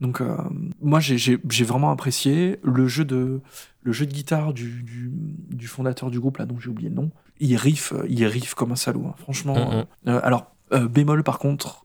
Donc, 0.00 0.20
euh, 0.20 0.36
moi, 0.80 0.98
j'ai- 1.00 1.38
vraiment 1.64 1.90
apprécié 1.90 2.58
le 2.64 2.88
jeu 2.88 3.04
de, 3.04 3.40
le 3.82 3.92
jeu 3.92 4.06
de 4.06 4.12
guitare 4.12 4.52
du, 4.52 4.82
du, 4.82 5.10
du 5.50 5.66
fondateur 5.66 6.10
du 6.10 6.18
groupe, 6.18 6.38
là, 6.38 6.46
dont 6.46 6.58
j'ai 6.58 6.70
oublié 6.70 6.88
le 6.88 6.96
nom. 6.96 7.10
Il 7.38 7.54
riff, 7.56 7.92
euh, 7.92 8.04
il 8.08 8.24
riff 8.26 8.54
comme 8.54 8.72
un 8.72 8.76
salaud, 8.76 9.04
hein. 9.08 9.14
franchement. 9.18 9.84
Euh, 10.08 10.20
alors, 10.24 10.52
euh, 10.72 10.88
bémol, 10.88 11.22
par 11.22 11.38
contre, 11.38 11.84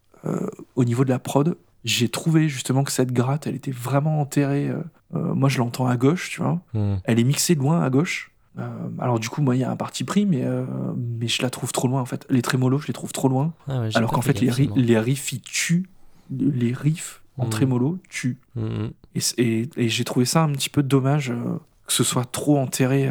au 0.75 0.83
niveau 0.85 1.03
de 1.05 1.09
la 1.09 1.19
prod, 1.19 1.55
j'ai 1.83 2.09
trouvé 2.09 2.49
justement 2.49 2.83
que 2.83 2.91
cette 2.91 3.11
gratte, 3.11 3.45
elle 3.45 3.53
était 3.55 3.69
vraiment 3.71 4.19
enterrée. 4.19 4.71
moi, 5.11 5.49
je 5.49 5.59
l'entends 5.59 5.85
à 5.85 5.95
gauche, 5.97 6.31
tu 6.31 6.41
vois. 6.41 6.59
Elle 7.03 7.19
est 7.19 7.23
mixée 7.23 7.53
loin 7.53 7.83
à 7.83 7.89
gauche. 7.91 8.31
Euh, 8.57 8.69
alors, 8.99 9.19
du 9.19 9.29
coup, 9.29 9.41
moi, 9.41 9.55
il 9.55 9.59
y 9.59 9.63
a 9.63 9.71
un 9.71 9.75
parti 9.75 10.03
pris, 10.03 10.25
mais, 10.25 10.43
euh, 10.43 10.63
mais 10.97 11.27
je 11.27 11.41
la 11.41 11.49
trouve 11.49 11.71
trop 11.71 11.87
loin, 11.87 12.01
en 12.01 12.05
fait. 12.05 12.25
Les 12.29 12.41
trémolos, 12.41 12.79
je 12.79 12.87
les 12.87 12.93
trouve 12.93 13.11
trop 13.11 13.27
loin. 13.27 13.53
Ah 13.67 13.81
ouais, 13.81 13.89
Alors 13.95 14.11
qu'en 14.11 14.21
fait, 14.21 14.39
les, 14.39 14.49
ri- 14.49 14.69
riffs, 14.99 15.33
ils 15.33 15.41
tuent. 15.41 15.89
Les 16.31 16.71
riffs 16.73 17.21
en 17.37 17.43
Mhm. 17.45 17.49
trémolo 17.49 17.97
tuent. 18.09 18.37
Mm, 18.55 18.61
mm. 18.65 18.91
Et, 19.15 19.19
c- 19.19 19.35
et- 19.37 19.69
et 19.77 19.89
j'ai 19.89 20.03
trouvé 20.05 20.25
ça 20.25 20.43
un 20.43 20.51
petit 20.53 20.69
peu 20.69 20.81
dommage 20.83 21.29
euh, 21.31 21.59
que 21.85 21.93
ce 21.93 22.03
soit 22.03 22.25
trop 22.25 22.57
enterré, 22.57 23.09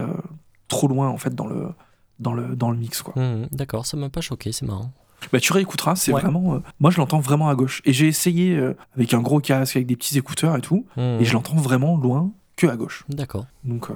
trop 0.69 0.89
loin 0.89 1.09
en 1.09 1.19
fait 1.19 1.35
dans 1.35 1.47
le, 1.47 1.69
dans 2.19 2.33
le, 2.33 2.57
dans 2.57 2.71
le 2.71 2.77
mix. 2.77 3.03
Quoi. 3.03 3.15
Mm, 3.23 3.47
D'accord, 3.53 3.87
ça 3.87 3.97
m'a 3.97 4.09
pas 4.09 4.21
choqué, 4.23 4.51
c'est 4.51 4.67
marrant. 4.67 4.91
Bah, 5.33 5.41
tu 5.41 5.53
réécouteras, 5.53 5.95
c'est 5.97 6.13
Ouais. 6.13 6.21
vraiment. 6.21 6.55
euh, 6.55 6.59
moi 6.81 6.91
je 6.91 6.99
l'entends 6.99 7.21
vraiment 7.21 7.49
à 7.49 7.55
gauche. 7.55 7.81
Et 7.85 7.93
j'ai 7.93 8.09
essayé 8.09 8.57
euh, 8.57 8.75
avec 8.97 9.15
un 9.15 9.21
gros 9.21 9.41
casque, 9.41 9.77
avec 9.77 9.87
des 9.87 9.97
petits 9.97 10.19
écouteurs 10.19 10.57
et 10.57 10.61
tout, 10.61 10.87
Mm. 10.97 11.01
et 11.21 11.25
je 11.25 11.33
l'entends 11.35 11.55
vraiment 11.57 11.97
loin 11.97 12.33
que 12.57 12.67
à 12.67 12.77
gauche. 12.77 13.05
D'accord. 13.09 13.47
Donc, 13.65 13.91
euh, 13.91 13.95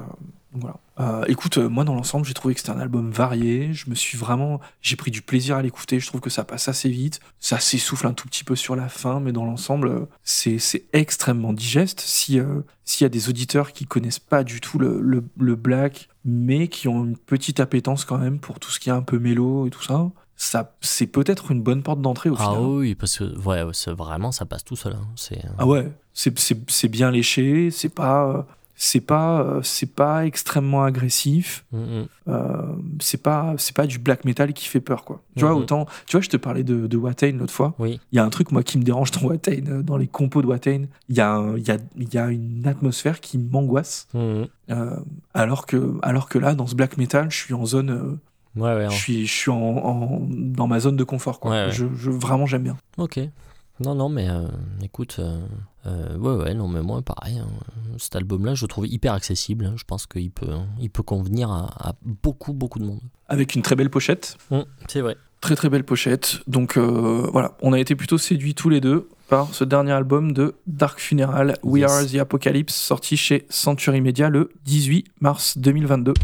donc 0.52 0.62
voilà. 0.62 0.78
Euh, 1.00 1.24
écoute, 1.28 1.58
euh, 1.58 1.68
moi 1.68 1.84
dans 1.84 1.94
l'ensemble, 1.94 2.26
j'ai 2.26 2.34
trouvé 2.34 2.54
que 2.54 2.60
c'était 2.60 2.72
un 2.72 2.80
album 2.80 3.10
varié. 3.10 3.72
Je 3.74 3.90
me 3.90 3.94
suis 3.94 4.16
vraiment, 4.16 4.60
j'ai 4.80 4.96
pris 4.96 5.10
du 5.10 5.20
plaisir 5.20 5.56
à 5.56 5.62
l'écouter. 5.62 6.00
Je 6.00 6.06
trouve 6.06 6.20
que 6.20 6.30
ça 6.30 6.44
passe 6.44 6.68
assez 6.68 6.88
vite. 6.88 7.20
Ça 7.38 7.60
s'essouffle 7.60 8.06
un 8.06 8.14
tout 8.14 8.26
petit 8.26 8.44
peu 8.44 8.56
sur 8.56 8.74
la 8.74 8.88
fin, 8.88 9.20
mais 9.20 9.32
dans 9.32 9.44
l'ensemble, 9.44 10.08
c'est 10.24 10.58
c'est 10.58 10.84
extrêmement 10.92 11.52
digeste. 11.52 12.00
Si 12.00 12.40
euh, 12.40 12.62
s'il 12.84 13.04
y 13.04 13.06
a 13.06 13.10
des 13.10 13.28
auditeurs 13.28 13.72
qui 13.72 13.84
connaissent 13.84 14.18
pas 14.18 14.42
du 14.42 14.60
tout 14.60 14.78
le, 14.78 15.00
le, 15.00 15.22
le 15.38 15.54
black, 15.54 16.08
mais 16.24 16.68
qui 16.68 16.88
ont 16.88 17.04
une 17.04 17.16
petite 17.18 17.60
appétence 17.60 18.06
quand 18.06 18.18
même 18.18 18.38
pour 18.38 18.58
tout 18.58 18.70
ce 18.70 18.80
qui 18.80 18.88
est 18.88 18.92
un 18.92 19.02
peu 19.02 19.18
mélo 19.18 19.66
et 19.66 19.70
tout 19.70 19.82
ça, 19.82 20.10
ça 20.40 20.76
c'est 20.80 21.08
peut-être 21.08 21.50
une 21.50 21.60
bonne 21.62 21.82
porte 21.82 22.00
d'entrée 22.00 22.30
au 22.30 22.36
Ah 22.38 22.44
final. 22.44 22.60
oui, 22.62 22.94
parce 22.94 23.18
que 23.18 23.24
ouais, 23.40 23.64
vraiment, 23.92 24.30
ça 24.32 24.46
passe 24.46 24.64
tout 24.64 24.76
seul. 24.76 24.92
hein. 24.94 25.06
C'est. 25.16 25.42
Ah 25.58 25.66
ouais, 25.66 25.90
c'est- 26.14 26.38
c'est 26.38 26.58
c'est 26.70 26.88
bien 26.88 27.10
léché, 27.10 27.70
c'est 27.72 27.88
pas 27.88 28.24
euh, 28.28 28.42
c'est 28.80 29.00
pas 29.00 29.40
euh, 29.42 29.60
c'est 29.64 29.92
pas 29.92 30.24
extrêmement 30.26 30.84
agressif. 30.84 31.64
Mm, 31.72 31.78
mm. 31.78 32.06
Euh, 32.28 32.62
c'est 33.00 33.20
pas 33.20 33.54
c'est 33.58 33.74
pas 33.74 33.88
du 33.88 33.98
black 33.98 34.24
metal 34.24 34.52
qui 34.52 34.66
fait 34.68 34.80
peur 34.80 35.04
quoi. 35.04 35.20
Tu 35.36 35.40
vois 35.44 35.50
Mhm. 35.54 35.62
autant 35.62 35.86
tu 36.06 36.12
vois 36.16 36.20
je 36.22 36.28
te 36.28 36.36
parlais 36.36 36.62
de, 36.62 36.86
de 36.86 36.96
Watain 36.96 37.32
l'autre 37.32 37.52
fois. 37.52 37.74
Oui. 37.80 37.98
Il 38.12 38.16
y 38.16 38.18
a 38.20 38.24
un 38.24 38.30
truc 38.30 38.52
moi 38.52 38.62
qui 38.62 38.78
me 38.78 38.84
dérange 38.84 39.10
dans 39.10 39.22
Watain 39.26 39.66
euh, 39.68 39.82
dans 39.82 39.96
les 39.96 40.06
compos 40.06 40.40
de 40.42 40.46
Watain. 40.46 40.84
Il 41.08 41.16
y 41.16 41.20
a 41.20 41.42
il 41.56 41.66
y 41.66 41.72
a 41.72 41.78
y 41.96 42.18
a 42.18 42.28
une 42.28 42.64
atmosphère 42.68 43.18
qui 43.20 43.38
m'angoisse. 43.38 44.06
Mm, 44.14 44.18
mm. 44.20 44.46
Euh, 44.70 44.96
alors 45.34 45.66
que 45.66 45.98
alors 46.02 46.28
que 46.28 46.38
là 46.38 46.54
dans 46.54 46.68
ce 46.68 46.76
black 46.76 46.96
metal 46.98 47.28
je 47.32 47.36
suis 47.36 47.54
en 47.54 47.66
zone 47.66 47.90
euh, 47.90 48.16
Ouais, 48.56 48.74
ouais. 48.74 48.90
je 48.90 48.94
suis 48.96 49.26
je 49.26 49.32
suis 49.32 49.50
en, 49.50 49.56
en- 49.56 50.20
dans 50.28 50.66
ma 50.66 50.80
zone 50.80 50.96
de 50.96 51.04
confort 51.04 51.40
quoi. 51.40 51.50
Ouais. 51.50 51.70
Je, 51.70 51.86
je- 51.96 52.10
vraiment 52.10 52.46
j'aime 52.46 52.62
bien. 52.64 52.76
Ok. 52.96 53.20
Non, 53.80 53.94
non, 53.94 54.08
mais 54.08 54.28
euh, 54.28 54.48
écoute, 54.82 55.18
euh, 55.20 55.40
euh, 55.86 56.16
ouais, 56.18 56.42
ouais, 56.46 56.54
non, 56.54 56.66
mais 56.66 56.82
moi, 56.82 57.00
pareil. 57.00 57.38
hein. 57.38 57.46
cet 57.96 58.16
album-là, 58.16 58.54
je 58.56 58.64
le 58.64 58.68
trouve 58.68 58.88
hyper 58.88 59.12
accessible. 59.12 59.66
hein. 59.66 59.74
Je 59.76 59.84
pense 59.84 60.04
qu'il 60.06 60.32
peut, 60.32 60.48
il 60.80 60.90
peut 60.90 61.04
convenir 61.04 61.48
à, 61.52 61.90
à 61.90 61.94
beaucoup, 62.02 62.52
beaucoup 62.52 62.80
de 62.80 62.84
monde. 62.84 62.98
Avec 63.28 63.54
une 63.54 63.62
très 63.62 63.76
belle 63.76 63.88
pochette. 63.88 64.36
Mm, 64.50 64.62
c'est 64.88 65.00
vrai. 65.00 65.16
Très 65.40 65.54
très 65.54 65.68
belle 65.68 65.84
pochette. 65.84 66.40
Donc 66.48 66.76
voilà, 66.76 67.52
on 67.62 67.72
a 67.72 67.78
été 67.78 67.94
plutôt 67.94 68.18
séduits 68.18 68.56
tous 68.56 68.68
les 68.68 68.80
deux 68.80 69.08
par 69.28 69.54
ce 69.54 69.62
dernier 69.62 69.92
album 69.92 70.32
de 70.32 70.56
Dark 70.66 70.98
Funeral, 70.98 71.56
We 71.62 71.82
Yes. 71.82 71.90
Are 71.92 72.04
the 72.04 72.16
Apocalypse, 72.16 72.74
sorti 72.74 73.16
chez 73.16 73.46
Century 73.48 74.00
Media 74.00 74.28
le 74.28 74.50
18 74.64 75.04
mars 75.20 75.56
2022. 75.56 76.14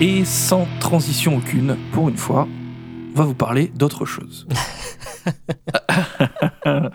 Et 0.00 0.24
sans 0.24 0.66
transition 0.80 1.36
aucune, 1.36 1.76
pour 1.92 2.08
une 2.08 2.16
fois, 2.16 2.48
on 3.14 3.18
va 3.18 3.24
vous 3.24 3.34
parler 3.34 3.68
d'autre 3.68 4.04
chose. 4.04 4.46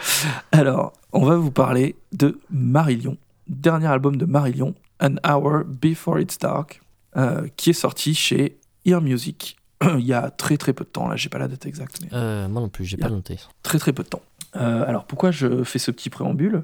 Alors, 0.52 0.94
on 1.14 1.26
va 1.26 1.38
vous 1.38 1.52
parler 1.52 1.96
de 2.12 2.40
Marillion, 2.52 3.18
dernier 3.48 3.88
album 3.88 4.18
de 4.18 4.26
Marillion, 4.26 4.76
An 5.02 5.16
Hour 5.28 5.64
Before 5.66 6.20
It's 6.20 6.38
Dark, 6.38 6.82
euh, 7.16 7.48
qui 7.56 7.70
est 7.72 7.74
sorti 7.74 8.14
chez 8.14 8.60
Ear 8.86 9.02
Music 9.02 9.56
il 9.98 10.06
y 10.06 10.14
a 10.14 10.30
très 10.30 10.58
très 10.58 10.74
peu 10.74 10.84
de 10.84 10.90
temps. 10.90 11.08
Là, 11.08 11.16
j'ai 11.16 11.30
pas 11.30 11.40
la 11.40 11.48
date 11.48 11.66
exacte, 11.66 12.00
mais 12.02 12.10
Euh, 12.14 12.48
moi 12.50 12.62
non 12.62 12.70
plus, 12.70 12.86
j'ai 12.86 12.98
pas 12.98 13.10
noté. 13.10 13.38
très 13.64 13.80
très 13.80 13.94
peu 13.94 14.04
de 14.04 14.10
temps. 14.10 14.22
Euh, 14.56 14.84
alors 14.88 15.06
pourquoi 15.06 15.32
je 15.32 15.64
fais 15.64 15.80
ce 15.80 15.92
petit 15.92 16.10
préambule? 16.10 16.64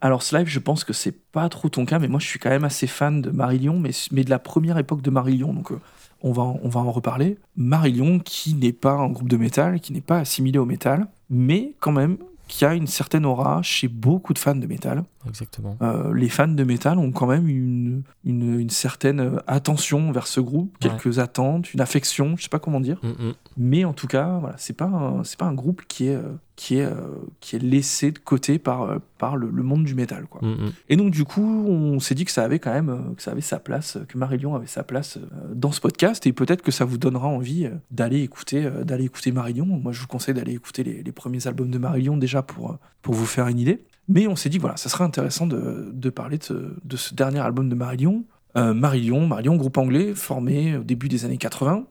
Alors 0.00 0.22
Slive, 0.22 0.46
je 0.48 0.58
pense 0.58 0.84
que 0.84 0.92
c'est 0.92 1.12
pas 1.12 1.48
trop 1.48 1.68
ton 1.68 1.84
cas, 1.84 1.98
mais 1.98 2.08
moi 2.08 2.20
je 2.20 2.26
suis 2.26 2.38
quand 2.38 2.50
même 2.50 2.64
assez 2.64 2.86
fan 2.86 3.20
de 3.22 3.30
Marillion, 3.30 3.78
mais, 3.78 3.90
mais 4.10 4.24
de 4.24 4.30
la 4.30 4.38
première 4.38 4.78
époque 4.78 5.02
de 5.02 5.10
Marillion, 5.10 5.52
donc 5.54 5.70
euh, 5.72 5.80
on, 6.22 6.32
va 6.32 6.42
en, 6.42 6.58
on 6.62 6.68
va 6.68 6.80
en 6.80 6.90
reparler. 6.90 7.38
Marillion 7.56 8.18
qui 8.18 8.54
n'est 8.54 8.72
pas 8.72 8.92
un 8.94 9.08
groupe 9.08 9.28
de 9.28 9.36
métal, 9.36 9.80
qui 9.80 9.92
n'est 9.92 10.00
pas 10.00 10.18
assimilé 10.18 10.58
au 10.58 10.64
métal, 10.66 11.06
mais 11.30 11.74
quand 11.80 11.92
même 11.92 12.18
qui 12.46 12.66
a 12.66 12.74
une 12.74 12.86
certaine 12.86 13.24
aura 13.24 13.62
chez 13.62 13.88
beaucoup 13.88 14.34
de 14.34 14.38
fans 14.38 14.54
de 14.54 14.66
métal. 14.66 15.04
Exactement. 15.26 15.78
Euh, 15.80 16.12
les 16.12 16.28
fans 16.28 16.46
de 16.46 16.62
métal 16.62 16.98
ont 16.98 17.10
quand 17.10 17.26
même 17.26 17.48
une, 17.48 18.02
une, 18.22 18.60
une 18.60 18.68
certaine 18.68 19.20
euh, 19.20 19.36
attention 19.46 20.12
vers 20.12 20.26
ce 20.26 20.40
groupe, 20.40 20.76
Ouais. 20.84 20.90
quelques 20.90 21.18
attentes, 21.20 21.72
une 21.72 21.80
affection, 21.80 22.36
je 22.36 22.42
sais 22.42 22.48
pas 22.50 22.58
comment 22.58 22.80
dire. 22.80 22.98
Mm, 23.02 23.28
mm. 23.28 23.32
Mais 23.56 23.84
en 23.86 23.94
tout 23.94 24.06
cas, 24.08 24.38
voilà, 24.40 24.56
c'est 24.58 24.76
pas 24.76 24.84
un, 24.84 25.22
pas 25.38 25.46
un 25.46 25.54
groupe 25.54 25.82
qui 25.88 26.08
est 26.08 26.18
qui 26.56 26.76
est 26.76 26.84
euh, 26.84 26.92
qui 27.40 27.56
est 27.56 27.62
laissé 27.62 28.12
de 28.12 28.18
côté 28.18 28.58
par 28.58 28.82
euh, 28.82 28.98
par 29.18 29.36
le, 29.36 29.50
le 29.50 29.62
monde 29.62 29.84
du 29.84 29.94
métal 29.94 30.26
quoi. 30.26 30.40
Mm, 30.42 30.52
mm. 30.52 30.72
Et 30.88 30.96
donc 30.96 31.10
du 31.10 31.24
coup, 31.24 31.64
on 31.66 31.98
s'est 32.00 32.14
dit 32.14 32.24
que 32.24 32.30
ça 32.30 32.44
avait 32.44 32.58
quand 32.58 32.72
même 32.72 32.88
euh, 32.88 33.14
que 33.14 33.22
ça 33.22 33.32
avait 33.32 33.40
sa 33.40 33.58
place, 33.58 33.98
que 34.08 34.18
Marillion 34.18 34.54
avait 34.54 34.66
sa 34.66 34.84
place 34.84 35.18
dans 35.52 35.72
ce 35.72 35.80
podcast 35.80 36.26
et 36.26 36.32
peut-être 36.32 36.62
que 36.62 36.70
ça 36.70 36.84
vous 36.84 36.98
donnera 36.98 37.26
envie 37.26 37.68
d'aller 37.90 38.22
écouter 38.22 38.68
d'aller 38.84 39.04
écouter 39.04 39.32
Marillion. 39.32 39.66
Moi, 39.66 39.92
je 39.92 40.00
vous 40.00 40.06
conseille 40.06 40.34
d'aller 40.34 40.52
écouter 40.52 40.84
les, 40.84 41.02
les 41.02 41.12
premiers 41.12 41.46
albums 41.46 41.70
de 41.70 41.78
Marillion 41.78 42.16
déjà 42.16 42.42
pour 42.42 42.78
pour 43.02 43.14
vous 43.14 43.26
faire 43.26 43.48
une 43.48 43.58
idée. 43.58 43.84
Mais 44.08 44.26
on 44.26 44.36
s'est 44.36 44.48
dit 44.48 44.58
que 44.58 44.62
voilà, 44.62 44.76
ça 44.76 44.88
serait 44.88 45.04
intéressant 45.04 45.46
de, 45.46 45.90
de 45.92 46.10
parler 46.10 46.38
de 46.38 46.44
ce, 46.44 46.54
de 46.84 46.96
ce 46.96 47.14
dernier 47.14 47.40
album 47.40 47.68
de 47.68 47.74
Marillion. 47.74 48.24
Euh, 48.56 48.74
Marillion, 48.74 49.26
Marillion, 49.26 49.56
groupe 49.56 49.78
anglais 49.78 50.14
formé 50.14 50.76
au 50.76 50.84
début 50.84 51.08
des 51.08 51.24
années 51.24 51.38
80. 51.38 51.86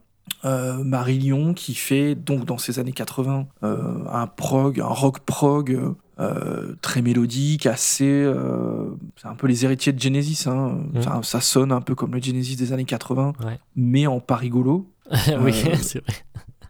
Euh, 0.45 0.83
Marillion 0.83 1.53
qui 1.53 1.73
fait 1.73 2.15
donc 2.15 2.45
dans 2.45 2.57
ces 2.57 2.79
années 2.79 2.91
80 2.93 3.45
euh, 3.63 3.77
un 4.11 4.27
prog, 4.27 4.79
un 4.79 4.85
rock 4.87 5.19
prog 5.19 5.79
euh, 6.19 6.75
très 6.81 7.01
mélodique, 7.01 7.65
assez. 7.65 8.05
euh, 8.09 8.85
c'est 9.15 9.27
un 9.27 9.35
peu 9.35 9.47
les 9.47 9.63
héritiers 9.65 9.93
de 9.93 9.99
Genesis. 9.99 10.47
Hein. 10.47 10.77
Mm. 10.93 11.01
Ça, 11.01 11.19
ça 11.23 11.41
sonne 11.41 11.71
un 11.71 11.81
peu 11.81 11.95
comme 11.95 12.13
le 12.13 12.21
Genesis 12.21 12.55
des 12.55 12.71
années 12.73 12.85
80, 12.85 13.33
Ouais. 13.45 13.59
mais 13.75 14.05
en 14.07 14.19
pas 14.19 14.35
rigolo. 14.35 14.89
oui, 15.39 15.53
Euh, 15.67 15.75
c'est 15.81 15.99
vrai. 16.03 16.13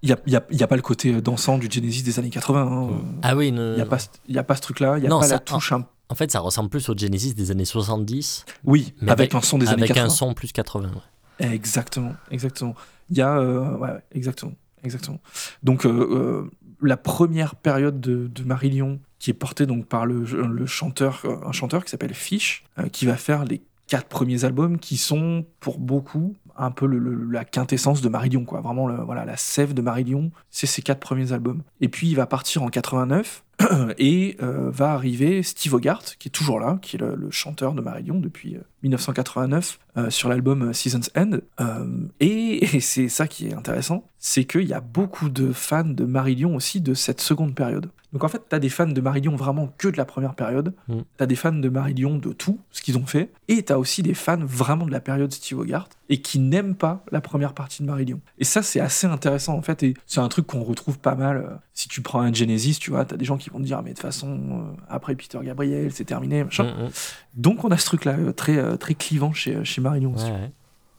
Il 0.02 0.16
n'y 0.52 0.64
a, 0.64 0.68
pas 0.68 0.76
le 0.76 0.82
côté 0.82 1.22
dansant 1.22 1.58
du 1.58 1.70
Genesis 1.72 2.04
des 2.04 2.20
années 2.20 2.30
80. 2.30 2.62
hein. 2.62 2.90
Ah 3.22 3.36
oui, 3.36 3.48
Il 3.50 3.54
n'y 3.56 3.82
a, 3.82 3.86
pas 3.86 4.00
ce- 4.00 4.08
il 4.28 4.36
y 4.36 4.38
a 4.40 4.44
pas 4.44 4.56
ce 4.56 4.62
truc-là, 4.62 4.98
il 4.98 5.02
n'y 5.02 5.08
a 5.08 5.10
Non, 5.10 5.20
pas 5.20 5.28
ça- 5.28 5.36
la 5.36 5.40
touche. 5.40 5.72
un- 5.72 5.86
en 6.10 6.16
fait, 6.16 6.30
ça 6.32 6.40
ressemble 6.42 6.70
plus 6.70 6.90
au 6.90 6.98
Genesis 6.98 7.34
des 7.34 7.52
années 7.52 7.64
70, 7.66 8.46
Oui, 8.66 8.94
mais 9.02 9.12
avec, 9.12 9.34
un 9.34 9.42
son 9.42 9.58
des 9.58 9.68
années 9.70 9.84
avec 9.84 9.88
80. 9.90 10.06
un 10.06 10.10
son 10.10 10.34
plus 10.34 10.52
80. 10.52 10.90
ouais. 10.90 11.48
Exactement, 11.54 12.14
exactement. 12.32 12.76
Il 13.10 13.18
y 13.18 13.22
a, 13.22 13.38
euh, 13.38 13.78
ouais, 13.78 13.90
exactement, 14.14 14.54
exactement. 14.84 15.20
Donc 15.64 15.86
euh, 15.86 15.90
euh, 15.90 16.52
la 16.82 16.98
première 16.98 17.56
période 17.56 18.00
de, 18.00 18.28
de 18.28 18.44
Marillion, 18.44 19.00
qui 19.20 19.30
est 19.30 19.36
portée 19.36 19.66
donc 19.66 19.86
par 19.86 20.06
le, 20.06 20.26
chanteur, 20.66 21.24
un 21.46 21.52
chanteur 21.52 21.86
qui 21.86 21.92
s'appelle 21.92 22.14
Fish, 22.14 22.66
qui 22.92 23.06
va 23.06 23.16
faire 23.16 23.46
les 23.46 23.62
quatre 23.88 24.08
premiers 24.08 24.44
albums, 24.44 24.80
qui 24.80 24.98
sont 24.98 25.46
pour 25.60 25.80
beaucoup 25.80 26.36
un 26.58 26.72
peu 26.72 26.86
la 26.86 27.46
quintessence 27.46 28.02
de 28.02 28.10
Marillion, 28.10 28.46
quoi. 28.46 28.62
Vraiment, 28.62 28.88
voilà, 29.06 29.26
la 29.26 29.38
sève 29.38 29.74
de 29.74 29.82
Marillion, 29.82 30.32
c'est 30.52 30.68
ses 30.68 30.82
quatre 30.82 31.00
premiers 31.00 31.32
albums. 31.32 31.64
Et 31.82 31.88
puis, 31.88 32.10
il 32.10 32.16
va 32.16 32.26
partir 32.26 32.64
en 32.64 32.68
89 32.68 33.44
et 33.98 34.38
euh, 34.42 34.70
va 34.72 34.92
arriver 34.92 35.44
Steve 35.44 35.74
Hogarth, 35.74 36.16
qui 36.20 36.28
est 36.30 36.32
toujours 36.32 36.60
là, 36.60 36.80
qui 36.82 36.96
est 36.96 37.00
le, 37.00 37.16
le 37.16 37.32
chanteur 37.32 37.74
de 37.74 37.82
Marillion 37.82 38.20
depuis 38.20 38.56
euh, 38.56 38.62
1989 38.84 39.80
euh, 39.98 40.10
sur 40.10 40.30
l'album 40.30 40.70
euh, 40.70 40.74
Season's 40.74 41.10
End. 41.16 41.38
Euh, 41.60 41.86
et, 42.20 42.64
et 42.76 42.80
c'est 42.80 43.10
ça 43.10 43.28
qui 43.28 43.48
est 43.48 43.54
intéressant, 43.54 44.08
c'est 44.20 44.46
qu'il 44.46 44.64
y 44.68 44.74
a 44.74 44.82
beaucoup 44.82 45.30
de 45.30 45.52
fans 45.52 45.84
de 45.84 46.06
Marillion 46.06 46.56
aussi 46.56 46.82
de 46.82 46.94
cette 46.94 47.22
seconde 47.22 47.56
période. 47.56 47.90
Donc 48.14 48.24
en 48.24 48.28
fait, 48.28 48.44
t'as 48.48 48.60
des 48.60 48.70
fans 48.70 48.86
de 48.86 49.02
Marillion 49.02 49.36
vraiment 49.36 49.74
que 49.80 49.88
de 49.88 49.98
la 49.98 50.06
première 50.06 50.36
période, 50.36 50.76
Mm. 50.88 51.00
t'as 51.18 51.26
des 51.26 51.36
fans 51.36 51.52
de 51.52 51.68
Marillion 51.70 52.18
de 52.18 52.32
tout 52.32 52.60
ce 52.72 52.82
qu'ils 52.84 52.98
ont 53.00 53.08
fait, 53.08 53.32
et 53.48 53.64
t'as 53.64 53.78
aussi 53.78 54.04
des 54.04 54.14
fans 54.14 54.38
vraiment 54.40 54.86
de 54.86 54.92
la 54.92 55.00
période 55.00 55.32
Steve 55.34 55.58
Hogarth 55.58 55.98
et 56.10 56.22
qui 56.22 56.38
n'aiment 56.38 56.76
pas 56.76 57.04
la 57.12 57.22
première 57.22 57.54
partie 57.54 57.82
de 57.82 57.88
Marillion. 57.88 58.20
Et 58.38 58.44
ça, 58.44 58.62
c'est 58.62 58.80
assez 58.80 59.08
intéressant 59.08 59.56
en 59.58 59.64
fait, 59.64 59.82
et 59.82 59.96
c'est 60.06 60.20
un 60.20 60.28
truc 60.28 60.46
qu'on 60.46 60.62
retrouve 60.64 61.00
pas 61.00 61.16
mal. 61.16 61.38
euh, 61.38 61.56
si 61.74 61.88
tu 61.88 62.02
prends 62.02 62.22
un 62.22 62.32
Genesis, 62.32 62.78
tu 62.80 62.92
vois, 62.92 63.04
t'as 63.04 63.18
des 63.18 63.26
gens 63.26 63.38
qui 63.38 63.50
vont 63.54 63.60
dire, 63.60 63.82
mais 63.84 63.92
de 63.92 63.96
toute 63.96 64.02
façon, 64.02 64.28
euh, 64.30 64.82
après 64.90 65.16
Peter 65.16 65.40
Gabriel, 65.44 65.92
c'est 65.92 66.06
terminé, 66.06 66.44
machin. 66.44 66.64
Mm, 66.64 66.84
mm. 66.86 66.90
Donc 67.36 67.64
on 67.64 67.72
a 67.72 67.78
ce 67.78 67.86
truc-là 67.86 68.16
euh, 68.18 68.32
très, 68.32 68.58
euh, 68.58 68.76
très 68.78 68.96
clivant 68.96 69.34
chez, 69.34 69.64
chez. 69.64 69.82
Ouais, 69.82 69.90
ouais. 69.90 70.52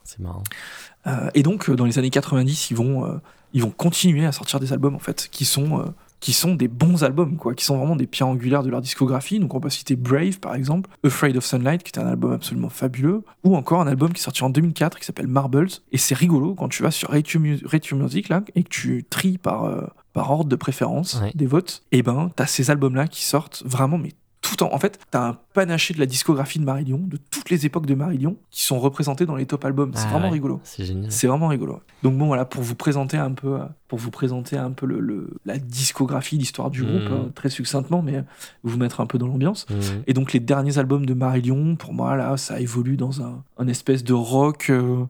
C'est 0.05 0.21
marrant. 0.21 0.43
Euh, 1.07 1.31
et 1.35 1.43
donc, 1.43 1.71
dans 1.71 1.85
les 1.85 1.99
années 1.99 2.11
90, 2.11 2.71
ils 2.71 2.77
vont, 2.77 3.07
euh, 3.07 3.17
ils 3.53 3.63
vont 3.63 3.71
continuer 3.71 4.27
à 4.27 4.33
sortir 4.33 4.61
des 4.61 4.73
albums, 4.73 4.95
en 4.95 5.01
fait, 5.01 5.29
qui 5.31 5.45
sont, 5.45 5.93
qui 6.25 6.33
sont 6.33 6.55
des 6.55 6.69
bons 6.69 7.05
albums, 7.05 7.37
quoi, 7.37 7.53
qui 7.55 7.67
sont 7.67 7.77
vraiment 7.77 7.97
des 7.97 8.07
pierres 8.07 8.29
angulaires 8.29 8.63
de 8.63 8.71
leur 8.71 8.81
discographie. 8.81 9.39
Donc, 9.41 9.53
on 9.53 9.61
peut 9.61 9.69
citer 9.69 9.95
Brave, 9.95 10.39
par 10.41 10.55
exemple, 10.55 10.89
Afraid 11.05 11.37
of 11.37 11.45
Sunlight, 11.45 11.83
qui 11.83 11.93
est 11.93 12.03
un 12.03 12.07
album 12.07 12.33
absolument 12.33 12.71
fabuleux, 12.71 13.25
ou 13.45 13.55
encore 13.57 13.83
un 13.83 13.87
album 13.87 14.11
qui 14.11 14.21
est 14.21 14.25
sorti 14.25 14.43
en 14.43 14.49
2004, 14.49 14.99
qui 14.99 15.05
s'appelle 15.05 15.27
Marbles. 15.27 15.69
Et 15.93 15.99
c'est 15.99 16.15
rigolo 16.15 16.55
quand 16.55 16.71
tu 16.71 16.83
vas 16.83 16.91
sur 16.91 17.11
Radio, 17.11 17.41
Mu- 17.41 17.61
Radio 17.67 17.99
Music, 17.99 18.31
là, 18.31 18.43
et 18.55 18.63
que 18.63 18.71
tu 18.71 19.05
tries 19.11 19.37
par, 19.37 19.65
euh, 19.65 19.83
par 20.15 20.31
ordre 20.31 20.49
de 20.49 20.57
préférence 20.57 21.21
Ouais. 21.21 21.31
des 21.35 21.45
votes, 21.47 21.83
et 21.93 22.03
ben, 22.03 22.31
t'as 22.35 22.47
ces 22.47 22.71
albums-là 22.71 23.07
qui 23.07 23.23
sortent 23.23 23.63
vraiment, 23.67 23.99
mais 23.99 24.13
tout 24.45 24.63
en. 24.63 24.73
En 24.73 24.79
fait, 24.79 24.99
t'as 25.11 25.29
un 25.31 25.39
panaché 25.55 25.95
de 25.95 25.99
la 25.99 26.07
discographie 26.07 26.59
de 26.59 26.65
Marillion, 26.65 26.99
de 26.99 27.17
toutes 27.31 27.49
les 27.51 27.65
époques 27.67 27.87
de 27.87 27.95
Marillion, 27.95 28.37
qui 28.51 28.63
sont 28.63 28.79
représentés 28.79 29.25
dans 29.27 29.35
les 29.37 29.47
top 29.47 29.65
albums. 29.65 29.93
C'est 29.95 30.05
Ah 30.07 30.11
vraiment 30.11 30.27
ouais. 30.27 30.33
rigolo. 30.35 30.61
C'est 30.65 30.85
génial. 30.85 31.11
C'est 31.11 31.27
vraiment 31.27 31.49
rigolo. 31.49 31.81
Donc 32.03 32.17
bon 32.19 32.27
voilà 32.27 32.45
pour 32.45 32.63
vous 32.63 32.75
présenter 32.75 33.17
un 33.17 33.31
peu, 33.33 33.59
pour 33.89 33.99
vous 33.99 34.11
présenter 34.11 34.57
un 34.59 34.71
peu 34.71 34.85
le, 34.87 35.01
le- 35.01 35.31
la 35.47 35.59
discographie, 35.59 36.37
l'histoire 36.37 36.71
du 36.71 36.85
groupe 36.85 37.11
hein, 37.11 37.31
très 37.35 37.49
succinctement, 37.51 38.03
mais 38.03 38.23
vous 38.63 38.77
mettre 38.77 39.01
un 39.01 39.07
peu 39.07 39.17
dans 39.19 39.27
l'ambiance. 39.29 39.67
Mm. 39.71 39.75
Et 40.07 40.13
donc 40.13 40.33
les 40.33 40.41
derniers 40.41 40.77
albums 40.79 41.07
de 41.07 41.15
Marillion, 41.15 41.77
pour 41.77 41.95
moi 41.95 42.15
là, 42.17 42.37
ça 42.37 42.61
évolue 42.61 42.97
dans 42.97 43.23
un, 43.23 43.43
un 43.59 43.67
espèce 43.69 44.05
de 44.05 44.13
rock. 44.13 44.67
euh, 44.71 45.05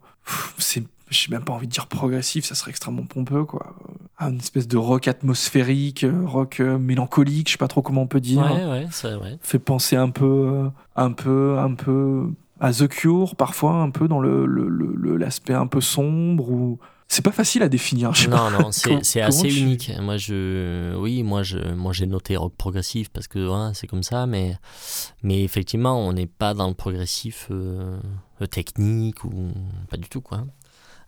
c'est 0.59 0.85
j'ai 1.14 1.31
même 1.31 1.44
pas 1.44 1.53
envie 1.53 1.66
de 1.66 1.72
dire 1.72 1.87
progressif, 1.87 2.44
ça 2.44 2.55
serait 2.55 2.70
extrêmement 2.70 3.05
pompeux 3.07 3.44
quoi. 3.44 3.74
Euh, 3.88 3.94
Un 4.27 4.37
espèce 4.38 4.68
de 4.68 4.77
rock 4.77 5.09
atmosphérique, 5.09 6.05
euh, 6.05 6.24
rock 6.27 6.61
euh, 6.61 6.79
mélancolique, 6.79 7.48
je 7.48 7.53
sais 7.53 7.59
pas 7.59 7.68
trop 7.68 7.83
comment 7.83 8.03
on 8.03 8.07
peut 8.07 8.20
dire 8.20 8.42
Ouais, 8.42 8.64
ouais, 8.66 8.87
c'est 8.90 9.14
vrai. 9.14 9.38
fait 9.40 9.59
penser 9.59 9.96
un 9.96 10.11
peu, 10.11 10.24
euh, 10.24 10.68
un 10.96 11.12
peu, 11.12 11.59
un 11.59 11.74
peu 11.74 12.29
à 12.61 12.72
The 12.72 12.87
Cure, 12.88 13.35
parfois 13.37 13.72
un 13.74 13.90
peu 13.90 14.07
dans 14.09 14.20
le 14.20 14.46
le- 14.46 14.68
le- 14.68 14.94
le- 14.94 15.16
l'aspect 15.16 15.55
un 15.55 15.66
peu 15.66 15.81
sombre 15.81 16.50
ou 16.50 16.79
c'est 17.09 17.22
pas 17.24 17.33
facile 17.33 17.62
à 17.62 17.68
définir. 17.68 18.14
Je 18.14 18.31
Non, 18.31 18.50
non, 18.50 18.70
c'est 18.72 19.20
assez 19.20 19.48
tu- 19.48 19.59
unique. 19.61 19.92
Moi, 20.00 20.16
je, 20.16 20.96
oui, 20.96 21.22
moi, 21.22 21.42
je, 21.42 21.59
moi, 21.74 21.92
j'ai 21.92 22.07
noté 22.07 22.35
rock 22.37 22.55
progressif 22.57 23.11
parce 23.11 23.29
que 23.29 23.38
ouais, 23.46 23.72
c'est 23.74 23.87
comme 23.87 24.03
ça, 24.03 24.27
mais, 24.27 24.57
mais 25.22 25.42
effectivement, 25.44 25.98
on 26.00 26.12
n'est 26.14 26.27
pas 26.27 26.55
dans 26.55 26.66
le 26.66 26.74
progressif 26.74 27.48
euh, 27.50 27.98
technique 28.50 29.22
ou 29.24 29.50
pas 29.90 29.96
du 29.96 30.09
tout, 30.09 30.20
quoi. 30.22 30.44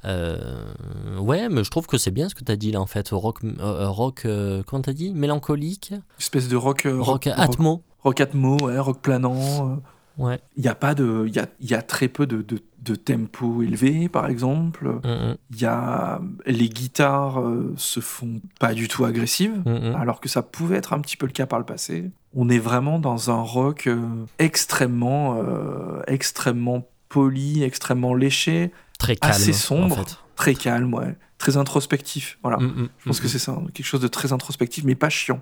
Euh, 0.06 1.18
ouais, 1.18 1.48
mais 1.48 1.64
je 1.64 1.70
trouve 1.70 1.86
que 1.86 1.98
c'est 1.98 2.10
bien 2.10 2.28
ce 2.28 2.34
que 2.34 2.44
tu 2.44 2.52
as 2.52 2.56
dit 2.56 2.72
là 2.72 2.80
en 2.80 2.86
fait. 2.86 3.08
Rock, 3.10 3.38
euh, 3.44 3.88
rock 3.88 4.22
euh, 4.24 4.62
comment 4.66 4.82
t'as 4.82 4.92
dit? 4.92 5.12
Mélancolique 5.12 5.94
espèce 6.18 6.48
de 6.48 6.56
rock, 6.56 6.86
Rock, 6.88 7.04
rock, 7.04 7.26
atmo 7.28 7.82
rock 8.04 8.20
atmo, 8.20 8.56
ouais, 8.62 8.78
rock 8.78 9.00
planant. 9.00 9.80
Ouais. 10.18 10.40
Il 10.56 10.64
y 10.64 10.68
a 10.68 10.74
pas 10.74 10.94
de, 10.94 11.24
il 11.26 11.34
y 11.34 11.38
a, 11.38 11.46
y 11.60 11.74
a 11.74 11.82
très 11.82 12.08
peu 12.08 12.26
de, 12.26 12.40
de, 12.40 12.58
de 12.82 12.94
tempo 12.94 13.62
élevé 13.62 14.08
par 14.08 14.28
exemple. 14.28 14.88
Mm, 15.04 15.08
mm, 15.08 15.36
Il 15.50 15.60
y 15.60 15.66
a 15.66 16.20
les 16.46 16.68
guitares 16.70 17.40
euh, 17.40 17.74
se 17.76 18.00
font 18.00 18.40
pas 18.58 18.72
du 18.72 18.88
tout 18.88 19.04
agressives. 19.04 19.60
mm, 19.66 19.94
alors 19.94 20.20
que 20.20 20.28
ça 20.30 20.40
pouvait 20.42 20.76
être 20.76 20.92
un 20.94 21.00
petit 21.00 21.16
peu 21.18 21.26
le 21.26 21.32
cas 21.32 21.46
par 21.46 21.58
le 21.58 21.66
passé. 21.66 22.10
On 22.34 22.48
est 22.48 22.58
vraiment 22.58 22.98
dans 22.98 23.30
un 23.30 23.42
rock 23.42 23.88
euh, 23.88 23.98
extrêmement, 24.38 25.36
euh, 25.38 26.00
extrêmement 26.06 26.86
poli, 27.08 27.62
extrêmement 27.62 28.14
léché, 28.14 28.72
Très 28.98 29.16
calme. 29.16 29.32
assez 29.32 29.52
sombre. 29.52 29.98
En 30.00 30.04
fait. 30.04 30.16
très 30.36 30.54
calme, 30.54 30.92
ouais, 30.94 31.16
très 31.38 31.56
introspectif. 31.56 32.38
Voilà, 32.42 32.58
Mm, 32.58 32.64
mm, 32.66 32.88
je 32.98 33.04
pense 33.08 33.18
mm, 33.18 33.22
que 33.22 33.28
c'est 33.28 33.38
ça, 33.38 33.56
quelque 33.74 33.86
chose 33.86 34.00
de 34.00 34.08
très 34.08 34.32
introspectif, 34.32 34.84
mais 34.84 34.94
pas 34.94 35.08
chiant. 35.10 35.40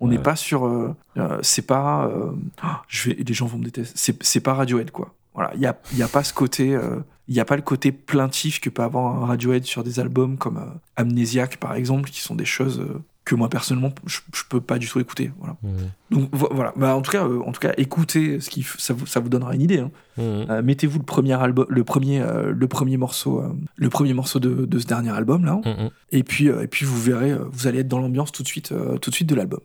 On 0.00 0.08
n'est 0.08 0.16
Ouais. 0.18 0.22
pas 0.22 0.36
sur, 0.36 0.66
euh, 0.66 0.94
euh, 1.16 1.38
c'est 1.42 1.66
pas, 1.66 2.06
euh, 2.06 2.32
ah, 2.62 2.82
je 2.88 3.08
vais, 3.10 3.16
les 3.26 3.32
gens 3.34 3.46
vont 3.46 3.56
me 3.58 3.64
détester. 3.64 4.14
C'est, 4.20 4.40
pas 4.40 4.52
Radiohead 4.54 4.90
quoi. 4.90 5.14
Voilà, 5.34 5.52
il 5.54 5.60
y 5.60 5.66
a, 5.66 5.78
y 5.94 6.02
a 6.02 6.08
pas 6.08 6.22
ce 6.24 6.32
côté, 6.34 6.74
euh, 6.74 6.98
il 7.28 7.34
y 7.34 7.40
a 7.40 7.44
pas 7.46 7.56
le 7.56 7.62
côté 7.62 7.92
plaintif 7.92 8.60
que 8.60 8.68
peut 8.70 8.82
avoir 8.82 9.22
un 9.22 9.26
Radiohead 9.26 9.64
sur 9.64 9.82
des 9.84 9.98
albums 10.00 10.36
comme 10.38 10.58
euh, 10.58 10.66
Amnésiaque 10.96 11.56
par 11.58 11.74
exemple, 11.74 12.10
qui 12.10 12.20
sont 12.20 12.34
des 12.34 12.44
choses 12.44 12.78
euh, 12.80 13.02
que 13.26 13.34
moi 13.34 13.50
personnellement 13.50 13.92
je, 14.06 14.20
je 14.32 14.42
peux 14.48 14.60
pas 14.62 14.78
du 14.78 14.88
tout 14.88 14.98
écouter. 15.00 15.30
Voilà. 15.38 15.56
mm, 15.62 15.68
Donc 16.12 16.28
vo- 16.34 16.48
voilà, 16.52 16.72
bah, 16.76 16.96
en 16.96 17.02
tout 17.02 17.10
cas, 17.10 17.24
euh, 17.26 17.42
en 17.44 17.52
tout 17.52 17.60
cas, 17.60 17.72
écoutez 17.76 18.40
ce 18.40 18.48
qui, 18.48 18.62
ça 18.78 18.94
vous, 18.94 19.04
ça 19.04 19.20
vous 19.20 19.28
donnera 19.28 19.54
une 19.54 19.60
idée. 19.62 19.80
hein. 19.80 19.90
mm, 20.16 20.22
mm. 20.22 20.46
Euh, 20.50 20.62
Mettez-vous 20.62 20.98
le 21.00 21.04
premier 21.04 21.34
album, 21.34 21.66
le 21.68 21.84
premier, 21.84 22.20
euh, 22.22 22.52
le 22.56 22.68
premier 22.68 22.96
morceau, 22.96 23.40
euh, 23.42 23.52
le 23.74 23.88
premier 23.90 24.14
morceau 24.14 24.38
de, 24.38 24.64
de 24.64 24.78
ce 24.78 24.86
dernier 24.86 25.10
album 25.10 25.44
là, 25.44 25.56
Mm, 25.64 25.68
mm. 25.84 25.90
et 26.12 26.22
puis, 26.22 26.48
euh, 26.48 26.62
et 26.62 26.68
puis 26.68 26.86
vous 26.86 26.98
verrez, 26.98 27.32
euh, 27.32 27.44
vous 27.50 27.66
allez 27.66 27.80
être 27.80 27.88
dans 27.88 27.98
l'ambiance 27.98 28.30
tout 28.32 28.42
de 28.44 28.48
suite, 28.48 28.72
tout 29.02 29.10
de 29.10 29.14
suite 29.14 29.28
de 29.28 29.34
l'album. 29.34 29.60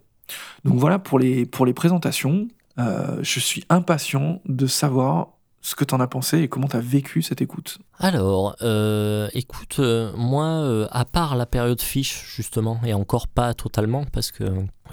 Donc 0.65 0.75
voilà 0.77 0.97
pour 0.99 1.19
les 1.19 1.45
pour 1.45 1.65
les 1.65 1.73
présentations. 1.73 2.47
Je 2.77 3.39
suis 3.39 3.63
impatient 3.69 4.41
de 4.47 4.65
savoir 4.65 5.27
ce 5.61 5.75
que 5.75 5.83
t'en 5.83 5.99
as 5.99 6.07
pensé 6.07 6.39
et 6.39 6.47
comment 6.47 6.67
t'as 6.67 6.79
vécu 6.79 7.21
cette 7.21 7.41
écoute? 7.41 7.77
Alors, 7.99 8.55
euh, 8.61 9.29
écoute, 9.33 9.77
euh, 9.79 10.11
moi, 10.15 10.45
euh, 10.45 10.87
à 10.91 11.05
part 11.05 11.35
la 11.35 11.45
période 11.45 11.81
fiche, 11.81 12.25
justement, 12.35 12.79
et 12.83 12.93
encore 12.93 13.27
pas 13.27 13.53
totalement, 13.53 14.05
parce 14.11 14.31
que 14.31 14.43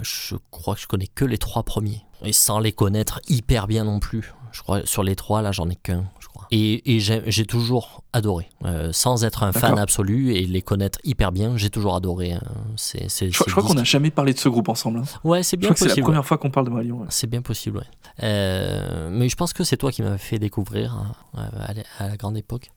je 0.01 0.35
crois 0.51 0.75
que 0.75 0.81
je 0.81 0.87
connais 0.87 1.07
que 1.07 1.25
les 1.25 1.37
trois 1.37 1.63
premiers, 1.63 2.03
et 2.23 2.33
sans 2.33 2.59
les 2.59 2.71
connaître 2.71 3.19
hyper 3.27 3.67
bien 3.67 3.83
non 3.83 3.99
plus. 3.99 4.33
Je 4.51 4.61
crois 4.61 4.85
sur 4.85 5.03
les 5.03 5.15
trois, 5.15 5.41
là, 5.41 5.51
j'en 5.51 5.69
ai 5.69 5.75
qu'un, 5.75 6.05
Et, 6.51 6.95
et 6.95 6.99
j'ai 6.99 7.45
toujours 7.45 8.03
adoré, 8.13 8.47
euh, 8.65 8.91
sans 8.91 9.23
être 9.23 9.43
un 9.43 9.51
fan 9.51 9.77
absolu 9.77 10.33
et 10.33 10.45
les 10.45 10.61
connaître 10.61 10.99
hyper 11.03 11.31
bien, 11.31 11.57
j'ai 11.57 11.69
toujours 11.69 11.95
adoré. 11.95 12.33
hein, 12.33 12.41
Je, 12.77 13.29
crois 13.51 13.63
qu'on 13.63 13.73
n'a 13.75 13.83
jamais 13.83 14.09
parlé 14.11 14.33
de 14.33 14.39
ce 14.39 14.49
groupe 14.49 14.69
ensemble. 14.69 14.99
hein. 14.99 15.03
Ouais, 15.23 15.43
c'est 15.43 15.57
Je 15.57 15.59
bien 15.61 15.67
crois 15.69 15.73
que 15.75 15.79
c'est 15.79 15.85
la 15.85 15.89
possible. 15.91 16.03
première 16.05 16.25
fois 16.25 16.37
qu'on 16.37 16.49
parle 16.51 16.65
de 16.67 16.71
Marillion. 16.71 16.99
ouais. 17.01 17.07
C'est 17.09 17.27
bien 17.27 17.41
possible, 17.41 17.77
ouais. 17.79 17.83
Euh, 18.23 19.09
mais 19.11 19.29
je 19.29 19.35
pense 19.35 19.53
que 19.53 19.63
c'est 19.63 19.77
toi 19.77 19.91
qui 19.91 20.01
m'avais 20.01 20.17
fait 20.17 20.39
découvrir 20.39 20.93
hein, 20.95 21.13
à, 21.61 21.73
la- 21.73 21.83
à 21.99 22.07
la 22.09 22.17
grande 22.17 22.37
époque. 22.37 22.69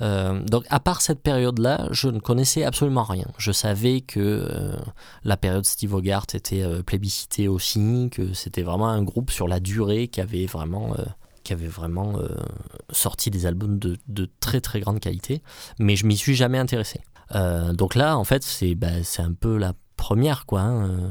Euh, 0.00 0.40
donc, 0.44 0.64
à 0.70 0.80
part 0.80 1.00
cette 1.00 1.20
période-là, 1.22 1.88
je 1.90 2.08
ne 2.08 2.18
connaissais 2.20 2.64
absolument 2.64 3.02
rien. 3.04 3.26
Je 3.38 3.52
savais 3.52 4.00
que 4.00 4.20
euh, 4.20 4.76
la 5.24 5.36
période 5.36 5.64
Steve 5.64 5.94
Hogarth 5.94 6.34
était 6.34 6.62
euh, 6.62 6.82
plébiscitée 6.82 7.48
aussi, 7.48 8.08
que 8.12 8.32
c'était 8.34 8.62
vraiment 8.62 8.88
un 8.88 9.02
groupe 9.02 9.30
sur 9.30 9.48
la 9.48 9.60
durée 9.60 10.08
qui 10.08 10.20
avait 10.20 10.46
vraiment, 10.46 10.92
euh, 10.98 11.04
qui 11.48 11.54
avait 11.54 11.66
vraiment 11.66 12.18
euh, 12.18 12.28
sorti 12.90 13.30
des 13.30 13.46
albums 13.46 13.78
de, 13.78 13.96
de 14.06 14.28
très 14.38 14.60
très 14.60 14.80
grande 14.80 15.00
qualité. 15.00 15.42
Mais 15.78 15.96
je 15.96 16.04
m'y 16.04 16.14
suis 16.14 16.34
jamais 16.34 16.58
intéressé. 16.58 17.00
Euh, 17.34 17.72
donc 17.72 17.94
là, 17.94 18.18
en 18.18 18.24
fait, 18.24 18.42
c'est 18.42 18.74
bah, 18.74 18.88
un 19.16 19.32
peu 19.32 19.56
la 19.56 19.72
première, 19.96 20.44
quoi. 20.44 20.60
hein, 20.60 20.90
euh. 20.90 21.10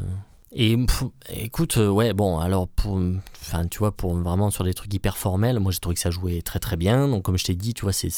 Et 0.59 0.75
écoute, 1.29 1.77
euh, 1.77 1.87
ouais, 1.87 2.13
bon, 2.13 2.39
alors, 2.39 2.67
enfin, 2.79 3.67
tu 3.67 3.77
vois, 3.77 3.91
pour 3.91 4.15
vraiment 4.15 4.49
sur 4.49 4.63
des 4.63 4.73
trucs 4.73 4.91
hyper 4.91 5.15
formels, 5.15 5.59
moi 5.59 5.71
j'ai 5.71 5.77
trouvé 5.77 5.93
que 5.93 6.01
ça 6.01 6.09
jouait 6.09 6.41
très 6.41 6.57
très 6.57 6.75
bien. 6.77 7.07
Donc, 7.07 7.21
comme 7.23 7.37
je 7.37 7.43
t'ai 7.43 7.53
dit, 7.53 7.75
tu 7.75 7.83
vois, 7.83 7.93
c'est- 7.93 8.09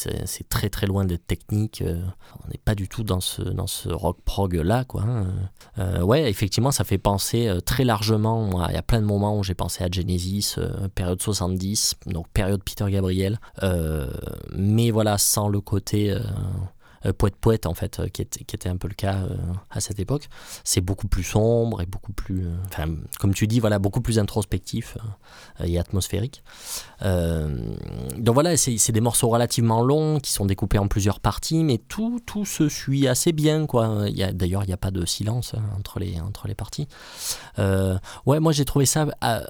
très 0.48 0.70
très 0.70 0.86
loin 0.86 1.04
d'être 1.04 1.26
technique. 1.26 1.82
euh, 1.82 2.00
on 2.44 2.48
n'est 2.48 2.60
pas 2.64 2.74
du 2.74 2.88
tout 2.88 3.04
dans 3.04 3.20
ce, 3.20 3.42
dans 3.42 3.66
ce 3.66 3.90
rock 3.90 4.16
prog 4.24 4.54
là, 4.54 4.84
quoi. 4.84 5.02
hein. 5.02 5.26
Euh, 5.78 6.00
ouais, 6.00 6.30
effectivement, 6.30 6.70
ça 6.70 6.84
fait 6.84 6.96
penser 6.98 7.52
très 7.66 7.84
largement. 7.84 8.42
moi, 8.46 8.66
Il 8.70 8.74
y 8.74 8.78
a 8.78 8.82
plein 8.82 9.00
de 9.02 9.06
moments 9.06 9.38
où 9.38 9.44
j'ai 9.44 9.54
pensé 9.54 9.84
à 9.84 9.88
Genesis, 9.90 10.54
euh, 10.56 10.88
période 10.94 11.20
70, 11.20 11.94
donc 12.06 12.26
période 12.32 12.62
Peter 12.64 12.86
Gabriel. 12.90 13.38
Mais 14.56 14.90
voilà, 14.90 15.18
sans 15.18 15.48
le 15.48 15.60
côté. 15.60 16.16
Euh, 17.06 17.12
poète 17.12 17.36
poète 17.36 17.66
en 17.66 17.74
fait, 17.74 18.00
euh, 18.00 18.08
qui, 18.08 18.22
était, 18.22 18.44
qui 18.44 18.56
était 18.56 18.68
un 18.68 18.76
peu 18.76 18.88
le 18.88 18.94
cas 18.94 19.16
euh, 19.16 19.36
à 19.70 19.80
cette 19.80 19.98
époque. 19.98 20.28
C'est 20.64 20.80
beaucoup 20.80 21.08
plus 21.08 21.22
sombre 21.22 21.80
et 21.82 21.86
beaucoup 21.86 22.12
plus, 22.12 22.46
enfin, 22.66 22.86
comme 23.18 23.34
tu 23.34 23.46
dis, 23.46 23.60
voilà, 23.60 23.78
beaucoup 23.78 24.00
plus 24.00 24.18
introspectif 24.18 24.96
et 25.64 25.78
atmosphérique. 25.78 26.42
Donc 27.02 28.34
voilà, 28.34 28.56
c'est 28.56 28.92
des 28.92 29.00
morceaux 29.00 29.28
relativement 29.28 29.82
longs 29.82 30.20
qui 30.20 30.32
sont 30.32 30.46
découpés 30.46 30.78
en 30.78 30.88
plusieurs 30.88 31.20
parties, 31.20 31.64
mais 31.64 31.78
tout, 31.78 32.20
tout 32.24 32.44
se 32.44 32.68
suit 32.68 33.08
assez 33.08 33.32
bien, 33.32 33.66
quoi. 33.66 34.06
D'ailleurs, 34.32 34.64
il 34.64 34.68
n'y 34.68 34.72
a 34.72 34.78
pas 34.78 34.90
de 34.90 35.04
silence 35.06 35.54
hein, 35.54 35.62
entre 35.78 35.98
les, 35.98 36.20
entre 36.20 36.48
les 36.48 36.54
parties. 36.54 36.88
Ouais, 37.58 38.40
moi 38.40 38.52
j'ai 38.52 38.64
trouvé 38.64 38.86
ça 38.86 39.06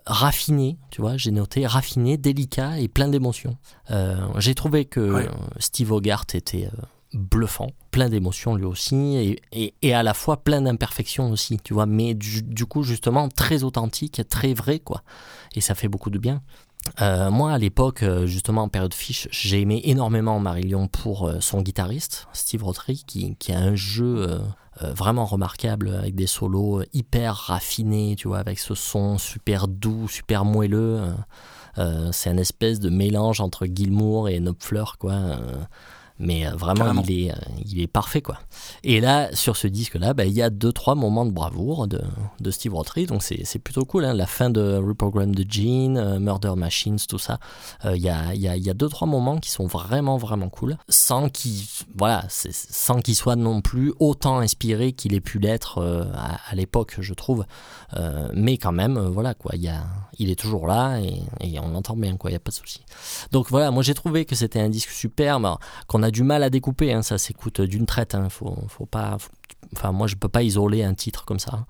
raffiné, 0.07 0.79
tu 0.91 1.01
vois, 1.01 1.17
j'ai 1.17 1.31
noté 1.31 1.67
raffiné, 1.67 2.17
délicat 2.17 2.79
et 2.79 2.89
plein 2.89 3.09
d'émotions. 3.09 3.57
Euh, 3.91 4.17
j'ai 4.39 4.55
trouvé 4.55 4.85
que 4.85 5.01
Ouais. 5.01 5.29
Steve 5.59 5.93
Hogarth 5.93 6.35
était 6.35 6.67
euh, 6.67 6.83
bluffant, 7.13 7.71
plein 7.91 8.09
d'émotions 8.09 8.55
lui 8.55 8.65
aussi, 8.65 9.39
et, 9.53 9.75
et, 9.83 9.95
à 9.95 10.03
la 10.03 10.15
fois 10.15 10.39
plein 10.39 10.63
d'imperfections 10.63 11.31
aussi, 11.31 11.59
tu 11.63 11.75
vois, 11.75 11.87
mais 11.87 12.15
du, 12.15 12.43
du 12.43 12.67
coup 12.67 12.83
justement 12.83 13.29
très 13.29 13.65
authentique, 13.65 14.23
très 14.29 14.55
vrai, 14.55 14.79
quoi. 14.79 15.03
Et 15.55 15.61
ça 15.61 15.75
fait 15.75 15.89
beaucoup 15.89 16.11
de 16.11 16.19
bien. 16.19 16.43
Euh, 17.01 17.31
moi, 17.31 17.53
à 17.53 17.59
l'époque, 17.59 18.03
euh, 18.03 18.27
justement 18.27 18.63
en 18.63 18.69
période 18.69 18.95
fiche, 18.95 19.29
j'ai 19.31 19.61
aimé 19.61 19.81
énormément 19.85 20.39
Marillion 20.41 20.89
pour 20.89 21.29
euh, 21.29 21.41
son 21.41 21.63
guitariste, 21.63 22.27
Steve 22.33 22.65
Rothery, 22.65 23.05
qui, 23.07 23.37
qui 23.37 23.53
a 23.53 23.59
un 23.59 23.75
jeu 23.75 24.41
vraiment 24.83 25.27
remarquable 25.27 25.95
avec 25.95 26.15
des 26.15 26.27
solos 26.27 26.83
hyper 26.95 27.35
raffinés, 27.35 28.15
tu 28.17 28.29
vois, 28.29 28.39
avec 28.39 28.59
ce 28.59 28.75
son 28.75 29.19
super 29.19 29.69
doux, 29.69 30.09
super 30.09 30.47
moelleux. 30.47 31.03
c'est 32.13 32.31
un 32.31 32.39
espèce 32.39 32.81
de 32.81 32.89
mélange 32.89 33.43
entre 33.43 33.67
Gilmour 33.67 34.31
et 34.31 34.41
Knopfler, 34.41 34.85
quoi. 34.99 35.39
Mais 36.21 36.47
euh, 36.47 36.51
vraiment, 36.55 36.81
Carrément. 36.85 37.03
il 37.09 37.27
est, 37.27 37.33
euh, 37.33 37.37
il 37.67 37.81
est 37.81 37.87
parfait, 37.87 38.23
quoi. 38.23 38.39
Et 38.85 39.01
là, 39.01 39.35
sur 39.35 39.57
ce 39.57 39.67
disque-là, 39.67 40.15
bah, 40.15 40.25
il 40.27 40.33
y 40.33 40.43
a 40.43 40.51
deux, 40.51 40.73
trois 40.73 40.95
moments 40.95 41.25
de 41.27 41.31
bravoure 41.33 41.89
de, 41.89 42.01
de 42.41 42.51
Steve 42.51 42.75
Rothery, 42.75 43.07
donc 43.07 43.23
c'est 43.23 43.59
plutôt 43.59 43.85
cool. 43.85 44.05
hein. 44.05 44.15
La 44.15 44.27
fin 44.27 44.51
de 44.51 44.77
Reprogram 44.77 45.35
de 45.35 45.45
Gene, 45.49 45.97
euh, 45.97 46.19
Murder 46.21 46.53
Machines, 46.57 46.99
tout 47.09 47.19
ça. 47.19 47.39
Euh, 47.85 47.97
Il 47.97 48.03
y, 48.03 48.09
a, 48.11 48.35
il 48.35 48.41
y, 48.41 48.49
a, 48.49 48.57
il 48.57 48.63
y 48.65 48.71
a 48.71 48.75
deux, 48.75 48.89
trois 48.89 49.09
moments 49.09 49.39
qui 49.39 49.51
sont 49.51 49.67
vraiment, 49.67 50.17
vraiment 50.17 50.49
cool, 50.49 50.77
sans 50.89 51.29
qu'il 51.29 51.63
voilà, 51.97 52.25
sans 52.29 53.01
qu'il 53.01 53.15
soit 53.17 53.37
non 53.37 53.61
plus 53.63 53.93
autant 53.99 54.39
inspiré 54.39 54.93
qu'il 54.93 55.15
ait 55.15 55.21
pu 55.21 55.39
l'être 55.39 55.79
euh, 55.79 56.05
à, 56.15 56.39
à 56.51 56.55
l'époque, 56.55 56.97
je 57.01 57.15
trouve. 57.15 57.45
Mais 58.35 58.57
quand 58.57 58.71
même, 58.73 58.99
voilà, 58.99 59.35
quoi, 59.35 59.53
il, 59.57 59.63
y 59.63 59.69
a, 59.69 59.83
il 60.19 60.31
est 60.31 60.39
toujours 60.39 60.67
là 60.69 60.99
et, 61.01 61.23
et 61.41 61.59
on 61.59 61.69
l'entend 61.69 61.97
bien, 61.97 62.17
quoi, 62.17 62.31
il 62.31 62.35
n'y 62.35 62.37
a 62.37 62.41
pas 62.41 62.51
de 62.51 62.55
souci. 62.57 62.83
Donc 63.33 63.49
voilà, 63.51 63.71
moi 63.73 63.83
j'ai 63.83 63.95
trouvé 63.95 64.25
que 64.25 64.37
c'était 64.37 64.61
un 64.61 64.69
disque 64.69 64.91
superbe, 64.91 65.57
qu'on 65.89 66.03
a 66.05 66.10
du 66.11 66.23
mal 66.23 66.43
à 66.43 66.51
découper, 66.51 66.93
hein, 66.93 67.03
ça 67.03 67.19
s'écoute 67.19 67.61
d'une 67.61 67.87
traite, 67.87 68.15
hein, 68.15 68.29
faut, 68.29 68.57
faut 68.69 68.87
pas... 68.87 69.17
Enfin, 69.77 69.93
moi, 69.93 70.07
je 70.07 70.17
peux 70.17 70.29
pas 70.29 70.43
isoler 70.43 70.83
un 70.83 70.95
titre 70.95 71.25
comme 71.25 71.39
ça. 71.39 71.67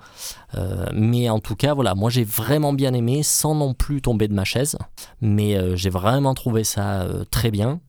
Euh, 0.55 0.87
mais 0.95 1.29
en 1.29 1.39
tout 1.39 1.57
cas, 1.57 1.75
voilà, 1.75 1.95
moi, 1.95 2.09
j'ai 2.09 2.25
vraiment 2.25 2.73
bien 2.73 2.95
aimé, 2.95 3.23
sans 3.23 3.55
non 3.55 3.75
plus 3.75 4.01
tomber 4.01 4.27
de 4.27 4.33
ma 4.33 4.45
chaise. 4.45 4.79
Mais 5.21 5.57
euh, 5.57 5.77
j'ai 5.77 5.91
vraiment 5.91 6.33
trouvé 6.35 6.65
ça 6.65 7.03
euh, 7.03 7.25
très 7.31 7.51
bien. 7.51 7.81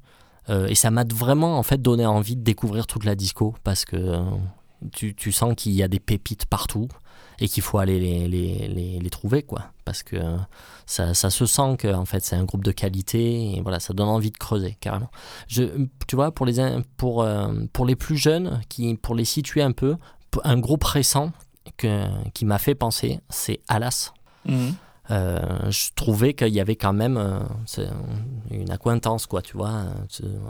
Et 0.67 0.75
ça 0.75 0.91
m'a 0.91 1.05
vraiment, 1.05 1.57
en 1.57 1.63
fait, 1.63 1.81
donné 1.81 2.05
envie 2.05 2.35
de 2.35 2.41
découvrir 2.41 2.85
toute 2.85 3.05
la 3.05 3.15
disco, 3.15 3.55
parce 3.63 3.85
que 3.85 4.21
tu 4.91 5.31
sens 5.31 5.53
qu'il 5.55 5.71
y 5.71 5.81
a 5.81 5.87
des 5.87 6.01
pépites 6.01 6.45
partout 6.45 6.89
et 7.41 7.47
qu'il 7.47 7.63
faut 7.63 7.79
aller 7.79 7.99
les, 7.99 8.27
les, 8.27 8.67
les, 8.67 8.99
les 8.99 9.09
trouver, 9.09 9.41
quoi. 9.41 9.71
Parce 9.83 10.03
que 10.03 10.17
ça, 10.85 11.13
ça 11.15 11.29
se 11.31 11.45
sent 11.47 11.75
que, 11.79 11.93
en 11.93 12.05
fait, 12.05 12.23
c'est 12.23 12.35
un 12.35 12.43
groupe 12.43 12.63
de 12.63 12.71
qualité, 12.71 13.55
et 13.55 13.61
voilà, 13.61 13.79
ça 13.79 13.93
donne 13.93 14.07
envie 14.07 14.31
de 14.31 14.37
creuser, 14.37 14.77
carrément. 14.79 15.09
Je, 15.47 15.63
tu 16.07 16.15
vois, 16.15 16.31
pour 16.31 16.45
les, 16.45 16.55
pour, 16.97 17.23
euh, 17.23 17.51
pour 17.73 17.85
les 17.85 17.95
plus 17.95 18.15
jeunes, 18.15 18.61
qui, 18.69 18.95
pour 18.95 19.15
les 19.15 19.25
situer 19.25 19.63
un 19.63 19.71
peu, 19.71 19.97
un 20.43 20.59
groupe 20.59 20.83
récent 20.83 21.31
que, 21.77 22.05
qui 22.33 22.45
m'a 22.45 22.59
fait 22.59 22.75
penser, 22.75 23.19
c'est 23.29 23.59
Alas. 23.67 24.13
Mhm. 24.45 24.75
Euh, 25.09 25.71
je 25.71 25.89
trouvais 25.95 26.35
qu'il 26.35 26.53
y 26.53 26.59
avait 26.59 26.75
quand 26.75 26.93
même 26.93 27.17
euh, 27.17 27.39
une 28.51 28.69
acquaintance, 28.69 29.25
quoi, 29.25 29.41
tu 29.41 29.57
vois, 29.57 29.85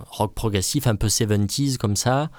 rock 0.07 0.33
progressif, 0.35 0.87
un 0.87 0.95
peu 0.97 1.07
70s 1.07 1.77
comme 1.77 1.95
ça. 1.95 2.29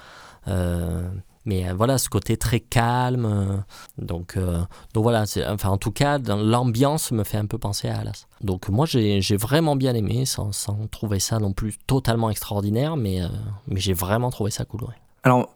Euh, 0.47 1.09
mais 1.45 1.69
euh, 1.69 1.75
voilà, 1.75 1.99
ce 1.99 2.09
côté 2.09 2.37
très 2.37 2.61
calme. 2.61 3.25
euh, 3.27 3.57
donc, 3.99 4.37
euh, 4.37 4.61
donc 4.95 5.03
voilà, 5.03 5.25
enfin, 5.49 5.71
en 5.71 5.79
tout 5.79 5.91
cas, 5.91 6.19
l'ambiance 6.19 7.13
me 7.13 7.25
fait 7.25 7.39
un 7.39 7.47
peu 7.47 7.59
penser 7.59 7.89
à 7.89 7.99
Alas. 7.99 8.27
Donc 8.43 8.69
moi, 8.69 8.87
j'ai 8.87 9.37
vraiment 9.37 9.77
bien 9.77 9.95
aimé, 9.95 10.25
sans, 10.27 10.53
sans 10.53 10.87
trouver 10.89 11.21
ça 11.21 11.39
non 11.39 11.53
plus 11.53 11.75
totalement 11.87 12.31
extraordinaire, 12.31 12.97
mais, 12.97 13.21
mais 13.69 13.81
j'ai 13.81 13.95
vraiment 13.95 14.31
trouvé 14.31 14.51
ça 14.51 14.65
cool. 14.65 14.83
ouais. 14.85 14.95
Alors, 15.25 15.51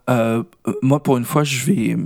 moi, 0.83 1.03
pour 1.03 1.17
une 1.17 1.25
fois, 1.25 1.45
je 1.45 1.65
vais, 1.65 1.97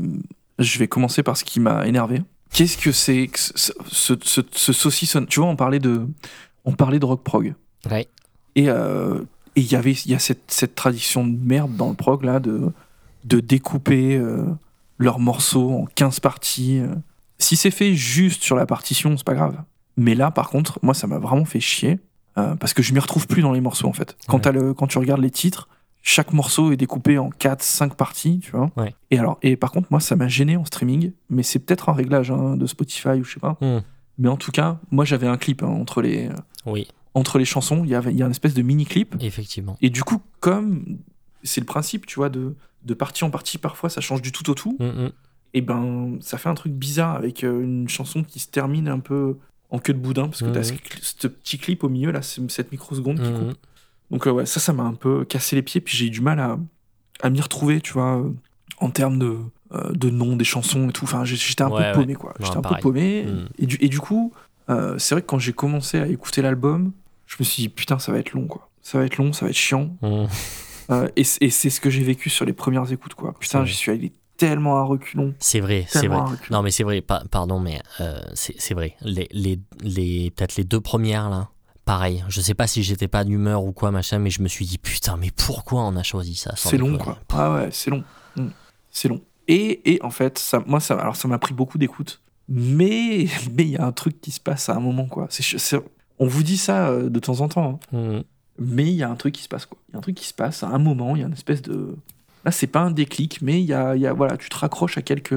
je 0.59 0.79
vais 0.79 0.89
commencer 0.89 1.23
par 1.23 1.37
ce 1.37 1.45
qui 1.45 1.61
m'a 1.61 1.87
énervé. 1.87 2.23
Qu'est-ce 2.53 2.77
que 2.79 2.91
c'est 2.91 3.29
que 3.29 3.39
ce, 3.39 3.73
ce, 3.91 4.15
ce, 4.23 4.41
ce 4.51 4.73
saucisson? 4.73 5.25
Tu 5.25 5.39
vois, 5.41 5.49
on 5.49 5.57
parlait 5.57 5.79
de, 5.79 6.09
on 6.65 6.73
parlait 6.73 6.99
de 6.99 7.05
rock 7.05 7.23
prog. 7.23 7.55
Ouais. 7.91 8.09
Et 8.57 8.69
euh, 8.69 9.21
et 9.57 9.61
il 9.61 9.71
y 9.71 9.77
avait, 9.77 9.93
il 9.93 10.11
y 10.11 10.15
a 10.15 10.19
cette, 10.19 10.51
cette 10.51 10.75
tradition 10.75 11.25
de 11.27 11.37
merde 11.45 11.77
dans 11.77 11.89
le 11.89 11.95
prog 11.95 12.25
là 12.25 12.41
de, 12.41 12.73
de 13.25 13.41
découper 13.41 14.17
euh, 14.17 14.45
leurs 14.99 15.19
morceaux 15.19 15.71
en 15.73 15.85
15 15.95 16.21
parties. 16.21 16.79
euh. 16.79 16.95
Si 17.39 17.57
c'est 17.57 17.71
fait 17.71 17.95
juste 17.95 18.43
sur 18.43 18.57
la 18.57 18.67
partition, 18.67 19.17
c'est 19.17 19.25
pas 19.27 19.35
grave. 19.35 19.63
Mais 19.97 20.15
là, 20.15 20.31
par 20.31 20.51
contre, 20.51 20.79
moi, 20.83 20.95
ça 20.95 21.07
m'a 21.07 21.19
vraiment 21.19 21.45
fait 21.45 21.61
chier 21.61 21.99
euh, 22.39 22.55
parce 22.57 22.75
que 22.75 22.83
je 22.83 22.93
m'y 22.93 22.99
retrouve 23.01 23.27
plus 23.27 23.43
dans 23.43 23.53
les 23.53 23.61
morceaux 23.61 23.89
en 23.89 23.93
fait. 23.93 24.17
Quand, 24.29 24.37
Ouais. 24.37 24.43
t'as 24.43 24.53
le, 24.53 24.73
quand 24.75 24.87
tu 24.87 24.99
regardes 24.99 25.21
les 25.21 25.31
titres, 25.31 25.69
chaque 26.03 26.33
morceau 26.33 26.73
est 26.73 26.77
découpé 26.77 27.19
en 27.19 27.29
4, 27.31 27.63
5 27.63 27.95
parties, 27.95 28.39
tu 28.41 28.53
vois. 28.53 28.71
Ouais. 28.77 28.95
Et 29.11 29.19
alors, 29.19 29.39
et 29.43 29.57
par 29.57 29.71
contre, 29.73 29.89
moi, 29.91 30.01
ça 30.01 30.17
m'a 30.17 30.29
gêné 30.29 30.57
en 30.57 30.65
streaming, 30.65 31.13
mais 31.29 31.43
c'est 31.43 31.59
peut-être 31.59 31.89
un 31.89 31.93
réglage 31.93 32.31
hein, 32.31 32.57
de 32.57 32.67
Spotify 32.67 33.09
ou 33.21 33.25
je 33.25 33.35
sais 33.35 33.41
pas. 33.41 33.59
Hmm. 33.61 33.81
Mais 34.19 34.29
en 34.29 34.37
tout 34.37 34.51
cas, 34.53 34.79
moi, 34.91 35.05
j'avais 35.05 35.27
un 35.27 35.37
clip 35.37 35.63
hein, 35.63 35.67
entre 35.69 36.01
les 36.03 36.29
Oui, 36.67 36.89
entre 37.15 37.39
les 37.39 37.45
chansons. 37.45 37.83
Il 37.85 37.91
y 37.91 37.95
avait, 37.95 38.13
il 38.13 38.19
y 38.19 38.23
a 38.23 38.27
une 38.27 38.31
espèce 38.31 38.55
de 38.55 38.63
mini 38.63 38.87
clip. 38.87 39.17
effectivement. 39.21 39.77
Et 39.83 39.91
du 39.91 40.03
coup, 40.05 40.23
comme 40.41 40.99
c'est 41.43 41.61
le 41.61 41.67
principe, 41.67 42.07
tu 42.07 42.17
vois, 42.17 42.29
de 42.29 42.55
de 42.85 42.95
partie 42.95 43.25
en 43.25 43.31
partie, 43.31 43.59
parfois, 43.59 43.91
ça 43.91 44.01
change 44.01 44.23
du 44.23 44.33
tout 44.33 44.49
au 44.51 44.55
tout. 44.55 44.77
Mm, 44.81 44.85
mm. 44.87 45.13
Et 45.55 45.61
ben, 45.63 46.17
ça 46.21 46.39
fait 46.39 46.49
un 46.49 46.55
truc 46.55 46.73
bizarre 46.73 47.17
avec 47.17 47.43
euh, 47.45 47.63
une 47.63 47.89
chanson 47.89 48.23
qui 48.23 48.39
se 48.39 48.49
termine 48.49 48.89
un 48.89 49.01
peu 49.01 49.37
en 49.71 49.79
queue 49.79 49.93
de 49.95 49.99
boudin 49.99 50.29
parce 50.29 50.41
que 50.43 50.51
t'as 50.51 50.61
Mhm. 50.73 50.79
ce, 51.03 51.27
petit 51.29 51.59
clip 51.59 51.83
au 51.85 51.89
milieu 51.89 52.11
là, 52.13 52.23
c'est- 52.23 52.49
cette 52.51 52.71
microseconde 52.73 53.21
qui 53.21 53.31
Mm, 53.31 53.35
coupe. 53.39 53.49
mm. 53.49 53.55
Donc 54.13 54.27
euh, 54.27 54.31
ouais, 54.31 54.47
ça, 54.47 54.61
ça 54.61 54.73
m'a 54.73 54.83
un 54.85 54.95
peu 54.95 55.25
cassé 55.25 55.57
les 55.57 55.63
pieds, 55.63 55.81
puis 55.81 55.97
j'ai 55.97 56.07
eu 56.07 56.11
du 56.11 56.21
mal 56.21 56.39
à, 56.41 56.59
à 57.21 57.31
m'y 57.31 57.41
retrouver, 57.41 57.81
tu 57.81 57.93
vois, 57.93 58.19
euh, 58.21 58.31
en 58.79 58.91
termes 58.91 59.19
de, 59.19 59.37
euh, 59.73 59.93
de 59.93 60.09
noms 60.11 60.37
des 60.37 60.45
chansons 60.45 60.89
et 60.89 60.93
tout. 60.93 61.05
Enfin, 61.05 61.25
j'étais 61.25 61.63
un 61.63 61.69
Ouais, 61.71 61.77
peu 61.77 61.83
ouais. 61.83 61.93
paumé, 62.05 62.15
quoi. 62.15 62.35
J'étais 62.41 62.57
un 62.57 62.63
peu 62.63 62.75
paumé. 62.81 63.25
Mm. 63.25 63.49
Et, 63.59 63.67
du, 63.67 63.77
et 63.81 63.89
du 63.89 64.01
coup, 64.01 64.33
euh, 64.69 64.99
c'est 64.99 65.15
vrai 65.15 65.23
que 65.23 65.27
quand 65.27 65.39
j'ai 65.39 65.53
commencé 65.53 65.99
à 65.99 66.07
écouter 66.07 66.43
l'album, 66.43 66.93
je 67.27 67.37
me 67.39 67.45
suis 67.45 67.63
dit, 67.65 67.69
putain, 67.69 67.99
ça 67.99 68.11
va 68.13 68.19
être 68.19 68.33
long, 68.33 68.47
quoi. 68.47 68.69
Ça 68.83 68.99
va 68.99 69.05
être 69.05 69.17
long, 69.19 69.33
ça 69.33 69.45
va 69.47 69.51
être 69.51 69.57
chiant. 69.57 69.97
Mm. 70.03 70.25
Euh, 70.91 71.09
et 71.17 71.25
c'est 71.25 71.71
ce 71.71 71.81
que 71.81 71.91
j'ai 71.91 72.03
vécu 72.03 72.31
sur 72.31 72.45
les 72.45 72.53
premières 72.53 72.91
écoutes, 72.93 73.15
quoi. 73.15 73.35
Putain, 73.39 73.65
j'y 73.65 73.75
suis 73.75 73.93
allé 73.93 74.13
tellement 74.37 74.77
à 74.79 74.83
reculons. 74.83 75.35
C'est 75.39 75.61
vrai, 75.61 75.85
c'est 75.89 76.07
vrai. 76.09 76.21
Non, 76.51 76.63
mais 76.63 76.71
c'est 76.71 76.83
vrai, 76.85 77.01
pa- 77.03 77.23
pardon, 77.31 77.61
mais 77.61 77.81
euh, 78.01 78.19
c'est 78.35 78.75
vrai. 78.75 78.97
Les, 79.03 79.29
les, 79.33 79.61
les, 79.83 80.31
Peut-être 80.31 80.57
les 80.57 80.65
deux 80.65 80.81
premières, 80.81 81.29
là, 81.29 81.49
pareil. 81.85 82.25
Je 82.29 82.41
sais 82.41 82.55
pas 82.55 82.67
si 82.67 82.83
j'étais 82.83 83.09
pas 83.09 83.25
d'humeur 83.25 83.63
ou 83.65 83.73
quoi, 83.73 83.91
machin, 83.91 84.19
mais 84.19 84.31
je 84.31 84.43
me 84.43 84.49
suis 84.49 84.65
dit, 84.65 84.79
putain, 84.79 85.17
mais 85.17 85.31
pourquoi 85.31 85.83
on 85.83 85.95
a 85.97 86.03
choisi 86.03 86.35
ça 86.35 86.53
C'est 86.57 86.77
long, 86.79 86.97
quoi. 86.99 87.19
Ah 87.33 87.53
ouais, 87.55 87.69
c'est 87.71 87.91
long. 87.91 88.03
Mm. 88.37 88.47
C'est 88.91 89.09
long. 89.09 89.21
Et, 89.47 89.95
et 89.95 90.03
en 90.03 90.11
fait, 90.11 90.39
ça, 90.39 90.63
moi, 90.67 90.81
ça, 90.81 90.95
alors 90.95 91.17
ça 91.17 91.29
m'a 91.29 91.39
pris 91.39 91.55
beaucoup 91.55 91.77
d'écoute. 91.79 92.21
Mais 92.49 93.27
mais 93.55 93.63
il 93.65 93.71
y 93.71 93.77
a 93.77 93.85
un 93.85 93.93
truc 93.93 94.21
qui 94.21 94.31
se 94.31 94.41
passe 94.41 94.69
à 94.69 94.75
un 94.77 94.81
moment, 94.81 95.07
quoi. 95.07 95.27
C'est, 95.31 95.77
on 96.19 96.27
vous 96.27 96.43
dit 96.43 96.57
ça 96.59 96.89
euh, 96.89 97.09
de 97.11 97.19
temps 97.21 97.41
en 97.41 97.49
temps, 97.49 97.81
hein. 97.93 97.97
Mm. 98.19 98.21
Mais 98.61 98.85
il 98.87 98.95
y 98.95 99.03
a 99.03 99.11
un 99.11 99.17
truc 99.17 99.35
qui 99.35 99.43
se 99.43 99.49
passe, 99.49 99.67
quoi. 99.67 99.79
Il 99.89 99.93
y 99.93 99.95
a 99.97 99.99
un 99.99 100.03
truc 100.03 100.15
qui 100.15 100.27
se 100.27 100.35
passe 100.35 100.63
à 100.63 100.69
un 100.69 100.79
moment. 100.79 101.17
Il 101.17 101.21
y 101.21 101.25
a 101.25 101.27
une 101.27 101.33
espèce 101.33 101.63
de. 101.63 101.97
Là, 102.45 102.51
c'est 102.53 102.67
pas 102.69 102.81
un 102.81 102.91
déclic, 102.91 103.41
mais 103.43 103.61
il 103.61 103.67
y 103.67 103.73
a, 103.75 103.97
y 103.97 104.07
a- 104.07 104.13
voilà, 104.13 104.37
tu 104.37 104.49
te 104.49 104.57
raccroches 104.57 104.97
à 104.99 105.03
quelques. 105.03 105.35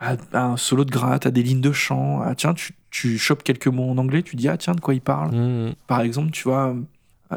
À, 0.00 0.16
à 0.32 0.44
un 0.44 0.56
solo 0.56 0.84
de 0.84 0.90
gratte, 0.90 1.26
à 1.26 1.30
des 1.30 1.42
lignes 1.42 1.60
de 1.60 1.72
chant. 1.72 2.20
À, 2.20 2.34
tiens, 2.34 2.52
tu, 2.54 2.74
tu 2.90 3.16
chopes 3.18 3.42
quelques 3.42 3.68
mots 3.68 3.90
en 3.90 3.96
anglais, 3.98 4.22
tu 4.22 4.36
dis 4.36 4.48
ah 4.48 4.56
tiens 4.56 4.74
de 4.74 4.80
quoi 4.80 4.92
il 4.94 5.00
parle. 5.00 5.34
Mm. 5.34 5.74
Par 5.86 6.00
exemple, 6.00 6.30
tu 6.32 6.42
vois, 6.44 6.74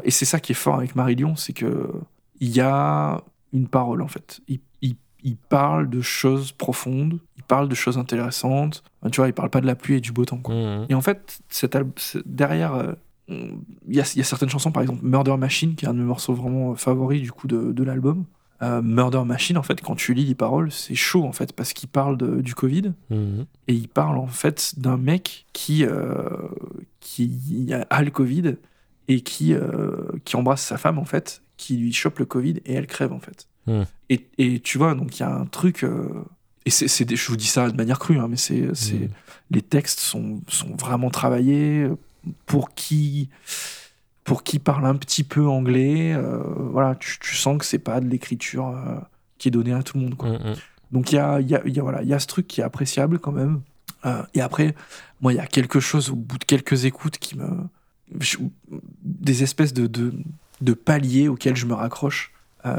et 0.04 0.10
c'est 0.10 0.24
ça 0.24 0.38
qui 0.40 0.52
est 0.52 0.56
fort 0.56 0.74
avec 0.76 0.94
Marillion, 0.96 1.34
c'est 1.36 1.52
que 1.52 1.90
il 2.40 2.48
y 2.50 2.60
a 2.60 3.22
une 3.52 3.68
parole 3.68 4.02
en 4.02 4.08
fait. 4.08 4.40
Il, 4.48 4.58
il- 4.82 4.96
il 5.24 5.36
parle 5.36 5.88
de 5.88 6.00
choses 6.00 6.52
profondes, 6.52 7.18
il 7.36 7.42
parle 7.44 7.68
de 7.68 7.74
choses 7.74 7.96
intéressantes. 7.98 8.82
Enfin, 9.00 9.10
tu 9.10 9.20
vois, 9.20 9.28
il 9.28 9.32
parle 9.32 9.50
pas 9.50 9.60
de 9.60 9.66
la 9.66 9.74
pluie 9.76 9.96
et 9.96 10.00
du 10.00 10.12
beau 10.12 10.24
temps. 10.24 10.38
Quoi. 10.38 10.54
Mm. 10.54 10.86
Et 10.90 10.94
en 10.94 11.00
fait, 11.00 11.40
derrière, 12.26 12.74
euh, 12.74 12.92
il 13.28 13.94
y, 13.94 14.00
a, 14.00 14.10
il 14.14 14.18
y 14.18 14.20
a 14.20 14.24
certaines 14.24 14.48
chansons, 14.48 14.72
par 14.72 14.82
exemple 14.82 15.04
Murder 15.04 15.36
Machine, 15.36 15.74
qui 15.74 15.84
est 15.84 15.88
un 15.88 15.94
de 15.94 15.98
mes 15.98 16.04
morceaux 16.04 16.34
vraiment 16.34 16.74
favoris 16.74 17.20
du 17.22 17.30
coup 17.32 17.46
de, 17.46 17.72
de 17.72 17.82
l'album. 17.84 18.24
Euh, 18.62 18.82
Murder 18.82 19.22
Machine, 19.24 19.56
en 19.56 19.62
fait, 19.62 19.80
quand 19.82 19.94
tu 19.94 20.14
lis 20.14 20.24
les 20.24 20.34
paroles, 20.34 20.72
c'est 20.72 20.94
chaud 20.96 21.24
en 21.24 21.32
fait, 21.32 21.52
parce 21.52 21.72
qu'il 21.72 21.88
parle 21.88 22.16
de- 22.16 22.40
du 22.40 22.54
Covid. 22.54 22.92
Mm. 23.10 23.42
Et 23.68 23.74
il 23.74 23.88
parle 23.88 24.18
en 24.18 24.26
fait 24.26 24.74
d'un 24.78 24.96
mec 24.96 25.46
qui, 25.52 25.84
euh, 25.84 26.28
qui 27.00 27.70
a 27.90 28.02
le 28.02 28.10
Covid 28.10 28.56
et 29.08 29.20
qui, 29.20 29.54
euh, 29.54 29.96
qui 30.24 30.36
embrasse 30.36 30.62
sa 30.62 30.76
femme 30.76 30.98
en 30.98 31.04
fait, 31.04 31.42
qui 31.56 31.76
lui 31.76 31.92
chope 31.92 32.18
le 32.18 32.24
Covid 32.24 32.60
et 32.66 32.74
elle 32.74 32.86
crève 32.86 33.12
en 33.12 33.20
fait. 33.20 33.46
Et, 34.08 34.26
et 34.38 34.60
tu 34.60 34.78
vois, 34.78 34.94
donc 34.94 35.18
il 35.18 35.20
y 35.20 35.26
a 35.26 35.34
un 35.34 35.44
truc. 35.44 35.84
euh, 35.84 36.08
et 36.64 36.70
c'est, 36.70 36.88
je 37.16 37.28
vous 37.28 37.36
dis 37.36 37.46
ça 37.46 37.70
de 37.70 37.76
manière 37.76 37.98
crue, 37.98 38.18
hein, 38.18 38.28
mais 38.28 38.36
c'est, 38.36 38.62
Hmm. 38.62 39.08
les 39.50 39.62
textes 39.62 40.00
sont, 40.00 40.40
sont 40.48 40.74
vraiment 40.76 41.10
travaillés 41.10 41.82
euh, 41.84 41.96
pour 42.46 42.74
qui 42.74 43.28
pour 44.24 44.42
qui 44.42 44.58
parle 44.58 44.84
un 44.86 44.94
petit 44.96 45.24
peu 45.24 45.46
anglais. 45.46 46.12
euh, 46.14 46.42
voilà, 46.72 46.94
tu, 46.96 47.18
tu 47.18 47.34
sens 47.34 47.56
que 47.58 47.64
c'est 47.64 47.78
pas 47.78 48.00
de 48.00 48.06
l'écriture 48.08 48.68
euh, 48.68 48.96
qui 49.38 49.48
est 49.48 49.50
donnée 49.50 49.72
à 49.72 49.82
tout 49.82 49.96
le 49.96 50.04
monde. 50.04 50.16
Quoi. 50.16 50.30
Mm, 50.30 50.50
mm. 50.50 50.54
Donc 50.92 51.12
il 51.12 51.16
y 51.16 51.18
a, 51.18 51.40
y, 51.40 51.54
a, 51.54 51.66
y, 51.66 51.78
a, 51.78 51.82
voilà, 51.82 52.02
il 52.02 52.08
y 52.08 52.14
a 52.14 52.18
ce 52.18 52.26
truc 52.26 52.46
qui 52.46 52.60
est 52.60 52.64
appréciable 52.64 53.18
quand 53.18 53.32
même. 53.32 53.62
Euh, 54.04 54.22
et 54.34 54.40
après, 54.42 54.74
moi, 55.22 55.32
il 55.32 55.36
y 55.36 55.40
a 55.40 55.46
quelque 55.46 55.80
chose 55.80 56.10
au 56.10 56.14
bout 56.14 56.38
de 56.38 56.44
quelques 56.44 56.84
écoutes 56.84 57.16
qui 57.18 57.36
me. 57.38 57.48
je- 58.20 58.36
des 59.02 59.42
espèces 59.42 59.72
de, 59.72 59.86
de, 59.86 60.12
de 60.60 60.72
paliers 60.74 61.28
auxquels 61.28 61.56
je 61.56 61.66
me 61.66 61.74
raccroche. 61.74 62.32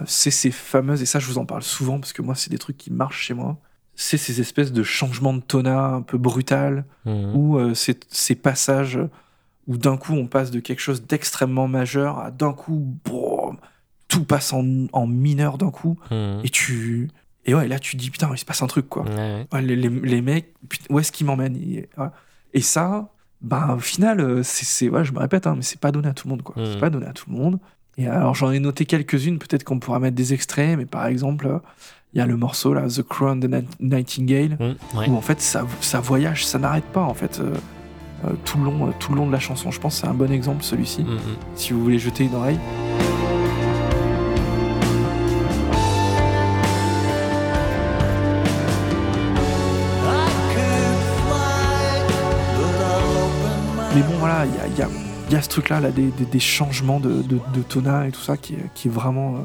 C'est 0.06 0.30
ces 0.30 0.52
fameuses, 0.52 1.02
et 1.02 1.08
ça 1.08 1.18
je 1.18 1.26
vous 1.26 1.40
en 1.40 1.46
parle 1.48 1.64
souvent 1.64 2.00
parce 2.00 2.14
que 2.14 2.22
moi 2.22 2.36
c'est 2.36 2.52
des 2.52 2.60
trucs 2.60 2.78
qui 2.78 2.92
marchent 2.94 3.22
chez 3.26 3.34
moi, 3.34 3.58
c'est 3.96 4.18
ces 4.18 4.40
espèces 4.40 4.72
de 4.72 4.84
changements 4.84 5.34
de 5.34 5.40
tona 5.42 5.86
un 5.88 6.04
peu 6.04 6.20
brutal, 6.20 6.86
Mm. 7.06 7.36
ou 7.36 7.74
ces, 7.74 8.00
ces 8.10 8.36
passages 8.36 9.00
où 9.70 9.78
d'un 9.78 9.96
coup 9.96 10.14
on 10.14 10.28
passe 10.28 10.52
de 10.52 10.60
quelque 10.60 10.82
chose 10.82 11.04
d'extrêmement 11.08 11.70
majeur 11.70 12.20
à 12.20 12.32
d'un 12.32 12.52
coup, 12.52 12.98
boum, 13.06 13.56
tout 14.10 14.26
passe 14.26 14.52
en, 14.52 14.66
en 14.92 15.08
mineur 15.08 15.58
d'un 15.58 15.72
coup, 15.72 15.98
Mm. 16.12 16.40
et 16.44 16.50
tu. 16.50 17.10
Et 17.46 17.56
ouais, 17.56 17.68
là 17.70 17.80
tu 17.80 17.96
te 17.96 18.02
dis 18.02 18.10
putain, 18.10 18.30
il 18.34 18.38
se 18.38 18.44
passe 18.46 18.62
un 18.62 18.68
truc 18.68 18.90
quoi. 18.90 19.04
Ouais, 19.04 19.16
ouais. 19.16 19.48
Ouais, 19.54 19.62
les, 19.62 19.76
les- 19.78 19.88
les 19.90 20.22
mecs, 20.22 20.54
putain, 20.68 20.86
où 20.94 21.00
est-ce 21.00 21.12
qu'ils 21.14 21.26
m'emmènent? 21.28 21.56
Et, 22.54 22.62
ça, 22.62 23.10
ben, 23.42 23.76
au 23.76 23.80
final, 23.80 24.20
euh, 24.20 24.44
c'est, 24.44 24.66
c'est- 24.66 24.90
ouais, 24.90 25.06
je 25.06 25.14
me 25.14 25.20
répète, 25.20 25.48
hein, 25.48 25.54
mais 25.56 25.62
c'est 25.62 25.80
pas 25.80 25.92
donné 25.92 26.10
à 26.10 26.14
tout 26.14 26.28
le 26.28 26.32
monde. 26.32 26.42
Quoi. 26.42 26.56
C'est 26.66 26.80
pas 26.80 26.90
donné 26.90 27.06
à 27.06 27.14
tout 27.14 27.30
le 27.30 27.36
monde. 27.38 27.60
Et 27.98 28.08
alors, 28.08 28.34
j'en 28.36 28.52
ai 28.52 28.60
noté 28.60 28.86
quelques-unes, 28.86 29.40
peut-être 29.40 29.64
qu'on 29.64 29.80
pourra 29.80 30.00
mettre 30.00 30.16
des 30.16 30.34
extraits, 30.34 30.78
mais 30.78 30.86
par 30.86 31.06
exemple, 31.06 31.48
euh, 31.48 31.60
il 32.14 32.18
y 32.18 32.22
a 32.22 32.26
le 32.26 32.36
morceau, 32.38 32.74
là, 32.74 32.88
The 32.88 33.04
Crown 33.04 33.40
de 33.40 33.48
Nat- 33.48 33.62
Nightingale, 33.80 34.58
Mm, 34.60 34.98
ouais. 34.98 35.10
où 35.10 35.16
en 35.16 35.22
fait, 35.22 35.40
ça, 35.42 35.66
ça 35.82 36.00
voyage, 36.00 36.46
ça 36.46 36.58
n'arrête 36.60 36.86
pas, 36.86 37.04
en 37.04 37.14
fait, 37.14 37.40
euh, 37.40 37.54
euh, 37.54 37.58
tout, 38.46 38.58
le 38.60 38.66
long, 38.66 38.88
euh, 38.88 38.92
tout 39.00 39.12
le 39.14 39.18
long 39.18 39.28
de 39.28 39.32
la 39.32 39.40
chanson. 39.40 39.72
Je 39.72 39.80
pense 39.80 39.96
que 39.96 40.02
c'est 40.02 40.08
un 40.08 40.14
bon 40.14 40.32
exemple, 40.32 40.64
celui-ci, 40.64 41.04
Mm, 41.04 41.14
mm. 41.14 41.20
si 41.56 41.74
vous 41.74 41.82
voulez 41.84 42.00
jeter 42.00 42.26
une 42.26 42.36
oreille. 42.36 42.60
Mais 53.96 54.02
bon, 54.04 54.14
voilà, 54.20 54.46
il 54.46 54.54
y 54.56 54.60
a, 54.60 54.68
y 54.68 54.82
a- 54.84 54.90
il 55.28 55.34
y 55.34 55.36
a 55.36 55.42
ce 55.42 55.50
truc-là, 55.50 55.80
là, 55.80 55.92
des, 55.92 56.08
des- 56.12 56.26
des 56.26 56.40
changements 56.40 57.00
de, 57.00 57.22
de, 57.22 57.40
de 57.54 57.62
tona 57.68 58.08
et 58.08 58.12
tout 58.12 58.22
ça, 58.22 58.38
qui 58.38 58.54
est, 58.54 58.66
qui 58.74 58.88
est 58.88 58.92
vraiment, 58.92 59.36
euh, 59.36 59.40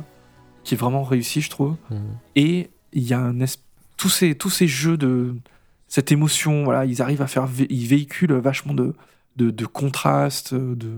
qui 0.65 0.75
est 0.75 0.77
vraiment 0.77 1.03
réussi, 1.03 1.41
je 1.41 1.51
trouve. 1.51 1.77
Mm. 1.91 1.97
Et 2.37 2.71
il 2.93 3.03
y 3.03 3.13
a 3.15 3.19
un 3.21 3.35
tous 3.97 4.09
ces 4.09 4.35
tous 4.35 4.51
ces 4.51 4.67
jeux 4.69 4.97
de 4.97 5.35
cette 5.95 6.11
émotion, 6.11 6.65
voilà, 6.65 6.85
ils 6.87 7.01
arrivent 7.03 7.23
à 7.23 7.29
faire, 7.29 7.47
ils 7.71 7.87
véhiculent 7.87 8.33
vachement 8.51 8.75
de 8.75 8.95
de, 9.37 9.51
de 9.51 9.67
contrastes, 9.67 10.53
de, 10.55 10.93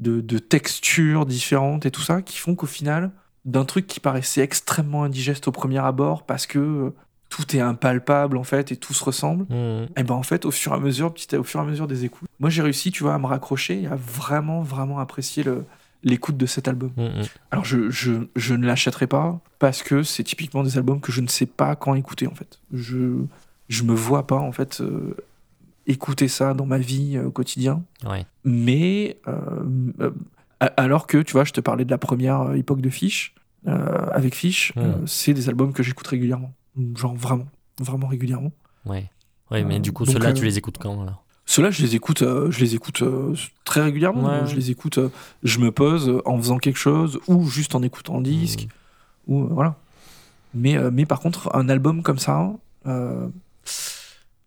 de 0.00 0.20
de 0.20 0.38
textures 0.38 1.24
différentes 1.24 1.86
et 1.86 1.90
tout 1.90 2.02
ça, 2.02 2.20
qui 2.20 2.36
font 2.38 2.54
qu'au 2.54 2.66
final, 2.66 3.12
d'un 3.46 3.64
truc 3.64 3.86
qui 3.86 3.98
paraissait 4.00 4.42
extrêmement 4.42 5.04
indigeste 5.04 5.48
au 5.48 5.52
premier 5.52 5.78
abord, 5.78 6.26
parce 6.26 6.46
que 6.46 6.58
euh, 6.58 6.90
tout 7.30 7.56
est 7.56 7.60
impalpable 7.60 8.36
en 8.36 8.44
fait 8.44 8.72
et 8.72 8.76
tout 8.76 8.92
se 8.94 9.04
ressemble. 9.04 9.44
Mm. 9.48 9.86
Et 9.96 10.02
ben 10.02 10.14
en 10.14 10.22
fait, 10.22 10.44
au 10.44 10.50
fur 10.50 10.72
et 10.72 10.76
à 10.76 10.80
mesure, 10.80 11.14
petit 11.14 11.34
à- 11.34 11.40
au 11.40 11.44
fur 11.44 11.58
et 11.60 11.62
à 11.62 11.66
mesure 11.66 11.86
des 11.86 12.04
écoutes, 12.04 12.28
moi 12.38 12.50
j'ai 12.50 12.60
réussi, 12.62 12.90
tu 12.92 13.04
vois, 13.04 13.14
à 13.14 13.18
me 13.18 13.26
raccrocher 13.26 13.82
et 13.82 13.86
à 13.86 13.96
vraiment, 13.96 14.60
vraiment 14.62 14.98
apprécier 14.98 15.42
le- 15.44 15.64
l'écoute 16.02 16.36
de 16.36 16.46
cet 16.46 16.68
album. 16.68 16.90
Mm, 16.98 17.02
mm. 17.04 17.22
Alors 17.52 17.64
je, 17.64 17.88
je, 17.90 18.12
je 18.36 18.54
ne 18.54 18.66
l'achèterai 18.66 19.06
pas 19.06 19.40
parce 19.58 19.82
que 19.82 20.02
c'est 20.02 20.24
typiquement 20.24 20.62
des 20.62 20.76
albums 20.76 21.00
que 21.00 21.10
je 21.10 21.22
ne 21.22 21.28
sais 21.28 21.46
pas 21.46 21.74
quand 21.74 21.94
écouter 21.94 22.26
en 22.26 22.34
fait. 22.34 22.58
Je 22.72 23.24
je 23.68 23.82
me 23.84 23.94
vois 23.94 24.26
pas 24.26 24.36
en 24.36 24.52
fait 24.52 24.80
euh, 24.80 25.16
écouter 25.86 26.28
ça 26.28 26.54
dans 26.54 26.66
ma 26.66 26.78
vie 26.78 27.16
euh, 27.16 27.26
au 27.26 27.30
quotidien. 27.30 27.82
Ouais. 28.08 28.24
Mais 28.44 29.18
euh, 29.28 30.10
alors 30.76 31.06
que 31.06 31.18
tu 31.18 31.32
vois, 31.32 31.44
je 31.44 31.52
te 31.52 31.60
parlais 31.60 31.84
de 31.84 31.90
la 31.90 31.98
première 31.98 32.54
époque 32.54 32.80
de 32.80 32.90
Fish 32.90 33.34
avec 33.66 34.34
Fish, 34.36 34.72
Mm. 34.76 34.80
euh, 34.80 34.92
c'est 35.06 35.34
des 35.34 35.48
albums 35.48 35.72
que 35.72 35.82
j'écoute 35.82 36.06
régulièrement, 36.06 36.52
genre 36.94 37.14
vraiment, 37.16 37.48
vraiment 37.80 38.06
régulièrement. 38.06 38.52
Ouais. 38.84 39.10
Ouais, 39.50 39.64
mais 39.64 39.80
du 39.80 39.92
coup, 39.92 40.04
ceux-là, 40.06 40.32
tu 40.32 40.44
les 40.44 40.56
écoutes 40.58 40.78
quand 40.78 41.02
alors? 41.02 41.24
Ceux-là, 41.46 41.70
je 41.70 41.82
les 41.82 41.94
écoute, 41.94 42.22
euh, 42.22 42.50
je 42.50 42.58
les 42.60 42.74
écoute 42.74 43.02
euh, 43.02 43.34
très 43.64 43.80
régulièrement. 43.82 44.24
Ouais. 44.28 44.46
Je 44.46 44.54
les 44.56 44.70
écoute, 44.72 44.98
euh, 44.98 45.08
je 45.44 45.58
me 45.60 45.70
pose 45.70 46.20
en 46.24 46.36
faisant 46.38 46.58
quelque 46.58 46.78
chose 46.78 47.20
ou 47.28 47.44
juste 47.48 47.74
en 47.76 47.82
écoutant 47.82 48.18
un 48.18 48.20
disque. 48.20 48.66
Mm. 49.28 49.32
Ou, 49.32 49.46
voilà. 49.48 49.76
Mais, 50.54 50.76
mais 50.90 51.06
par 51.06 51.20
contre, 51.20 51.54
un 51.54 51.68
album 51.68 52.02
comme 52.02 52.18
ça, 52.18 52.52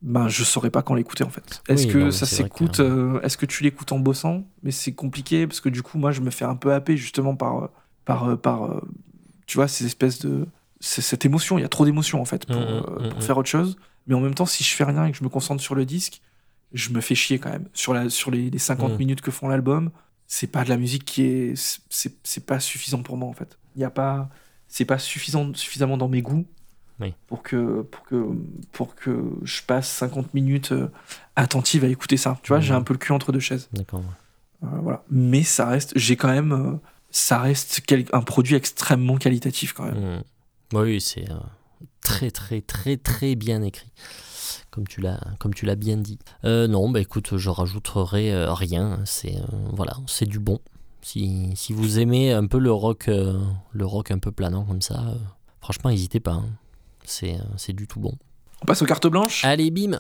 ben, 0.01 0.27
je 0.29 0.43
saurais 0.43 0.69
pas 0.69 0.81
quand 0.81 0.93
l'écouter 0.95 1.23
en 1.23 1.29
fait. 1.29 1.61
Est-ce 1.67 1.87
Oui, 1.87 1.93
que 1.93 1.97
non, 1.97 2.11
ça 2.11 2.25
s'écoute 2.25 2.77
que- 2.77 2.81
euh, 2.81 3.21
Est-ce 3.21 3.37
que 3.37 3.45
tu 3.45 3.63
l'écoutes 3.63 3.91
en 3.91 3.99
bossant? 3.99 4.45
Mais 4.63 4.71
c'est 4.71 4.93
compliqué 4.93 5.45
parce 5.47 5.59
que 5.61 5.69
du 5.69 5.81
coup, 5.83 5.97
moi, 5.97 6.11
je 6.11 6.21
me 6.21 6.29
fais 6.31 6.45
un 6.45 6.55
peu 6.55 6.73
happer 6.73 6.95
justement 6.97 7.35
par, 7.35 7.63
euh, 7.63 7.67
par, 8.05 8.29
euh, 8.29 8.35
par 8.37 8.81
tu 9.45 9.57
vois, 9.57 9.67
ces 9.67 9.85
espèces 9.85 10.19
de. 10.19 10.45
cette 10.79 11.25
émotion. 11.25 11.57
Il 11.57 11.61
y 11.61 11.65
a 11.65 11.69
trop 11.69 11.83
d'émotions 11.85 12.21
en 12.21 12.25
fait 12.25 12.45
pour, 12.45 12.55
mhm, 12.61 12.81
pour 12.83 13.01
mhm. 13.17 13.21
faire 13.21 13.37
autre 13.37 13.49
chose. 13.49 13.77
Mais 14.07 14.15
en 14.15 14.21
même 14.21 14.33
temps, 14.35 14.45
si 14.45 14.63
je 14.63 14.73
fais 14.73 14.85
rien 14.85 15.05
et 15.05 15.11
que 15.11 15.17
je 15.17 15.23
me 15.23 15.29
concentre 15.29 15.61
sur 15.61 15.75
le 15.75 15.85
disque, 15.85 16.21
je 16.71 16.91
me 16.91 17.01
fais 17.01 17.15
chier 17.15 17.37
quand 17.39 17.49
même. 17.49 17.67
Sur, 17.73 17.93
la, 17.93 18.09
sur 18.09 18.31
les, 18.31 18.49
les 18.49 18.57
50 18.59 18.91
Mhm. 18.93 18.97
minutes 18.97 19.21
que 19.21 19.31
font 19.31 19.47
l'album, 19.49 19.91
c'est 20.27 20.47
pas 20.47 20.63
de 20.63 20.69
la 20.69 20.77
musique 20.77 21.03
qui 21.03 21.23
est. 21.23 21.53
C'est 21.89 22.13
c'est 22.23 22.45
pas 22.45 22.59
suffisant 22.61 23.01
pour 23.03 23.17
moi 23.17 23.27
en 23.27 23.33
fait. 23.33 23.57
Il 23.75 23.81
y 23.81 23.83
a 23.83 23.89
pas. 23.89 24.29
C'est 24.67 24.85
pas 24.85 24.99
suffisant, 24.99 25.51
suffisamment 25.55 25.97
dans 25.97 26.07
mes 26.07 26.21
goûts 26.21 26.45
Oui. 26.99 27.13
pour, 27.27 27.41
que, 27.43 27.81
pour, 27.83 28.03
que, 28.03 28.25
pour 28.73 28.95
que 28.95 29.23
je 29.43 29.61
passe 29.63 29.89
50 29.89 30.33
minutes 30.33 30.71
euh, 30.73 30.89
attentive 31.35 31.83
à 31.85 31.87
écouter 31.87 32.17
ça. 32.17 32.37
Tu 32.43 32.49
vois, 32.49 32.59
j'ai 32.59 32.73
un 32.73 32.81
peu 32.81 32.93
le 32.93 32.99
cul 32.99 33.13
entre 33.13 33.31
deux 33.31 33.39
chaises. 33.39 33.69
D'accord. 33.73 34.03
Euh, 34.63 34.67
voilà. 34.81 35.03
Mais 35.09 35.43
ça 35.43 35.67
reste. 35.67 35.93
J'ai 35.95 36.15
quand 36.17 36.27
même. 36.27 36.51
euh, 36.51 36.75
ça 37.11 37.39
reste 37.39 37.81
quel- 37.87 38.05
un 38.13 38.21
produit 38.21 38.55
extrêmement 38.55 39.17
qualitatif 39.17 39.73
quand 39.73 39.85
même. 39.85 40.17
Mm. 40.17 40.23
Oui, 40.73 40.99
c'est 41.01 41.29
euh, 41.31 41.35
très, 42.01 42.29
très, 42.31 42.61
très, 42.61 42.97
très 42.97 43.35
bien 43.35 43.61
écrit. 43.63 43.91
Comme 44.69 44.85
tu 44.87 45.01
l'as, 45.01 45.19
comme 45.39 45.53
tu 45.53 45.65
l'as 45.65 45.75
bien 45.75 45.97
dit. 45.97 46.19
Euh, 46.43 46.67
non, 46.67 46.89
bah 46.89 46.99
écoute, 46.99 47.37
je 47.37 47.49
rajouterai 47.49 48.31
euh, 48.33 48.53
rien. 48.53 48.99
C'est 49.05 49.37
euh, 49.37 49.41
voilà, 49.73 49.93
c'est 50.05 50.27
du 50.27 50.39
bon. 50.39 50.59
Si, 51.01 51.51
si 51.55 51.71
vous 51.73 51.97
aimez 51.97 52.33
un 52.33 52.45
peu 52.45 52.59
le 52.59 52.71
rock, 52.71 53.07
le 53.07 53.85
rock 53.85 54.11
un 54.11 54.19
peu 54.19 54.31
planant 54.31 54.65
comme 54.65 54.81
ça, 54.81 55.01
franchement, 55.61 55.89
n'hésitez 55.89 56.19
pas. 56.19 56.33
hein. 56.33 56.49
C'est, 57.09 57.33
euh, 57.33 57.43
c'est 57.57 57.73
du 57.73 57.87
tout 57.87 57.99
bon. 57.99 58.13
On 58.61 58.65
passe 58.65 58.83
aux 58.83 58.85
cartes 58.85 59.07
blanches. 59.07 59.43
Allez, 59.43 59.71
bim. 59.71 59.97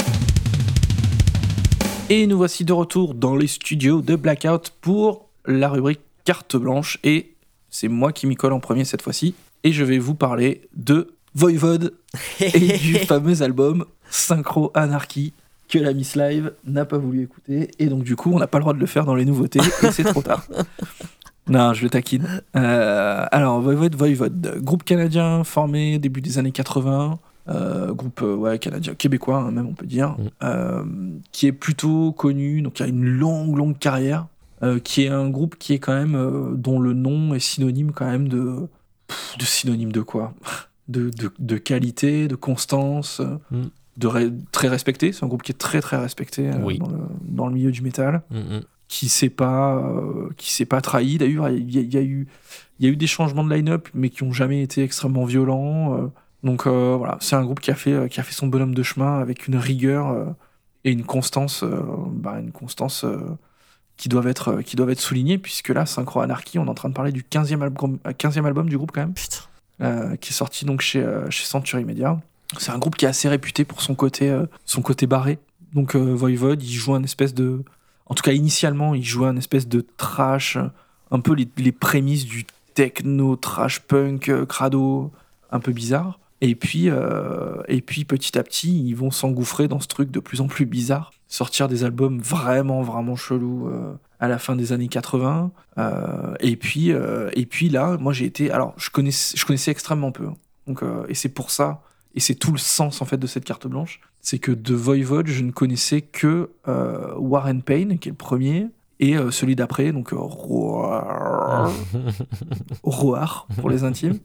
Et 2.09 2.27
nous 2.27 2.37
voici 2.37 2.65
de 2.65 2.71
retour 2.71 3.15
dans 3.15 3.35
les 3.35 3.47
studios 3.47 4.01
de 4.01 4.15
Blackout 4.15 4.71
pour 4.79 5.27
la 5.45 5.69
rubrique 5.69 6.01
carte 6.23 6.55
blanche. 6.55 6.99
Et 7.03 7.33
c'est 7.71 7.87
moi 7.87 8.13
qui 8.13 8.27
m'y 8.27 8.35
colle 8.35 8.53
en 8.53 8.59
premier 8.59 8.85
cette 8.85 9.01
fois-ci. 9.01 9.33
Et 9.63 9.71
je 9.71 9.83
vais 9.83 9.97
vous 9.97 10.13
parler 10.13 10.61
de 10.75 11.15
Voivode 11.33 11.95
et 12.39 12.77
du 12.77 12.95
fameux 12.99 13.41
album 13.41 13.85
Synchro 14.11 14.71
Anarchy 14.75 15.33
que 15.67 15.79
la 15.79 15.93
Miss 15.93 16.15
Live 16.15 16.53
n'a 16.65 16.85
pas 16.85 16.97
voulu 16.99 17.23
écouter. 17.23 17.71
Et 17.79 17.87
donc, 17.87 18.03
du 18.03 18.15
coup, 18.15 18.31
on 18.33 18.39
n'a 18.39 18.47
pas 18.47 18.59
le 18.59 18.63
droit 18.63 18.73
de 18.73 18.79
le 18.79 18.85
faire 18.85 19.05
dans 19.05 19.15
les 19.15 19.25
nouveautés 19.25 19.59
et 19.83 19.91
c'est 19.91 20.03
trop 20.03 20.21
tard. 20.21 20.45
Non, 21.49 21.73
je 21.73 21.83
le 21.83 21.89
taquine. 21.89 22.27
Euh, 22.55 23.25
alors, 23.31 23.59
Voivode, 23.61 23.95
Voivode, 23.95 24.59
groupe 24.61 24.83
canadien 24.83 25.43
formé 25.43 25.99
début 25.99 26.21
des 26.21 26.37
années 26.37 26.51
80. 26.51 27.19
euh, 27.49 27.93
groupe 27.93 28.21
euh, 28.21 28.35
ouais, 28.35 28.59
canadien, 28.59 28.93
québécois 28.93 29.37
hein, 29.39 29.51
même 29.51 29.65
on 29.65 29.73
peut 29.73 29.87
dire, 29.87 30.11
Mm. 30.11 30.27
euh, 30.43 30.83
qui 31.31 31.47
est 31.47 31.51
plutôt 31.51 32.11
connu, 32.11 32.61
donc 32.61 32.73
qui 32.73 32.83
a 32.83 32.87
une 32.87 33.03
longue 33.05 33.57
longue 33.57 33.77
carrière, 33.79 34.27
qui 34.83 35.03
est 35.05 35.07
un 35.09 35.29
groupe 35.29 35.55
qui 35.57 35.73
est 35.73 35.79
quand 35.79 35.93
même 35.93 36.53
dont 36.57 36.79
le 36.79 36.93
nom 36.93 37.33
est 37.33 37.39
synonyme 37.39 37.91
quand 37.91 38.05
même 38.05 38.27
de 38.27 38.67
pff, 39.07 39.37
de 39.39 39.45
synonyme 39.45 39.91
de 39.91 40.01
quoi? 40.01 40.33
De, 40.89 41.11
de, 41.11 41.31
de 41.37 41.57
qualité, 41.57 42.27
de 42.27 42.33
constance, 42.35 43.21
Mm. 43.51 43.61
de 43.97 44.33
très 44.51 44.67
respecté. 44.67 45.11
C'est 45.13 45.23
un 45.23 45.27
groupe 45.27 45.43
qui 45.43 45.51
est 45.51 45.57
très 45.67 45.81
très 45.81 45.97
respecté 45.97 46.49
Oui. 46.63 46.79
dans, 46.79 46.87
le, 46.89 46.97
dans 47.27 47.47
le 47.47 47.53
milieu 47.53 47.71
du 47.71 47.81
métal, 47.83 48.23
mm. 48.31 48.59
Qui 48.89 49.07
s'est 49.09 49.29
pas 49.29 49.77
euh, 49.77 50.29
qui 50.37 50.51
s'est 50.53 50.65
pas 50.65 50.81
trahi. 50.81 51.17
D'ailleurs, 51.17 51.49
il 51.49 51.69
y, 51.73 51.79
y 51.95 51.97
a 51.97 52.01
eu 52.01 52.27
il 52.79 52.85
y 52.85 52.89
a 52.89 52.91
eu 52.91 52.97
des 52.97 53.07
changements 53.07 53.43
de 53.45 53.53
line-up, 53.53 53.87
mais 53.93 54.09
qui 54.09 54.23
ont 54.23 54.33
jamais 54.33 54.61
été 54.63 54.83
extrêmement 54.83 55.23
violents. 55.25 55.97
euh. 55.97 56.07
donc 56.43 56.67
euh, 56.67 56.95
voilà, 56.97 57.17
c'est 57.21 57.35
un 57.37 57.43
groupe 57.45 57.61
qui 57.61 57.71
a 57.71 57.75
fait 57.75 57.93
euh, 57.93 58.07
qui 58.09 58.19
a 58.19 58.23
fait 58.23 58.33
son 58.33 58.47
bonhomme 58.47 58.75
de 58.75 58.83
chemin 58.83 59.19
avec 59.19 59.47
une 59.47 59.55
rigueur 59.57 60.09
euh, 60.09 60.25
et 60.85 60.91
une 60.91 61.03
constance, 61.05 61.63
bah, 62.11 62.39
une 62.39 62.51
constance. 62.51 63.05
euh, 63.05 63.17
qui 63.97 64.07
doivent, 64.07 64.27
être, 64.29 64.61
qui 64.61 64.77
doivent 64.77 64.91
être 64.91 65.01
soulignées, 65.01 65.37
puisque 65.37 65.67
là, 65.69 65.85
Synchro 65.85 66.21
Anarchy, 66.21 66.57
on 66.57 66.65
est 66.67 66.69
en 66.69 66.73
train 66.73 66.87
de 66.87 66.93
parler 66.93 67.11
du 67.11 67.21
15e 67.21 67.61
album, 67.61 67.99
euh, 68.07 68.11
15e 68.13 68.45
album 68.45 68.69
du 68.69 68.77
groupe 68.77 68.91
quand 68.93 69.01
même 69.01 69.13
Putain. 69.13 69.39
euh, 69.81 70.15
qui 70.15 70.29
est 70.29 70.33
sorti 70.33 70.63
donc 70.63 70.79
chez, 70.79 71.03
euh, 71.03 71.29
chez 71.29 71.43
Century 71.43 71.83
Media. 71.83 72.17
C'est 72.57 72.71
un 72.71 72.77
groupe 72.77 72.95
qui 72.95 73.03
est 73.03 73.09
assez 73.09 73.27
réputé 73.27 73.65
pour 73.65 73.81
son 73.81 73.95
côté, 73.95 74.29
euh, 74.29 74.45
son 74.63 74.81
côté 74.81 75.05
barré. 75.05 75.37
Donc 75.73 75.97
euh, 75.97 76.13
Voivode, 76.13 76.63
il 76.63 76.71
joue 76.73 76.93
un 76.93 77.03
espèce 77.03 77.33
de... 77.33 77.61
En 78.09 78.15
tout 78.15 78.23
cas, 78.23 78.33
initialement, 78.33 78.95
il 78.95 79.03
jouait 79.03 79.27
un 79.27 79.37
espèce 79.37 79.67
de 79.67 79.85
trash, 79.97 80.57
un 81.11 81.19
peu 81.19 81.33
les, 81.33 81.71
prémices 81.71 82.25
du 82.25 82.45
techno, 82.73 83.35
trash 83.35 83.79
punk, 83.81 84.29
euh, 84.29 84.45
crado, 84.45 85.11
un 85.51 85.59
peu 85.59 85.71
bizarre. 85.71 86.19
Et 86.41 86.55
puis, 86.55 86.89
euh, 86.89 87.61
et 87.67 87.81
puis 87.81 88.05
petit 88.05 88.37
à 88.37 88.43
petit, 88.43 88.87
ils 88.87 88.95
vont 88.95 89.11
s'engouffrer 89.11 89.67
dans 89.67 89.79
ce 89.79 89.87
truc 89.87 90.09
de 90.09 90.19
plus 90.19 90.39
en 90.39 90.47
plus 90.47 90.65
bizarre, 90.65 91.11
sortir 91.27 91.67
des 91.67 91.83
albums 91.83 92.19
vraiment, 92.19 92.81
vraiment 92.81 93.17
chelous 93.17 93.67
euh, 93.67 93.93
à 94.19 94.29
la 94.29 94.39
fin 94.39 94.55
des 94.55 94.71
années 94.71 94.87
80. 94.87 95.51
Euh, 95.77 96.33
et 96.39 96.55
puis, 96.55 96.91
et 96.91 97.45
puis 97.45 97.69
là, 97.69 97.97
moi 97.99 98.13
j'ai 98.13 98.25
été, 98.25 98.51
alors 98.51 98.73
je 98.77 98.89
connaissais, 98.89 99.35
je 99.35 99.45
connaissais 99.45 99.71
extrêmement 99.71 100.11
peu, 100.11 100.27
hein. 100.27 100.35
donc 100.67 100.81
et 101.09 101.13
c'est 101.13 101.29
pour 101.29 101.51
ça, 101.51 101.81
et 102.15 102.19
c'est 102.19 102.35
tout 102.35 102.51
le 102.51 102.57
sens 102.57 103.01
en 103.01 103.05
fait 103.05 103.17
de 103.17 103.27
cette 103.27 103.45
carte 103.45 103.67
blanche, 103.67 104.01
c'est 104.21 104.39
que 104.39 104.51
de 104.51 104.73
Voivode, 104.73 105.27
je 105.27 105.43
ne 105.43 105.51
connaissais 105.51 106.01
que 106.01 106.49
euh, 106.67 107.13
War 107.17 107.47
and 107.47 107.61
Pain, 107.61 107.97
qui 107.97 108.09
est 108.09 108.11
le 108.11 108.17
premier, 108.17 108.67
et 108.99 109.15
euh, 109.15 109.31
celui 109.31 109.55
d'après, 109.55 109.91
donc 109.91 110.11
euh, 110.11 110.17
Roar, 110.17 111.71
Roar 112.83 113.47
pour 113.55 113.69
les 113.69 113.83
intimes. 113.83 114.19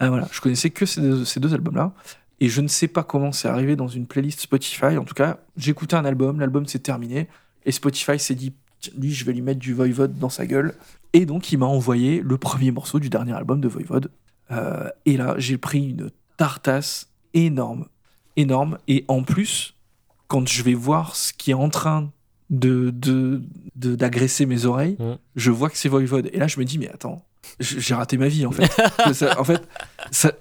Euh, 0.00 0.08
voilà, 0.08 0.28
je 0.32 0.40
connaissais 0.40 0.70
que 0.70 0.86
ces 0.86 1.00
deux, 1.00 1.24
ces 1.24 1.40
deux 1.40 1.52
albums-là. 1.52 1.92
Et 2.40 2.48
je 2.48 2.60
ne 2.60 2.68
sais 2.68 2.88
pas 2.88 3.04
comment 3.04 3.30
c'est 3.30 3.48
arrivé 3.48 3.76
dans 3.76 3.88
une 3.88 4.06
playlist 4.06 4.40
Spotify. 4.40 4.96
En 4.96 5.04
tout 5.04 5.14
cas, 5.14 5.38
j'écoutais 5.56 5.94
un 5.94 6.04
album, 6.04 6.40
l'album 6.40 6.66
s'est 6.66 6.80
terminé. 6.80 7.28
Et 7.64 7.70
Spotify 7.70 8.18
s'est 8.18 8.34
dit, 8.34 8.52
lui, 8.98 9.12
je 9.12 9.24
vais 9.24 9.32
lui 9.32 9.42
mettre 9.42 9.60
du 9.60 9.74
Voivode 9.74 10.18
dans 10.18 10.28
sa 10.28 10.46
gueule. 10.46 10.74
Et 11.12 11.26
donc, 11.26 11.52
il 11.52 11.58
m'a 11.58 11.66
envoyé 11.66 12.20
le 12.20 12.36
premier 12.38 12.72
morceau 12.72 12.98
du 12.98 13.10
dernier 13.10 13.32
album 13.32 13.60
de 13.60 13.68
Voivode. 13.68 14.10
Euh, 14.50 14.88
et 15.06 15.16
là, 15.16 15.34
j'ai 15.38 15.56
pris 15.56 15.90
une 15.90 16.10
tartasse 16.46 17.08
énorme. 17.34 17.86
Énorme. 18.36 18.78
Et 18.88 19.04
en 19.06 19.22
plus, 19.22 19.74
quand 20.26 20.48
je 20.48 20.62
vais 20.64 20.74
voir 20.74 21.14
ce 21.14 21.32
qui 21.32 21.52
est 21.52 21.54
en 21.54 21.68
train 21.68 22.10
de 22.50 22.90
de- 22.90 23.42
de- 23.76 23.94
d'agresser 23.94 24.44
mes 24.46 24.64
oreilles, 24.66 24.96
Mm. 24.98 25.18
je 25.36 25.50
vois 25.52 25.70
que 25.70 25.78
c'est 25.78 25.88
Voivode. 25.88 26.28
Et 26.32 26.38
là, 26.38 26.48
je 26.48 26.58
me 26.58 26.64
dis, 26.64 26.78
mais 26.78 26.88
attends, 26.90 27.24
j'ai 27.60 27.94
raté 27.94 28.16
ma 28.18 28.26
vie, 28.28 28.44
en 28.44 28.50
fait. 28.50 28.66
Ça- 29.14 29.38
en 29.40 29.44
fait, 29.44 29.62
ça- 30.10 30.32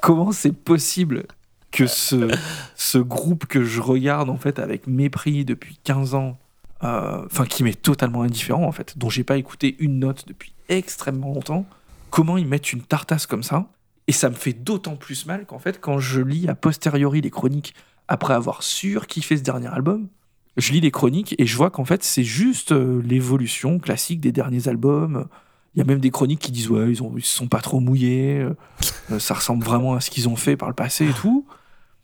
comment 0.00 0.32
c'est 0.32 0.52
possible 0.52 1.24
que 1.72 1.86
ce, 1.86 2.30
ce 2.74 2.98
groupe 2.98 3.44
que 3.46 3.64
je 3.64 3.80
regarde, 3.82 4.30
en 4.30 4.36
fait, 4.38 4.58
avec 4.58 4.86
mépris 4.86 5.44
depuis 5.44 5.78
15 5.84 6.14
ans, 6.14 6.38
euh, 6.84 7.22
enfin, 7.26 7.44
qui 7.44 7.64
m'est 7.64 7.80
totalement 7.80 8.22
indifférent, 8.22 8.64
en 8.66 8.72
fait, 8.72 8.96
dont 8.96 9.10
j'ai 9.10 9.24
pas 9.24 9.36
écouté 9.36 9.76
une 9.78 9.98
note 9.98 10.24
depuis 10.26 10.52
extrêmement 10.70 11.32
longtemps, 11.34 11.66
comment 12.10 12.38
ils 12.38 12.46
mettent 12.46 12.72
une 12.72 12.82
tartasse 12.82 13.26
comme 13.26 13.42
ça 13.42 13.66
Et 14.06 14.12
ça 14.12 14.28
me 14.28 14.34
fait 14.34 14.52
d'autant 14.52 14.96
plus 14.96 15.26
mal 15.26 15.46
qu'en 15.46 15.58
fait, 15.58 15.80
quand 15.80 15.98
je 15.98 16.20
lis 16.20 16.48
a 16.48 16.54
posteriori 16.54 17.20
les 17.20 17.30
chroniques, 17.30 17.74
après 18.08 18.34
avoir 18.34 18.62
surkiffé 18.62 19.36
ce 19.36 19.42
dernier 19.42 19.68
album, 19.68 20.08
je 20.56 20.72
lis 20.72 20.80
les 20.80 20.90
chroniques 20.90 21.34
et 21.38 21.46
je 21.46 21.56
vois 21.56 21.70
qu'en 21.70 21.84
fait, 21.84 22.04
c'est 22.04 22.22
juste 22.24 22.72
euh, 22.72 23.02
l'évolution 23.02 23.78
classique 23.78 24.20
des 24.20 24.32
derniers 24.32 24.68
albums. 24.68 25.26
Il 25.74 25.78
y 25.78 25.82
a 25.82 25.84
même 25.84 25.98
des 25.98 26.10
chroniques 26.10 26.40
qui 26.40 26.52
disent 26.52 26.70
ouais, 26.70 26.92
ils, 26.92 26.96
se 26.96 27.36
sont 27.36 27.48
pas 27.48 27.60
trop 27.60 27.80
mouillés, 27.80 28.38
euh, 28.38 28.54
euh, 29.10 29.18
ça 29.18 29.34
ressemble 29.34 29.64
vraiment 29.64 29.94
à 29.94 30.00
ce 30.00 30.10
qu'ils 30.10 30.28
ont 30.28 30.36
fait 30.36 30.56
par 30.56 30.68
le 30.68 30.74
passé 30.74 31.08
et 31.08 31.12
tout. 31.12 31.46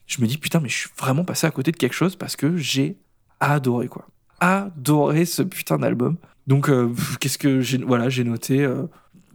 Je 0.06 0.20
me 0.20 0.26
dis 0.26 0.38
putain, 0.38 0.58
mais 0.58 0.68
je 0.68 0.76
suis 0.76 0.90
vraiment 0.98 1.24
passé 1.24 1.46
à 1.46 1.50
côté 1.52 1.70
de 1.70 1.76
quelque 1.76 1.92
chose 1.92 2.16
parce 2.16 2.34
que 2.34 2.56
j'ai 2.56 2.98
adoré 3.38 3.86
quoi. 3.86 4.08
Adoré 4.40 5.24
ce 5.24 5.42
putain 5.42 5.78
d'album. 5.78 6.16
Donc 6.48 6.68
qu'est-ce 7.20 7.38
que 7.38 7.60
j'ai 7.60 7.78
voilà, 7.78 8.08
j'ai 8.08 8.24
noté 8.24 8.68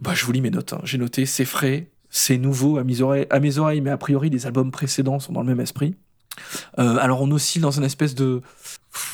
bah 0.02 0.12
je 0.12 0.26
vous 0.26 0.32
lis 0.32 0.42
mes 0.42 0.50
notes. 0.50 0.74
hein. 0.74 0.80
J'ai 0.84 0.98
noté 0.98 1.24
c'est 1.24 1.46
frais, 1.46 1.88
c'est 2.16 2.38
nouveau 2.38 2.78
à 2.78 2.84
mes 2.84 3.02
oreilles, 3.02 3.80
mais 3.82 3.90
a 3.90 3.98
priori 3.98 4.30
les 4.30 4.46
albums 4.46 4.70
précédents 4.70 5.20
sont 5.20 5.34
dans 5.34 5.42
le 5.42 5.46
même 5.46 5.60
esprit. 5.60 5.96
Euh, 6.78 6.96
alors 6.96 7.20
on 7.20 7.30
oscille 7.30 7.60
dans 7.60 7.72
une 7.72 7.84
espèce 7.84 8.14
de 8.14 8.40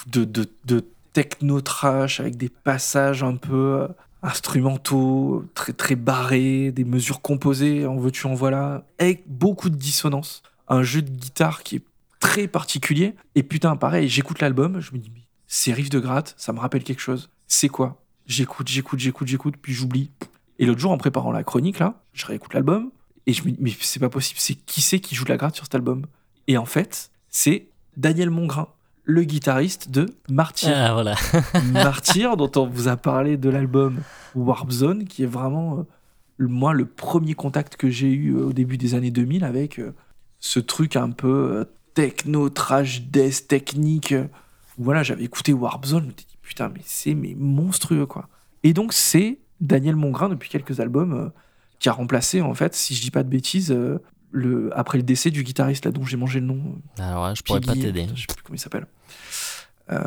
de, 0.06 0.24
de, 0.24 0.48
de 0.66 0.84
techno 1.12 1.60
trash 1.60 2.20
avec 2.20 2.36
des 2.36 2.48
passages 2.48 3.24
un 3.24 3.34
peu 3.34 3.80
euh, 3.80 3.88
instrumentaux, 4.22 5.44
très 5.54 5.72
très 5.72 5.96
barrés, 5.96 6.70
des 6.70 6.84
mesures 6.84 7.20
composées, 7.20 7.86
en 7.86 7.96
veux-tu 7.96 8.28
en 8.28 8.34
voilà, 8.34 8.84
avec 9.00 9.24
beaucoup 9.26 9.68
de 9.68 9.76
dissonance, 9.76 10.44
un 10.68 10.84
jeu 10.84 11.02
de 11.02 11.10
guitare 11.10 11.64
qui 11.64 11.76
est 11.76 11.84
très 12.20 12.46
particulier. 12.46 13.16
Et 13.34 13.42
putain, 13.42 13.74
pareil, 13.74 14.08
j'écoute 14.08 14.40
l'album, 14.40 14.78
je 14.78 14.92
me 14.92 14.98
dis, 14.98 15.10
ces 15.48 15.72
riffs 15.72 15.90
de 15.90 15.98
gratte, 15.98 16.34
ça 16.36 16.52
me 16.52 16.60
rappelle 16.60 16.84
quelque 16.84 17.02
chose. 17.02 17.30
C'est 17.48 17.68
quoi? 17.68 18.00
J'écoute, 18.26 18.68
j'écoute, 18.68 19.00
j'écoute, 19.00 19.26
j'écoute, 19.26 19.54
puis 19.60 19.72
j'oublie. 19.72 20.10
Et 20.58 20.66
l'autre 20.66 20.80
jour, 20.80 20.92
en 20.92 20.98
préparant 20.98 21.32
la 21.32 21.44
chronique, 21.44 21.78
là, 21.78 22.02
je 22.12 22.26
réécoute 22.26 22.54
l'album, 22.54 22.90
et 23.26 23.32
je 23.32 23.44
me 23.44 23.50
dis, 23.50 23.56
mais 23.60 23.72
c'est 23.80 24.00
pas 24.00 24.08
possible, 24.08 24.40
c'est 24.40 24.54
qui 24.54 24.80
c'est 24.80 25.00
qui 25.00 25.14
joue 25.14 25.24
de 25.24 25.30
la 25.30 25.36
gratte 25.36 25.54
sur 25.54 25.64
cet 25.64 25.74
album? 25.74 26.06
Et 26.48 26.58
en 26.58 26.64
fait, 26.64 27.10
c'est 27.28 27.68
Daniel 27.96 28.30
Mongrain, 28.30 28.68
le 29.04 29.22
guitariste 29.24 29.90
de 29.90 30.06
Martyr. 30.28 30.72
Ah, 30.74 30.92
voilà. 30.92 31.14
Martyr, 31.72 32.36
dont 32.36 32.50
on 32.56 32.66
vous 32.66 32.88
a 32.88 32.96
parlé 32.96 33.36
de 33.36 33.48
l'album 33.48 34.00
Warp 34.34 34.70
Zone, 34.70 35.04
qui 35.04 35.22
est 35.22 35.26
vraiment, 35.26 35.78
euh, 35.78 36.46
moi, 36.46 36.72
le 36.72 36.86
premier 36.86 37.34
contact 37.34 37.76
que 37.76 37.90
j'ai 37.90 38.10
eu 38.10 38.34
euh, 38.34 38.46
au 38.46 38.52
début 38.52 38.76
des 38.76 38.94
années 38.94 39.10
2000 39.10 39.44
avec 39.44 39.78
euh, 39.78 39.94
ce 40.38 40.60
truc 40.60 40.96
un 40.96 41.10
peu 41.10 41.66
techno, 41.94 42.48
trash, 42.48 43.02
death, 43.02 43.48
technique. 43.48 44.14
voilà, 44.78 45.02
j'avais 45.02 45.24
écouté 45.24 45.52
Warp 45.52 45.84
Zone, 45.84 46.02
je 46.02 46.06
me 46.06 46.12
suis 46.12 46.26
dit, 46.26 46.38
putain, 46.42 46.68
mais 46.68 46.80
c'est 46.84 47.14
mais 47.14 47.34
monstrueux, 47.36 48.06
quoi. 48.06 48.28
Et 48.64 48.72
donc, 48.72 48.92
c'est 48.92 49.38
Daniel 49.62 49.96
Mongrain, 49.96 50.28
depuis 50.28 50.48
quelques 50.50 50.80
albums, 50.80 51.12
euh, 51.14 51.28
qui 51.78 51.88
a 51.88 51.92
remplacé, 51.92 52.40
en 52.42 52.52
fait, 52.54 52.74
si 52.74 52.94
je 52.94 53.00
dis 53.02 53.10
pas 53.10 53.22
de 53.22 53.28
bêtises, 53.28 53.70
euh, 53.72 53.98
le, 54.30 54.70
après 54.78 54.98
le 54.98 55.04
décès 55.04 55.30
du 55.30 55.42
guitariste, 55.42 55.84
là, 55.84 55.90
dont 55.90 56.04
j'ai 56.04 56.16
mangé 56.16 56.40
le 56.40 56.46
nom, 56.46 56.76
Alors 56.98 57.24
là, 57.24 57.34
je 57.34 57.42
pourrais 57.42 57.60
pas 57.60 57.74
t'aider. 57.74 58.06
Je 58.14 58.20
sais 58.20 58.26
plus 58.34 58.42
comment 58.42 58.54
il 58.56 58.58
s'appelle. 58.60 58.86
Euh, 59.90 60.00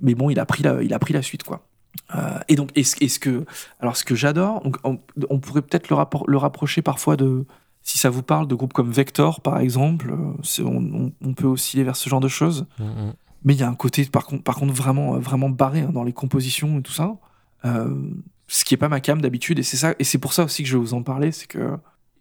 mais 0.00 0.14
bon, 0.14 0.30
il 0.30 0.38
a 0.38 0.46
pris 0.46 0.62
la, 0.62 0.82
il 0.82 0.92
a 0.94 0.98
pris 0.98 1.12
la 1.12 1.22
suite, 1.22 1.42
quoi. 1.42 1.66
Euh, 2.14 2.38
et 2.48 2.54
donc, 2.56 2.70
est-ce 2.76 3.18
que, 3.18 3.44
alors, 3.80 3.96
ce 3.96 4.04
que 4.04 4.14
j'adore, 4.14 4.60
donc, 4.62 4.76
on, 4.84 4.98
on 5.30 5.38
pourrait 5.38 5.62
peut-être 5.62 5.88
le, 5.90 5.96
le 6.26 6.36
rapprocher 6.38 6.82
parfois 6.82 7.16
de, 7.16 7.44
si 7.82 7.98
ça 7.98 8.10
vous 8.10 8.22
parle, 8.22 8.46
de 8.46 8.54
groupes 8.54 8.72
comme 8.72 8.90
Vector, 8.90 9.40
par 9.40 9.58
exemple. 9.58 10.12
on, 10.12 10.64
on- 10.64 11.12
on 11.24 11.34
peut 11.34 11.46
osciller 11.46 11.82
vers 11.84 11.96
ce 11.96 12.08
genre 12.08 12.20
de 12.20 12.28
choses. 12.28 12.66
Mm, 12.78 12.84
mm. 12.84 13.12
Mais 13.44 13.54
il 13.54 13.60
y 13.60 13.64
a 13.64 13.68
un 13.68 13.74
côté, 13.74 14.04
par 14.04 14.24
contre, 14.26 14.44
par 14.44 14.54
contre 14.54 14.72
vraiment, 14.72 15.18
vraiment 15.18 15.50
barré 15.50 15.80
hein, 15.80 15.90
dans 15.92 16.04
les 16.04 16.12
compositions 16.12 16.78
et 16.78 16.82
tout 16.82 16.92
ça. 16.92 17.16
Euh, 17.64 17.92
ce 18.48 18.64
qui 18.64 18.74
est 18.74 18.78
pas 18.78 18.88
ma 18.88 19.00
cam 19.00 19.20
d'habitude, 19.20 19.58
et 19.58 19.62
c'est 19.62 19.76
ça, 19.76 19.94
et 19.98 20.04
c'est 20.04 20.18
pour 20.18 20.32
ça 20.32 20.44
aussi 20.44 20.62
que 20.62 20.68
je 20.68 20.76
vais 20.76 20.82
vous 20.82 20.94
en 20.94 21.02
parler, 21.02 21.32
c'est 21.32 21.46
que, 21.46 21.76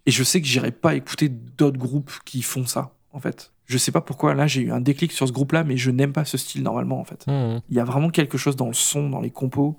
et 0.06 0.12
je 0.12 0.24
sais 0.24 0.42
que 0.42 0.48
j'irai 0.48 0.72
pas 0.72 0.96
écouter 0.96 1.30
d'autres 1.30 1.78
groupes 1.78 2.12
qui 2.26 2.42
font 2.42 2.66
ça, 2.66 2.94
en 3.12 3.20
fait. 3.20 3.52
Je 3.66 3.78
sais 3.78 3.92
pas 3.92 4.02
pourquoi, 4.02 4.34
là, 4.34 4.48
j'ai 4.48 4.62
eu 4.62 4.72
un 4.72 4.82
déclic 4.82 5.12
sur 5.12 5.28
ce 5.28 5.34
groupe-là, 5.34 5.64
mais 5.64 5.78
je 5.78 5.92
n'aime 5.92 6.14
pas 6.14 6.26
ce 6.26 6.38
style 6.38 6.64
normalement, 6.64 7.00
en 7.00 7.06
fait. 7.06 7.26
Mm, 7.28 7.32
mm. 7.32 7.62
Il 7.70 7.76
y 7.76 7.80
a 7.80 7.86
vraiment 7.86 8.10
quelque 8.10 8.38
chose 8.38 8.56
dans 8.56 8.68
le 8.68 8.74
son, 8.74 9.10
dans 9.10 9.22
les 9.22 9.30
compos, 9.30 9.78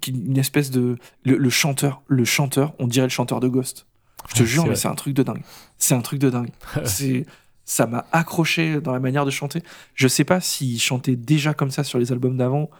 qui, 0.00 0.10
une 0.10 0.38
espèce 0.38 0.70
de, 0.70 0.96
le, 1.24 1.36
le 1.36 1.50
chanteur, 1.50 2.02
le 2.06 2.24
chanteur, 2.24 2.74
on 2.78 2.86
dirait 2.86 3.06
le 3.06 3.10
chanteur 3.10 3.40
de 3.40 3.48
Ghost. 3.48 3.86
Je 4.28 4.34
te 4.34 4.42
jure, 4.44 4.66
mais 4.66 4.76
c'est 4.76 4.88
un 4.88 4.94
truc 4.94 5.14
de 5.14 5.22
dingue. 5.22 5.42
C'est 5.78 5.94
un 5.94 6.02
truc 6.02 6.18
de 6.18 6.30
dingue. 6.30 6.50
c'est, 6.84 7.26
ça 7.64 7.86
m'a 7.86 8.06
accroché 8.12 8.80
dans 8.80 8.92
la 8.92 9.00
manière 9.00 9.24
de 9.24 9.30
chanter. 9.30 9.62
Je 9.94 10.08
sais 10.08 10.24
pas 10.24 10.40
s'il 10.40 10.80
chantait 10.80 11.16
déjà 11.16 11.54
comme 11.54 11.70
ça 11.70 11.84
sur 11.84 11.98
les 11.98 12.12
albums 12.12 12.36
d'avant 12.36 12.70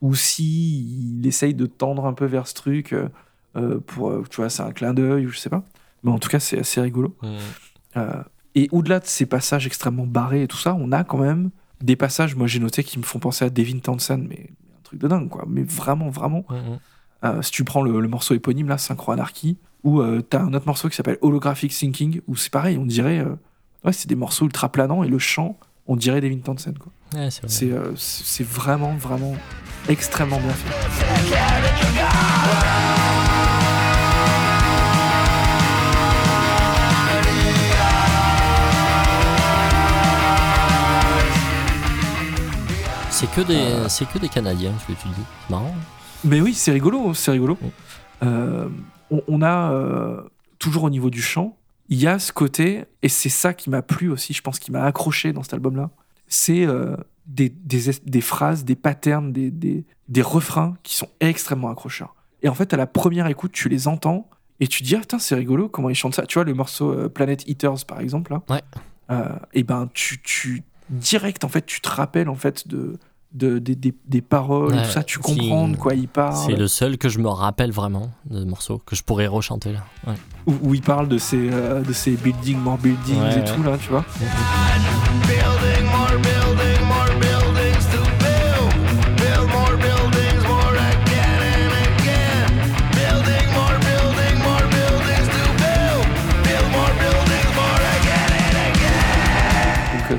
ou 0.00 0.14
si 0.14 1.16
il 1.18 1.26
essaye 1.26 1.54
de 1.54 1.66
tendre 1.66 2.06
un 2.06 2.12
peu 2.14 2.24
vers 2.26 2.46
ce 2.46 2.54
truc 2.54 2.92
euh, 2.92 3.08
euh, 3.56 3.80
pour, 3.80 4.10
euh, 4.10 4.24
tu 4.30 4.36
vois, 4.36 4.48
c'est 4.50 4.62
un 4.62 4.72
clin 4.72 4.94
d'œil 4.94 5.26
ou 5.26 5.30
je 5.30 5.38
sais 5.38 5.50
pas. 5.50 5.64
Mais 6.02 6.10
en 6.10 6.18
tout 6.18 6.28
cas, 6.28 6.40
c'est 6.40 6.58
assez 6.58 6.80
rigolo. 6.80 7.16
Euh, 7.96 8.22
et 8.54 8.68
au-delà 8.72 9.00
de 9.00 9.06
ces 9.06 9.26
passages 9.26 9.66
extrêmement 9.66 10.06
barrés 10.06 10.42
et 10.42 10.48
tout 10.48 10.56
ça, 10.56 10.74
on 10.74 10.92
a 10.92 11.04
quand 11.04 11.18
même 11.18 11.50
des 11.82 11.96
passages, 11.96 12.34
moi 12.36 12.46
j'ai 12.46 12.58
noté, 12.60 12.82
qui 12.84 12.98
me 12.98 13.04
font 13.04 13.18
penser 13.18 13.44
à 13.44 13.50
Devin 13.50 13.78
Townsend, 13.78 14.26
mais 14.28 14.50
un 14.78 14.82
truc 14.82 15.00
de 15.00 15.08
dingue, 15.08 15.28
quoi. 15.28 15.44
Mais 15.48 15.62
vraiment, 15.62 16.08
vraiment. 16.10 16.44
Euh, 17.22 17.42
si 17.42 17.50
tu 17.50 17.64
prends 17.64 17.82
le, 17.82 18.00
le 18.00 18.08
morceau 18.08 18.34
éponyme, 18.34 18.68
là, 18.68 18.78
Synchro 18.78 19.12
Anarchy, 19.12 19.58
ou 19.82 20.02
t'as 20.22 20.40
un 20.42 20.52
autre 20.54 20.66
morceau 20.66 20.88
qui 20.88 20.96
s'appelle 20.96 21.18
Holographic 21.22 21.72
Thinking, 21.72 22.20
où 22.26 22.36
c'est 22.36 22.50
pareil, 22.50 22.76
on 22.78 22.86
dirait. 22.86 23.24
ouais, 23.84 23.92
c'est 23.92 24.08
des 24.08 24.14
morceaux 24.14 24.44
ultra 24.46 24.70
planants, 24.70 25.04
et 25.04 25.08
le 25.08 25.18
chant, 25.18 25.58
on 25.86 25.96
dirait 25.96 26.20
Devin 26.20 26.38
Townsend, 26.38 26.74
quoi. 26.78 26.92
Ouais, 27.14 27.28
vrai. 27.42 27.94
C'est 27.96 28.44
vraiment, 28.44 28.94
vraiment 28.94 29.34
extrêmement 29.88 30.38
bien 30.40 30.52
fait. 30.52 31.80
C'est 43.10 43.30
que 43.30 43.40
des, 43.42 43.54
Euh. 43.54 43.88
c'est 43.88 44.08
que 44.08 44.18
des 44.18 44.28
Canadiens 44.28 44.72
ce 44.80 44.92
que 44.92 44.98
tu 44.98 45.08
dis. 45.08 45.14
C'est 45.46 45.50
marrant. 45.50 45.74
Mais 46.24 46.40
oui, 46.40 46.54
c'est 46.54 46.72
rigolo, 46.72 47.12
c'est 47.14 47.30
rigolo. 47.30 47.58
Euh, 48.22 48.68
on, 49.10 49.22
on 49.28 49.42
a, 49.42 49.72
euh, 49.72 50.22
toujours 50.58 50.84
au 50.84 50.90
niveau 50.90 51.10
du 51.10 51.20
chant, 51.20 51.56
il 51.88 51.98
y 52.00 52.06
a 52.06 52.18
ce 52.18 52.32
côté, 52.32 52.84
et 53.02 53.08
c'est 53.08 53.28
ça 53.28 53.52
qui 53.52 53.68
m'a 53.68 53.82
plu 53.82 54.10
aussi, 54.10 54.32
je 54.32 54.40
pense, 54.42 54.58
qui 54.58 54.70
m'a 54.70 54.84
accroché 54.84 55.32
dans 55.32 55.42
cet 55.42 55.54
album-là, 55.54 55.90
c'est 56.28 56.64
euh, 56.66 56.96
des, 57.30 57.48
des, 57.48 57.88
es- 57.90 58.02
des 58.04 58.20
phrases, 58.20 58.64
des 58.64 58.74
patterns, 58.76 59.32
des, 59.32 59.50
des, 59.50 59.84
des 60.08 60.22
refrains 60.22 60.74
qui 60.82 60.96
sont 60.96 61.08
extrêmement 61.20 61.70
accrocheurs. 61.70 62.14
Et 62.42 62.48
en 62.48 62.54
fait, 62.54 62.74
à 62.74 62.76
la 62.76 62.86
première 62.86 63.26
écoute, 63.28 63.52
tu 63.52 63.68
les 63.68 63.86
entends, 63.88 64.28
et 64.60 64.66
tu 64.66 64.82
te 64.82 64.86
dis, 64.88 64.94
ah 64.96 65.00
putain, 65.00 65.18
c'est 65.18 65.34
rigolo, 65.36 65.68
comment 65.68 65.88
ils 65.90 65.94
chantent 65.94 66.14
ça. 66.16 66.26
Tu 66.26 66.34
vois, 66.34 66.44
le 66.44 66.52
morceau 66.54 66.90
euh, 66.92 67.08
Planet 67.08 67.48
Eaters, 67.48 67.84
par 67.86 68.00
exemple, 68.00 68.32
là, 68.32 68.42
Ouais. 68.50 68.62
euh, 69.10 69.24
et 69.54 69.62
ben, 69.62 69.88
tu, 69.94 70.20
tu, 70.22 70.62
direct, 70.90 71.44
en 71.44 71.48
fait, 71.48 71.64
tu 71.64 71.80
te 71.80 71.88
rappelles, 71.88 72.28
en 72.28 72.34
fait, 72.34 72.66
de, 72.68 72.98
de, 73.32 73.58
des- 73.58 73.76
des- 73.76 73.94
des 74.06 74.20
paroles, 74.22 74.74
Ouais, 74.74 74.82
tout 74.82 74.90
ça, 74.90 75.02
tu 75.04 75.18
comprends 75.20 75.68
de 75.68 75.76
quoi 75.76 75.94
il 75.94 76.02
C'est 76.02 76.06
parle. 76.08 76.54
le 76.56 76.66
seul 76.66 76.98
que 76.98 77.08
je 77.08 77.20
me 77.20 77.28
rappelle 77.28 77.70
vraiment 77.70 78.10
de 78.28 78.44
morceau 78.44 78.78
que 78.84 78.96
je 78.96 79.02
pourrais 79.04 79.28
rechanter 79.28 79.72
là. 79.72 79.84
Ouais. 80.06 80.14
Où, 80.46 80.54
où 80.62 80.74
il 80.74 80.82
parle 80.82 81.08
de 81.08 81.16
ces, 81.18 81.48
euh, 81.52 81.80
de 81.82 81.92
ces 81.92 82.12
buildings, 82.16 82.58
more 82.58 82.76
buildings 82.78 83.22
et 83.38 83.44
tout, 83.44 83.62
là, 83.62 83.78
tu 83.78 83.88
vois. 83.90 84.04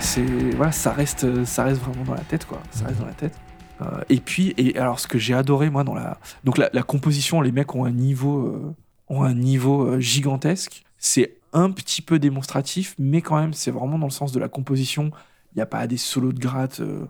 C'est 0.01 0.23
voilà, 0.55 0.71
ça 0.71 0.91
reste, 0.91 1.45
ça 1.45 1.63
reste 1.63 1.81
vraiment 1.81 2.03
dans 2.03 2.13
la 2.13 2.21
tête, 2.21 2.45
quoi. 2.45 2.59
Ça 2.71 2.85
reste 2.85 2.99
dans 2.99 3.05
la 3.05 3.13
tête. 3.13 3.37
Euh, 3.81 3.85
et 4.09 4.19
puis, 4.19 4.53
et 4.57 4.77
alors 4.77 4.99
ce 4.99 5.07
que 5.07 5.17
j'ai 5.17 5.33
adoré 5.33 5.69
moi 5.69 5.83
dans 5.83 5.95
la, 5.95 6.19
donc 6.43 6.57
la, 6.57 6.69
la 6.73 6.83
composition, 6.83 7.41
les 7.41 7.51
mecs 7.51 7.73
ont 7.73 7.85
un 7.85 7.91
niveau, 7.91 8.47
euh, 8.47 8.75
ont 9.09 9.23
un 9.23 9.33
niveau 9.33 9.83
euh, 9.85 9.99
gigantesque. 9.99 10.83
C'est 10.97 11.37
un 11.53 11.71
petit 11.71 12.01
peu 12.01 12.19
démonstratif, 12.19 12.95
mais 12.99 13.21
quand 13.21 13.39
même, 13.39 13.53
c'est 13.53 13.71
vraiment 13.71 13.97
dans 13.97 14.05
le 14.05 14.11
sens 14.11 14.31
de 14.31 14.39
la 14.39 14.49
composition. 14.49 15.11
Il 15.53 15.57
n'y 15.57 15.61
a 15.61 15.65
pas 15.65 15.87
des 15.87 15.97
solos 15.97 16.31
de 16.31 16.39
gratte 16.39 16.79
euh, 16.79 17.05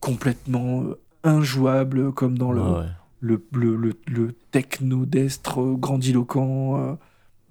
complètement 0.00 0.84
injouables 1.22 2.12
comme 2.12 2.38
dans 2.38 2.52
le, 2.52 2.62
ouais. 2.62 2.86
le, 3.20 3.44
le, 3.52 3.76
le, 3.76 3.92
le 4.06 4.32
techno-destre 4.52 5.60
euh, 5.60 5.74
grandiloquent 5.74 6.96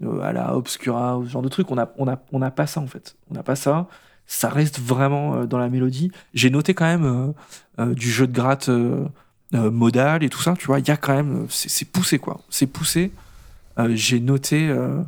euh, 0.04 0.22
à 0.22 0.34
la 0.34 0.58
Obscura, 0.58 1.22
ce 1.24 1.30
genre 1.30 1.42
de 1.42 1.50
truc. 1.50 1.72
On 1.72 1.76
n'a 1.76 1.94
on 1.98 2.08
a, 2.08 2.18
on 2.32 2.42
a 2.42 2.52
pas 2.52 2.68
ça 2.68 2.82
en 2.82 2.88
fait. 2.88 3.16
On 3.30 3.36
n'a 3.36 3.44
pas 3.44 3.56
ça. 3.56 3.88
Ça 4.28 4.50
reste 4.50 4.80
vraiment 4.80 5.36
euh, 5.36 5.46
dans 5.46 5.58
la 5.60 5.70
mélodie. 5.70 6.12
J'ai 6.34 6.50
noté 6.50 6.74
quand 6.74 6.86
même 6.86 7.06
euh, 7.06 7.32
euh, 7.80 7.94
du 7.94 8.10
jeu 8.10 8.28
de 8.28 8.34
gratte 8.34 8.70
modal 9.54 10.24
et 10.24 10.30
tout 10.30 10.42
ça. 10.42 10.54
Tu 10.58 10.66
vois, 10.68 10.80
il 10.80 10.88
y 10.88 10.92
a 10.92 10.98
quand 10.98 11.16
même. 11.16 11.46
C'est 11.50 11.86
poussé 11.90 12.20
quoi. 12.20 12.42
C'est 12.50 12.68
poussé. 12.68 13.12
J'ai 13.94 14.20
noté. 14.20 14.68
euh, 14.70 15.02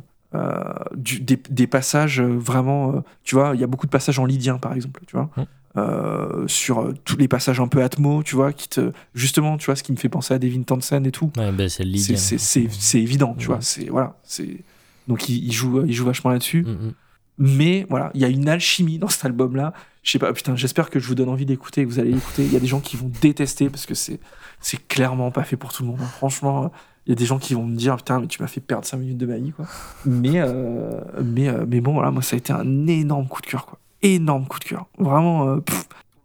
du- 0.94 1.20
des, 1.20 1.38
des 1.48 1.66
passages 1.66 2.20
vraiment, 2.20 2.92
euh, 2.96 3.00
tu 3.24 3.34
vois, 3.34 3.52
il 3.54 3.60
y 3.62 3.64
a 3.64 3.66
beaucoup 3.66 3.86
de 3.86 3.90
passages 3.90 4.18
en 4.18 4.26
lydien 4.26 4.58
par 4.58 4.74
exemple, 4.74 5.00
tu 5.06 5.16
vois, 5.16 5.30
Mm. 5.36 5.42
Euh, 5.76 6.46
sur 6.48 6.92
tous 7.04 7.16
les 7.16 7.28
passages 7.28 7.60
un 7.60 7.68
peu 7.68 7.82
atmo, 7.82 8.22
tu 8.22 8.34
vois, 8.36 8.52
qui 8.52 8.68
te, 8.68 8.90
justement, 9.14 9.56
tu 9.58 9.66
vois, 9.66 9.76
ce 9.76 9.82
qui 9.82 9.92
me 9.92 9.96
fait 9.96 10.08
penser 10.10 10.34
à 10.34 10.38
Devin 10.38 10.62
Townsend 10.62 11.04
et 11.04 11.12
tout. 11.12 11.30
Ouais, 11.36 11.50
ben, 11.52 11.68
c'est 11.70 12.98
évident, 13.00 13.34
tu 13.38 13.46
Ouais. 13.48 13.54
vois. 13.54 13.58
C'est 13.62 13.88
voilà, 13.88 14.16
c'est 14.24 14.58
donc 15.06 15.28
il, 15.30 15.44
il 15.46 15.52
joue, 15.52 15.84
il 15.86 15.92
joue 15.94 16.04
vachement 16.04 16.30
là-dessus. 16.30 16.62
Mm, 16.64 16.70
mm. 16.88 16.92
Mais 17.38 17.86
voilà, 17.88 18.10
il 18.14 18.20
y 18.20 18.24
a 18.24 18.28
une 18.28 18.48
alchimie 18.48 18.98
dans 18.98 19.08
cet 19.08 19.24
album-là. 19.24 19.72
Je 20.02 20.10
sais 20.12 20.18
pas, 20.18 20.32
putain, 20.32 20.56
j'espère 20.56 20.90
que 20.90 20.98
je 20.98 21.06
vous 21.06 21.14
donne 21.14 21.28
envie 21.28 21.46
d'écouter, 21.46 21.84
que 21.84 21.88
vous 21.90 21.98
allez 21.98 22.12
l'écouter. 22.12 22.44
Il 22.44 22.52
y 22.52 22.56
a 22.56 22.60
des 22.60 22.66
gens 22.66 22.80
qui 22.80 22.96
vont 22.96 23.10
détester 23.20 23.68
parce 23.70 23.86
que 23.86 23.94
c'est 23.94 24.20
c'est 24.60 24.88
clairement 24.88 25.30
pas 25.30 25.44
fait 25.44 25.56
pour 25.56 25.72
tout 25.72 25.82
le 25.84 25.90
monde. 25.90 26.00
hein. 26.02 26.06
Franchement, 26.16 26.72
il 27.06 27.10
y 27.10 27.12
a 27.12 27.14
des 27.14 27.26
gens 27.26 27.38
qui 27.38 27.54
vont 27.54 27.64
me 27.64 27.76
dire 27.76 27.96
putain, 27.96 28.20
mais 28.20 28.26
tu 28.26 28.42
m'as 28.42 28.48
fait 28.48 28.60
perdre 28.60 28.84
5 28.84 28.96
minutes 28.98 29.18
de 29.18 29.26
ma 29.26 29.36
vie, 29.36 29.52
quoi. 29.52 29.66
Mais 30.04 30.40
euh, 30.40 31.00
mais 31.22 31.48
euh, 31.48 31.64
mais 31.68 31.80
bon, 31.80 31.92
voilà, 31.94 32.10
moi 32.10 32.22
ça 32.22 32.34
a 32.34 32.38
été 32.38 32.52
un 32.52 32.86
énorme 32.86 33.28
coup 33.28 33.40
de 33.40 33.46
cœur, 33.46 33.66
quoi. 33.66 33.78
Énorme 34.02 34.46
coup 34.46 34.58
de 34.58 34.64
cœur. 34.64 34.86
Vraiment. 34.98 35.48
euh, 35.48 35.60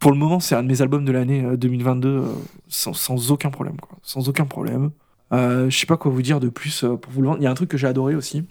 pour 0.00 0.10
le 0.12 0.18
moment, 0.18 0.38
c'est 0.40 0.54
un 0.54 0.62
de 0.62 0.68
mes 0.68 0.82
albums 0.82 1.04
de 1.04 1.12
l'année 1.12 1.42
euh, 1.44 1.56
2022 1.56 2.08
euh, 2.08 2.22
sans, 2.68 2.92
sans 2.92 3.30
aucun 3.30 3.50
problème, 3.50 3.76
quoi. 3.80 3.96
Sans 4.02 4.28
aucun 4.28 4.44
problème. 4.46 4.90
Je 5.32 5.68
sais 5.70 5.86
pas 5.86 5.96
quoi 5.96 6.12
vous 6.12 6.22
dire 6.22 6.38
de 6.40 6.48
plus 6.48 6.84
pour 7.02 7.10
vous 7.12 7.20
le 7.22 7.26
vendre. 7.28 7.40
Il 7.40 7.44
y 7.44 7.46
a 7.46 7.50
un 7.50 7.54
truc 7.54 7.68
que 7.68 7.76
j'ai 7.76 7.88
adoré 7.88 8.14
aussi, 8.14 8.44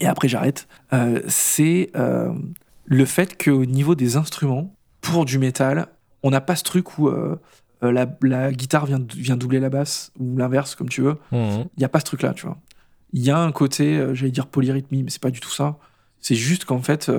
et 0.00 0.06
après 0.06 0.28
j'arrête. 0.28 0.68
Euh, 0.92 1.22
c'est 1.28 1.90
euh, 1.96 2.32
le 2.84 3.04
fait 3.04 3.42
qu'au 3.42 3.64
niveau 3.64 3.94
des 3.94 4.16
instruments, 4.16 4.74
pour 5.00 5.24
du 5.24 5.38
métal, 5.38 5.88
on 6.22 6.30
n'a 6.30 6.40
pas 6.40 6.56
ce 6.56 6.64
truc 6.64 6.98
où 6.98 7.08
euh, 7.08 7.36
la, 7.80 8.06
la 8.22 8.52
guitare 8.52 8.86
vient, 8.86 9.00
vient 9.16 9.36
doubler 9.36 9.60
la 9.60 9.70
basse, 9.70 10.12
ou 10.18 10.36
l'inverse, 10.36 10.74
comme 10.74 10.88
tu 10.88 11.02
veux. 11.02 11.16
Mm. 11.32 11.64
Il 11.76 11.78
n'y 11.78 11.84
a 11.84 11.88
pas 11.88 12.00
ce 12.00 12.04
truc-là, 12.06 12.34
tu 12.34 12.46
vois. 12.46 12.58
Il 13.12 13.22
y 13.22 13.30
a 13.30 13.38
un 13.38 13.52
côté, 13.52 14.04
j'allais 14.12 14.32
dire 14.32 14.46
polyrythmie, 14.46 15.02
mais 15.02 15.10
c'est 15.10 15.22
pas 15.22 15.30
du 15.30 15.40
tout 15.40 15.50
ça. 15.50 15.78
C'est 16.20 16.34
juste 16.34 16.66
qu'en 16.66 16.82
fait, 16.82 17.10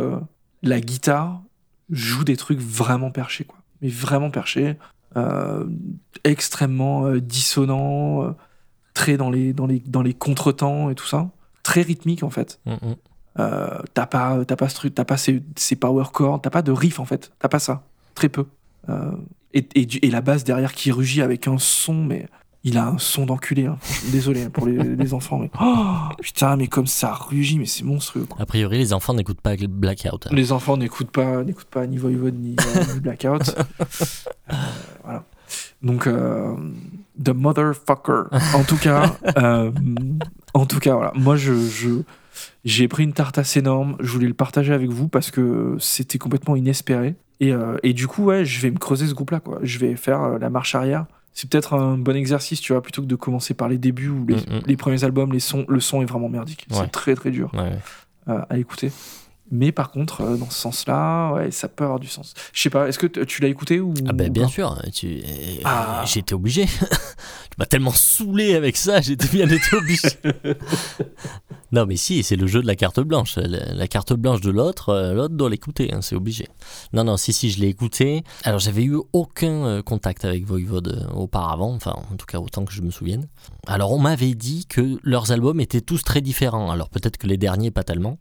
la 0.61 0.81
guitare 0.81 1.41
joue 1.89 2.23
des 2.23 2.37
trucs 2.37 2.59
vraiment 2.59 3.09
perchés, 3.09 3.45
quoi. 3.45 3.57
Mais 3.81 3.89
vraiment 3.89 4.29
perchés, 4.29 4.77
extrêmement 6.23 7.15
dissonants, 7.15 8.35
très 8.93 9.17
dans 9.17 9.31
les, 9.31 9.51
dans, 9.51 9.65
les, 9.65 9.79
dans 9.79 10.03
les 10.03 10.13
contretemps 10.13 10.91
et 10.91 10.95
tout 10.95 11.07
ça. 11.07 11.31
Très 11.63 11.81
rythmique, 11.81 12.23
en 12.23 12.29
fait. 12.29 12.59
Mm, 12.65 12.71
mm. 12.73 12.95
Euh, 13.39 13.79
t'as 13.93 14.05
pas, 14.05 14.43
t'as 14.45 14.55
pas 14.55 14.69
ce 14.69 14.75
truc, 14.75 14.95
t'as 14.95 15.05
pas 15.05 15.17
ces, 15.17 15.41
ces 15.55 15.75
power 15.75 16.05
chords, 16.11 16.41
t'as 16.41 16.49
pas 16.49 16.61
de 16.61 16.71
riff 16.71 16.99
en 16.99 17.05
fait, 17.05 17.31
t'as 17.39 17.47
pas 17.47 17.59
ça, 17.59 17.83
très 18.15 18.27
peu. 18.27 18.45
Euh, 18.89 19.11
et, 19.53 19.65
et, 19.75 20.09
la 20.09 20.21
basse 20.21 20.43
derrière 20.43 20.73
qui 20.73 20.91
rugit 20.91 21.21
avec 21.21 21.47
un 21.47 21.57
son, 21.57 21.93
mais 21.93 22.27
il 22.63 22.77
a 22.77 22.87
un 22.87 22.97
son 22.97 23.25
d'enculé. 23.25 23.65
Hein. 23.67 23.77
Désolé 24.11 24.49
pour 24.49 24.65
les, 24.67 24.83
les 24.95 25.13
enfants, 25.13 25.39
mais 25.39 25.49
oh, 25.61 25.95
putain, 26.21 26.55
mais 26.57 26.67
comme 26.67 26.87
ça 26.87 27.13
rugit, 27.13 27.59
mais 27.59 27.65
c'est 27.65 27.83
monstrueux. 27.83 28.25
quoi. 28.25 28.41
A 28.41 28.45
priori, 28.45 28.77
les 28.77 28.93
enfants 28.93 29.13
n'écoutent 29.13 29.41
pas 29.41 29.55
Blackout. 29.55 30.27
hein. 30.27 30.29
Les 30.33 30.51
enfants 30.51 30.75
n'écoutent 30.75 31.11
pas, 31.11 31.43
n'écoutent 31.43 31.69
pas 31.69 31.87
ni 31.87 31.97
Voivode 31.97 32.37
ni, 32.37 32.55
euh, 32.59 32.93
ni 32.93 32.99
Blackout. 32.99 33.55
Euh, 34.51 34.55
voilà. 35.03 35.23
Donc, 35.83 36.09
The 37.23 37.29
Motherfucker. 37.29 38.23
En 38.55 38.63
tout 38.63 38.77
cas, 38.77 39.15
en 40.53 40.65
tout 40.65 40.79
cas, 40.79 40.95
voilà. 40.95 41.11
Moi, 41.15 41.35
je, 41.35 41.53
je- 41.53 42.01
j'ai 42.65 42.87
pris 42.87 43.03
une 43.03 43.13
tartasse 43.13 43.57
énorme. 43.57 43.95
Je 43.99 44.11
voulais 44.11 44.27
le 44.27 44.33
partager 44.33 44.73
avec 44.73 44.89
vous 44.89 45.07
parce 45.07 45.31
que 45.31 45.75
c'était 45.79 46.17
complètement 46.17 46.55
inespéré. 46.55 47.15
Et, 47.41 47.53
euh, 47.53 47.77
et 47.83 47.93
du 47.93 48.07
coup, 48.07 48.25
ouais, 48.25 48.43
je 48.45 48.59
vais 48.61 48.71
me 48.71 48.77
creuser 48.77 49.07
ce 49.07 49.13
groupe-là, 49.13 49.39
quoi. 49.39 49.59
Je 49.63 49.79
vais 49.79 49.95
faire 49.95 50.21
euh, 50.21 50.37
la 50.39 50.49
marche 50.49 50.75
arrière. 50.75 51.05
C'est 51.33 51.49
peut-être 51.49 51.73
un 51.73 51.97
bon 51.97 52.15
exercice, 52.15 52.59
tu 52.59 52.73
vois, 52.73 52.81
plutôt 52.81 53.01
que 53.01 53.07
de 53.07 53.15
commencer 53.15 53.53
par 53.53 53.69
les 53.69 53.77
débuts 53.77 54.09
ou 54.09 54.25
les, 54.27 54.35
Mm, 54.35 54.39
mm. 54.39 54.61
les 54.65 54.75
premiers 54.77 55.03
albums, 55.05 55.31
les 55.31 55.39
sons, 55.39 55.65
le 55.69 55.79
son 55.79 56.01
est 56.01 56.05
vraiment 56.05 56.27
merdique. 56.27 56.65
Ouais. 56.71 56.77
C'est 56.81 56.91
très 56.91 57.15
très 57.15 57.31
dur 57.31 57.49
ouais. 57.53 57.71
euh, 58.27 58.41
à 58.49 58.57
écouter. 58.57 58.91
Mais 59.51 59.71
par 59.71 59.91
contre, 59.91 60.21
euh, 60.21 60.37
dans 60.37 60.49
ce 60.49 60.59
sens-là, 60.59 61.33
ouais, 61.33 61.51
ça 61.51 61.67
peut 61.67 61.83
avoir 61.83 61.99
du 61.99 62.07
sens. 62.07 62.33
Je 62.53 62.61
sais 62.61 62.69
pas, 62.69 62.87
est-ce 62.87 62.99
que 62.99 63.07
tu 63.07 63.41
l'as 63.41 63.47
écouté 63.47 63.79
ou 63.79 63.93
Ah 64.07 64.13
ben 64.13 64.31
bien 64.31 64.47
sûr, 64.47 64.79
tu... 64.93 65.21
Ah. 65.63 66.03
j'étais 66.05 66.33
obligé. 66.33 66.65
tu 67.49 67.57
m'as 67.57 67.65
tellement 67.65 67.93
saoulé 67.93 68.55
avec 68.55 68.77
ça, 68.77 69.01
j'étais 69.01 69.27
bien 69.27 69.49
été 69.49 69.75
obligé. 69.75 70.09
non 71.71 71.85
mais 71.85 71.95
si, 71.95 72.23
c'est 72.23 72.35
le 72.35 72.47
jeu 72.47 72.61
de 72.61 72.67
la 72.67 72.75
carte 72.75 72.99
blanche. 72.99 73.37
La, 73.37 73.73
la 73.73 73.87
carte 73.87 74.13
blanche 74.13 74.41
de 74.41 74.51
l'autre, 74.51 74.89
euh, 74.89 75.13
l'autre 75.13 75.35
doit 75.35 75.49
l'écouter, 75.49 75.93
hein, 75.93 76.01
c'est 76.01 76.15
obligé. 76.15 76.47
Non, 76.93 77.03
non, 77.03 77.17
si, 77.17 77.33
si, 77.33 77.49
je 77.49 77.59
l'ai 77.59 77.67
écouté. 77.67 78.23
Alors 78.43 78.59
j'avais 78.59 78.83
eu 78.83 78.97
aucun 79.13 79.65
euh, 79.65 79.81
contact 79.81 80.25
avec 80.25 80.45
Voivode 80.45 80.87
euh, 80.87 81.13
auparavant, 81.13 81.73
enfin 81.73 81.95
en 82.11 82.15
tout 82.15 82.25
cas 82.25 82.39
autant 82.39 82.65
que 82.65 82.73
je 82.73 82.81
me 82.81 82.91
souvienne. 82.91 83.27
Alors 83.67 83.91
on 83.91 83.99
m'avait 83.99 84.35
dit 84.35 84.65
que 84.67 84.99
leurs 85.03 85.31
albums 85.31 85.59
étaient 85.59 85.81
tous 85.81 86.03
très 86.03 86.21
différents. 86.21 86.71
Alors 86.71 86.89
peut-être 86.89 87.17
que 87.17 87.27
les 87.27 87.37
derniers 87.37 87.71
pas 87.71 87.83
tellement. 87.83 88.19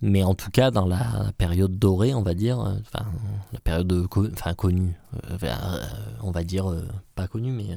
Mais 0.00 0.22
en 0.22 0.34
tout 0.34 0.50
cas, 0.50 0.70
dans 0.70 0.86
la 0.86 1.32
période 1.38 1.78
dorée, 1.78 2.14
on 2.14 2.22
va 2.22 2.34
dire, 2.34 2.60
euh, 2.60 2.74
enfin, 2.80 3.06
la 3.52 3.60
période 3.60 3.92
enfin, 4.32 4.54
connue, 4.54 4.94
euh, 5.30 5.36
euh, 5.42 5.82
on 6.22 6.30
va 6.30 6.44
dire, 6.44 6.72
pas 7.14 7.26
connue, 7.26 7.52
mais 7.52 7.76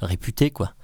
réputée, 0.00 0.50
quoi. 0.50 0.74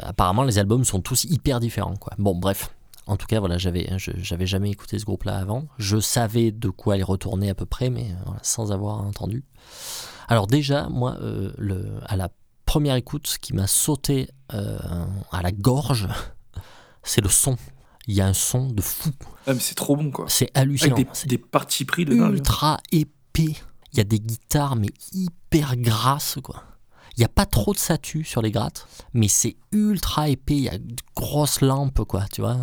Apparemment, 0.00 0.42
les 0.42 0.58
albums 0.58 0.84
sont 0.84 1.00
tous 1.00 1.24
hyper 1.24 1.60
différents, 1.60 1.96
quoi. 1.96 2.12
Bon, 2.18 2.34
bref. 2.34 2.74
En 3.06 3.16
tout 3.16 3.26
cas, 3.26 3.40
voilà, 3.40 3.58
j'avais, 3.58 3.90
j'avais 3.98 4.46
jamais 4.46 4.70
écouté 4.70 4.98
ce 4.98 5.04
groupe-là 5.04 5.36
avant. 5.36 5.64
Je 5.78 5.98
savais 5.98 6.52
de 6.52 6.68
quoi 6.68 6.96
il 6.96 7.02
retournait 7.02 7.50
à 7.50 7.54
peu 7.54 7.66
près, 7.66 7.90
mais 7.90 8.06
sans 8.42 8.70
avoir 8.70 9.00
entendu. 9.00 9.42
Alors 10.28 10.46
déjà, 10.46 10.88
moi, 10.88 11.16
le, 11.58 11.98
à 12.06 12.16
la 12.16 12.28
première 12.66 12.94
écoute, 12.94 13.26
ce 13.26 13.38
qui 13.40 13.52
m'a 13.52 13.66
sauté 13.66 14.30
à 14.48 15.42
la 15.42 15.50
gorge, 15.50 16.08
c'est 17.02 17.20
le 17.20 17.28
son. 17.28 17.56
Il 18.10 18.16
y 18.16 18.20
a 18.20 18.26
un 18.26 18.32
son 18.34 18.66
de 18.66 18.82
fou. 18.82 19.10
Ah, 19.46 19.54
mais 19.54 19.60
c'est 19.60 19.76
trop 19.76 19.96
bon, 19.96 20.10
quoi. 20.10 20.24
C'est 20.28 20.46
Avec 20.54 20.56
hallucinant. 20.56 20.96
des, 20.96 21.06
C'est 21.12 21.28
des 21.28 21.38
parties 21.38 21.84
pris 21.84 22.04
de 22.04 22.14
dingue. 22.16 22.32
ultra 22.34 22.78
épais. 22.90 23.54
Il 23.92 23.98
y 23.98 24.00
a 24.00 24.04
des 24.04 24.18
guitares, 24.18 24.74
mais 24.74 24.88
hyper 25.12 25.76
grasses, 25.76 26.38
quoi. 26.42 26.64
Il 27.16 27.20
n'y 27.20 27.24
a 27.24 27.28
pas 27.28 27.46
trop 27.46 27.72
de 27.72 27.78
satu 27.78 28.24
sur 28.24 28.42
les 28.42 28.50
grattes, 28.50 28.88
mais 29.14 29.28
c'est 29.28 29.56
ultra 29.70 30.28
épais. 30.28 30.56
Il 30.56 30.62
y 30.64 30.68
a 30.68 30.78
de 30.78 30.96
grosses 31.14 31.60
lampes, 31.60 32.02
quoi, 32.04 32.24
tu 32.32 32.40
vois. 32.40 32.56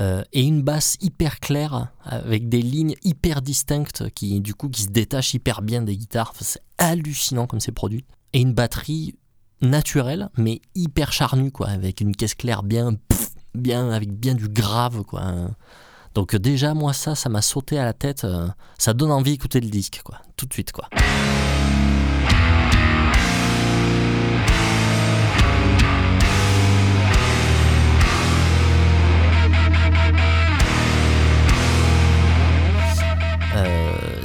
Euh, 0.00 0.24
et 0.32 0.42
une 0.42 0.62
basse 0.62 0.96
hyper 1.00 1.38
claire, 1.38 1.92
avec 2.04 2.48
des 2.48 2.62
lignes 2.62 2.94
hyper 3.04 3.42
distinctes 3.42 4.10
qui, 4.10 4.40
du 4.40 4.54
coup, 4.54 4.68
qui 4.68 4.82
se 4.82 4.88
détachent 4.88 5.34
hyper 5.34 5.62
bien 5.62 5.82
des 5.82 5.96
guitares. 5.96 6.30
Enfin, 6.32 6.44
c'est 6.44 6.62
hallucinant 6.78 7.46
comme 7.46 7.60
c'est 7.60 7.70
produit. 7.72 8.04
Et 8.32 8.40
une 8.40 8.54
batterie 8.54 9.14
naturelle, 9.60 10.28
mais 10.36 10.60
hyper 10.74 11.12
charnue, 11.12 11.50
quoi, 11.50 11.68
avec 11.68 12.00
une 12.00 12.14
caisse 12.14 12.34
claire 12.34 12.62
bien, 12.62 12.94
bien, 13.54 13.90
avec 13.90 14.12
bien 14.12 14.34
du 14.34 14.48
grave, 14.48 15.02
quoi. 15.04 15.22
Donc 16.14 16.36
déjà, 16.36 16.74
moi, 16.74 16.92
ça, 16.92 17.14
ça 17.14 17.28
m'a 17.28 17.42
sauté 17.42 17.78
à 17.78 17.84
la 17.84 17.92
tête. 17.92 18.24
euh, 18.24 18.48
ça 18.78 18.94
donne 18.94 19.10
envie 19.10 19.32
d'écouter 19.32 19.60
le 19.60 19.68
disque, 19.68 20.00
quoi. 20.04 20.20
Tout 20.36 20.46
de 20.46 20.52
suite, 20.52 20.72
quoi. 20.72 20.88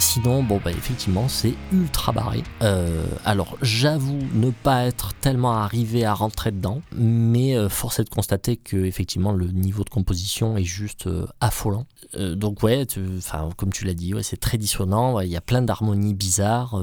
Sinon, 0.10 0.41
bon, 0.41 0.60
bah, 0.64 0.72
effectivement, 0.72 1.28
c'est 1.28 1.53
ultra 1.72 2.12
barré. 2.12 2.41
Euh, 2.64 3.05
alors, 3.26 3.57
j'avoue 3.62 4.18
ne 4.34 4.49
pas 4.49 4.86
être 4.86 5.14
tellement 5.14 5.51
arrivé 5.53 6.03
à 6.03 6.16
rentrer 6.16 6.51
dedans, 6.51 6.82
mais 6.91 7.55
euh, 7.55 7.70
force 7.70 7.99
est 7.99 8.05
de 8.05 8.10
constater 8.10 8.57
que, 8.57 8.76
effectivement, 8.78 9.32
le 9.32 9.45
niveau 9.51 9.84
de 9.84 9.89
composition 9.91 10.57
est 10.57 10.64
juste 10.64 11.05
euh, 11.05 11.28
affolant. 11.41 11.86
Euh, 12.16 12.34
donc, 12.34 12.64
ouais, 12.64 12.88
tu- 12.88 13.20
comme 13.55 13.72
tu 13.72 13.86
l'as 13.86 13.93
dit, 13.93 14.16
ouais, 14.16 14.24
c'est 14.24 14.38
très 14.39 14.57
dissonant. 14.57 15.20
Il 15.20 15.30
y 15.30 15.38
a 15.38 15.41
plein 15.41 15.62
d'harmonies 15.62 16.16
bizarres, 16.16 16.82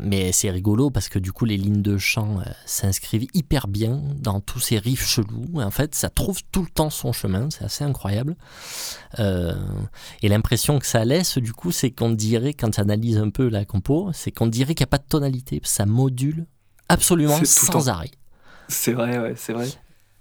mais 0.00 0.32
c'est 0.32 0.50
rigolo 0.50 0.88
parce 0.88 1.10
que, 1.10 1.18
du 1.18 1.32
coup, 1.32 1.44
les 1.44 1.58
lignes 1.58 1.82
de 1.82 1.98
chant 1.98 2.38
s'inscrivent 2.64 3.26
hyper 3.34 3.68
bien 3.68 4.00
dans 4.22 4.40
tous 4.40 4.60
ces 4.60 4.78
riffs 4.78 5.06
chelous. 5.06 5.44
En 5.56 5.70
fait, 5.70 5.94
ça 5.94 6.08
trouve 6.08 6.38
tout 6.52 6.62
le 6.62 6.68
temps 6.70 6.88
son 6.88 7.12
chemin, 7.12 7.48
c'est 7.50 7.64
assez 7.64 7.84
incroyable. 7.84 8.34
Et 9.18 10.28
l'impression 10.28 10.78
que 10.78 10.86
ça 10.86 11.04
laisse, 11.04 11.36
du 11.38 11.52
coup, 11.52 11.70
c'est 11.70 11.90
qu'on 11.90 12.10
dirait, 12.10 12.45
quand 12.54 12.70
tu 12.70 12.80
analyses 12.80 13.18
un 13.18 13.30
peu 13.30 13.48
la 13.48 13.64
compo, 13.64 14.10
c'est 14.12 14.30
qu'on 14.30 14.46
dirait 14.46 14.74
qu'il 14.74 14.84
n'y 14.84 14.88
a 14.88 14.94
pas 14.96 14.98
de 14.98 15.06
tonalité. 15.08 15.60
Ça 15.64 15.86
module 15.86 16.46
absolument 16.88 17.38
sans 17.44 17.88
arrêt. 17.88 18.10
C'est 18.68 18.92
vrai, 18.92 19.18
ouais, 19.18 19.34
c'est 19.36 19.52
vrai. 19.52 19.68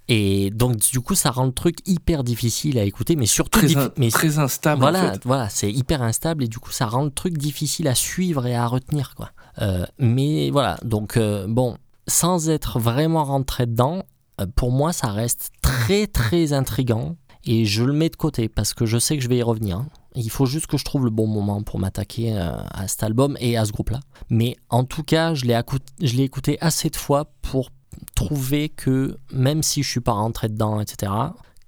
Et 0.08 0.52
donc, 0.52 0.78
du 0.78 1.00
coup, 1.02 1.16
ça 1.16 1.32
rend 1.32 1.46
le 1.46 1.52
truc 1.52 1.78
hyper 1.88 2.24
difficile 2.24 2.78
à 2.78 2.84
écouter, 2.84 3.16
mais 3.16 3.26
surtout. 3.26 3.60
Très, 3.60 3.68
diffi- 3.68 3.78
in- 3.80 3.92
mais 3.98 4.12
très 4.12 4.38
instable, 4.38 4.80
voilà, 4.82 5.10
en 5.10 5.14
fait. 5.14 5.22
voilà, 5.26 5.50
c'est 5.50 5.72
hyper 5.72 6.04
instable 6.04 6.44
et 6.44 6.48
du 6.48 6.60
coup, 6.60 6.72
ça 6.72 6.86
rend 6.86 7.04
le 7.06 7.10
truc 7.10 7.38
difficile 7.40 7.88
à 7.88 7.96
suivre 7.96 8.46
et 8.46 8.56
à 8.56 8.68
retenir, 8.68 9.16
quoi. 9.16 9.32
Euh, 9.62 9.84
mais 9.98 10.52
voilà, 10.52 10.78
donc 10.84 11.18
euh, 11.18 11.48
bon, 11.48 11.78
sans 12.08 12.50
être 12.50 12.78
vraiment 12.80 13.24
rentré 13.24 13.66
dedans, 13.66 14.04
euh, 14.42 14.46
pour 14.56 14.72
moi, 14.72 14.94
ça 14.94 15.08
reste 15.08 15.50
très 15.64 16.06
très 16.06 16.54
intrigant 16.54 17.16
et 17.46 17.66
je 17.66 17.84
le 17.84 17.94
mets 17.94 18.10
de 18.10 18.16
côté 18.16 18.48
parce 18.48 18.76
que 18.76 18.86
je 18.86 19.00
sais 19.00 19.18
que 19.18 19.24
je 19.24 19.28
vais 19.30 19.38
y 19.38 19.44
revenir. 19.44 19.78
hein. 19.78 19.88
Il 20.16 20.30
faut 20.30 20.46
juste 20.46 20.68
que 20.68 20.78
je 20.78 20.86
trouve 20.86 21.06
le 21.06 21.12
bon 21.12 21.28
moment 21.28 21.62
pour 21.62 21.80
m'attaquer 21.80 22.34
euh, 22.34 22.56
à 22.72 22.88
cet 22.88 23.04
album 23.04 23.38
et 23.40 23.58
à 23.58 23.66
ce 23.66 23.72
groupe-là. 23.72 24.00
Mais 24.30 24.56
en 24.70 24.84
tout 24.84 25.04
cas, 25.04 25.34
je 25.34 25.46
l'ai 25.46 26.24
écouté 26.24 26.58
assez 26.62 26.90
de 26.90 26.96
fois 26.96 27.26
pour 27.42 27.70
trouver 28.16 28.70
que 28.70 29.18
même 29.32 29.64
si 29.64 29.84
je 29.84 29.90
suis 29.90 30.02
pas 30.02 30.14
rentré 30.14 30.50
dedans, 30.50 30.80
etc., 30.80 31.12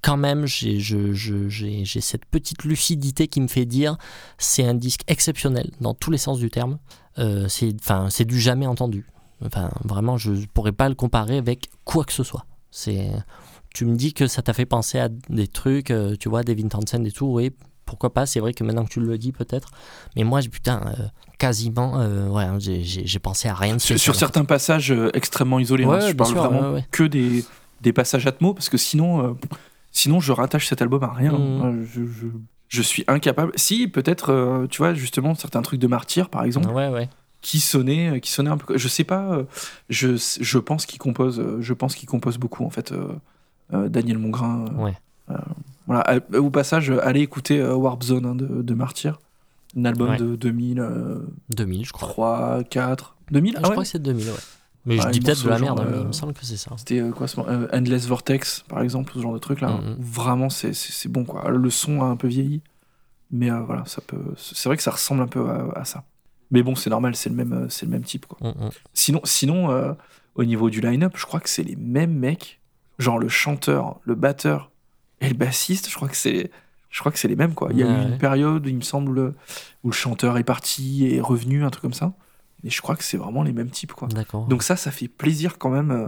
quand 0.02 0.18
même, 0.18 0.46
j'ai 0.46 0.80
cette 2.02 2.26
petite 2.26 2.64
lucidité 2.64 3.28
qui 3.28 3.42
me 3.42 3.48
fait 3.48 3.66
dire 3.66 3.98
c'est 4.38 4.64
un 4.64 4.76
disque 4.76 5.02
exceptionnel 5.08 5.72
dans 5.82 5.94
tous 5.94 6.12
les 6.12 6.18
sens 6.18 6.40
du 6.40 6.50
terme. 6.50 6.78
Euh, 7.18 7.48
c'est 7.50 8.26
du 8.26 8.40
jamais 8.40 8.68
entendu. 8.68 9.08
Enfin, 9.44 9.72
vraiment, 9.84 10.18
je 10.18 10.32
pourrais 10.54 10.72
pas 10.72 10.88
le 10.88 10.96
comparer 10.96 11.38
avec 11.38 11.70
quoi 11.84 12.06
que 12.06 12.14
ce 12.14 12.24
soit. 12.24 12.46
C'est 12.72 13.10
tu 13.74 13.86
me 13.86 13.96
dis 13.96 14.14
que 14.14 14.26
ça 14.26 14.42
t'a 14.42 14.54
fait 14.54 14.66
penser 14.66 14.98
à 14.98 15.08
des 15.08 15.48
trucs, 15.48 15.92
euh, 15.92 16.16
tu 16.20 16.30
vois, 16.30 16.42
Devin 16.42 16.68
Townsend 16.68 17.06
et 17.06 17.12
tout, 17.12 17.28
oui, 17.28 17.52
pourquoi 17.88 18.14
pas, 18.14 18.28
c'est 18.28 18.40
vrai 18.40 18.54
que 18.54 18.64
maintenant 18.64 18.86
que 18.86 18.90
tu 18.92 19.00
le 19.00 19.18
dis 19.18 19.32
peut-être, 19.32 19.72
mais 20.16 20.24
moi, 20.24 20.42
putain, 20.42 20.82
euh, 20.86 21.04
quasiment, 21.40 22.00
euh, 22.00 22.28
ouais, 22.30 22.46
j'ai- 22.60 23.20
pensé 23.20 23.48
à 23.48 23.56
rien 23.56 23.76
de 23.78 23.82
Sur, 23.82 23.98
sur 23.98 24.14
certains 24.16 24.46
passages 24.46 24.92
euh, 24.92 25.10
extrêmement 25.16 25.60
isolés, 25.60 25.86
hein, 25.86 25.90
Ouais, 25.90 26.10
je 26.10 26.14
parle 26.14 26.30
sûr, 26.32 26.44
vraiment 26.44 26.74
ouais, 26.74 26.86
que 26.92 27.04
des, 27.04 27.44
des 27.82 27.94
passages 27.94 28.28
atmo, 28.28 28.54
parce 28.54 28.70
que 28.70 28.78
sinon, 28.78 29.36
sinon 29.92 30.20
je 30.20 30.32
rattache 30.32 30.68
cet 30.68 30.82
album 30.84 31.04
à 31.04 31.12
rien. 31.14 31.34
Euh, 31.34 31.84
Je, 31.92 32.06
je- 32.06 32.28
je 32.70 32.82
suis 32.82 33.04
incapable. 33.08 33.54
Si, 33.56 33.88
peut-être, 33.88 34.68
tu 34.70 34.80
vois, 34.80 34.94
justement, 34.94 35.34
certains 35.36 35.62
trucs 35.62 35.80
de 35.80 35.88
Martyr, 35.88 36.30
par 36.30 36.44
exemple, 36.44 36.70
Ouais, 36.70 36.90
ouais. 36.90 37.08
qui 37.42 37.60
sonnaient, 37.62 38.20
qui 38.20 38.30
sonnaient 38.32 38.50
un 38.50 38.58
peu. 38.58 38.78
Je 38.78 38.88
sais 38.90 39.06
pas. 39.06 39.44
je, 39.90 40.18
je 40.42 40.58
pense 40.58 40.86
qu'il 40.86 41.00
compose. 41.00 41.42
Je 41.62 41.74
pense 41.74 41.96
qu'il 41.96 42.10
compose 42.10 42.38
beaucoup 42.38 42.66
en 42.66 42.70
fait. 42.70 42.92
euh, 42.92 43.08
euh, 43.74 43.88
Daniel 43.90 44.18
Mongrain. 44.18 44.66
euh, 44.66 44.84
Ouais. 44.84 44.94
Voilà. 45.88 46.04
Euh, 46.34 46.40
Au 46.40 46.50
passage, 46.52 46.92
euh, 46.92 47.04
allez 47.06 47.22
écouter 47.22 47.60
euh, 47.60 47.74
Warp 47.76 48.04
Zone 48.04 48.26
hein, 48.26 48.36
de, 48.36 48.62
de 48.62 48.74
Martyr, 48.74 49.20
un 49.76 49.86
album 49.86 50.10
Ouais. 50.12 50.18
de 50.18 50.36
2003, 50.36 50.86
2000, 51.50 51.86
je 51.86 51.92
crois. 51.94 52.64
4, 52.70 53.16
2000. 53.32 53.54
je 53.54 53.58
ah 53.58 53.62
ouais 53.62 53.72
crois 53.72 53.84
que 53.84 53.90
c'est 53.90 54.02
2000, 54.02 54.28
ouais. 54.28 54.34
Mais 54.86 54.98
je 55.00 55.08
dis 55.10 55.20
peut-être 55.20 55.44
de 55.44 55.50
la 55.50 55.60
merde, 55.60 55.80
hein, 55.82 55.88
mais 55.92 55.98
il 56.00 56.08
me 56.08 56.12
semble 56.14 56.34
que 56.34 56.46
c'est 56.46 56.56
ça. 56.56 56.72
C'était 56.78 57.02
quoi 57.14 57.28
ce 57.28 57.40
moment 57.40 57.68
Endless 57.74 58.08
Vortex, 58.08 58.64
par 58.70 58.82
exemple, 58.82 59.12
ce 59.14 59.20
genre 59.20 59.34
de 59.34 59.40
truc 59.40 59.60
là. 59.60 59.70
Mhm. 59.72 59.98
Vraiment, 60.00 60.50
c'est- 60.50 61.08
bon 61.10 61.26
quoi. 61.26 61.50
Le 61.50 61.70
son 61.70 62.02
a 62.02 62.06
un 62.06 62.16
peu 62.16 62.28
vieilli, 62.28 62.62
mais 63.32 63.50
voilà, 63.50 63.84
ça 63.86 64.02
peut. 64.06 64.34
C'est 64.38 64.70
vrai 64.70 64.78
que 64.78 64.84
ça 64.84 64.92
ressemble 64.92 65.22
un 65.22 65.28
peu 65.28 65.46
à, 65.76 65.84
ça. 65.84 66.04
Mais 66.52 66.64
bon, 66.64 66.76
c'est 66.76 66.90
normal, 66.90 67.16
c'est 67.18 67.30
le 67.30 67.36
même, 67.36 67.68
c'est 67.70 67.86
le 67.86 67.92
même 67.92 68.04
type 68.04 68.26
quoi. 68.28 68.38
Mm, 68.50 68.66
mm. 68.66 68.70
Sinon, 68.94 69.22
sinon 69.26 69.96
au 70.36 70.46
niveau 70.46 70.70
du 70.70 70.80
line-up, 70.80 71.14
je 71.18 71.26
crois 71.26 71.40
que 71.42 71.50
c'est 71.50 71.64
les 71.64 71.76
mêmes 71.76 72.14
mecs, 72.14 72.62
genre 73.00 73.20
le 73.20 73.28
chanteur, 73.28 74.00
le 74.04 74.16
batteur 74.16 74.72
et 75.22 75.30
le 75.30 75.36
bassiste. 75.36 75.90
Je 75.90 75.96
crois 75.96 76.08
que 76.10 76.16
c'est, 76.16 76.52
je 76.90 77.00
crois 77.00 77.12
que 77.12 77.20
c'est 77.20 77.28
les 77.28 77.36
mêmes 77.36 77.54
quoi. 77.54 77.70
Il 77.72 77.80
y 77.80 77.84
a 77.84 77.86
eu 77.86 77.90
ouais. 77.90 78.04
une 78.04 78.18
période, 78.18 78.66
il 78.68 78.76
me 78.76 78.82
semble, 78.82 79.34
où 79.84 79.88
le 79.88 79.94
chanteur 79.94 80.38
est 80.38 80.44
parti 80.44 81.06
et 81.06 81.18
est 81.18 81.22
revenu, 81.22 81.64
un 81.64 81.70
truc 81.70 81.82
comme 81.82 81.94
ça. 81.94 82.14
Et 82.64 82.70
je 82.70 82.82
crois 82.82 82.96
que 82.96 83.04
c'est 83.04 83.18
vraiment 83.18 83.44
les 83.44 83.54
mêmes 83.54 83.70
types 83.70 83.94
quoi. 83.94 84.08
Donc 84.50 84.64
ça, 84.64 84.76
ça 84.76 84.92
fait 84.92 85.08
plaisir 85.08 85.58
quand 85.58 85.70
même. 85.70 85.92
euh. 85.92 86.08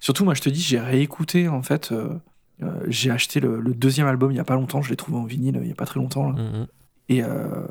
Surtout, 0.00 0.24
moi, 0.24 0.34
je 0.34 0.40
te 0.40 0.48
dis, 0.48 0.60
j'ai 0.60 0.78
réécouté, 0.80 1.48
en 1.48 1.62
fait. 1.62 1.92
euh, 1.92 2.14
euh, 2.62 2.68
j'ai 2.88 3.10
acheté 3.10 3.40
le, 3.40 3.60
le 3.60 3.74
deuxième 3.74 4.06
album 4.06 4.30
il 4.30 4.36
y 4.36 4.40
a 4.40 4.44
pas 4.44 4.54
longtemps. 4.54 4.80
Je 4.82 4.90
l'ai 4.90 4.96
trouvé 4.96 5.18
en 5.18 5.24
vinyle 5.24 5.58
il 5.62 5.68
y 5.68 5.72
a 5.72 5.74
pas 5.74 5.86
très 5.86 6.00
longtemps. 6.00 6.30
là. 6.30 6.42
Mm, 6.42 6.58
mm. 6.60 6.66
Et, 7.10 7.22
euh, 7.22 7.66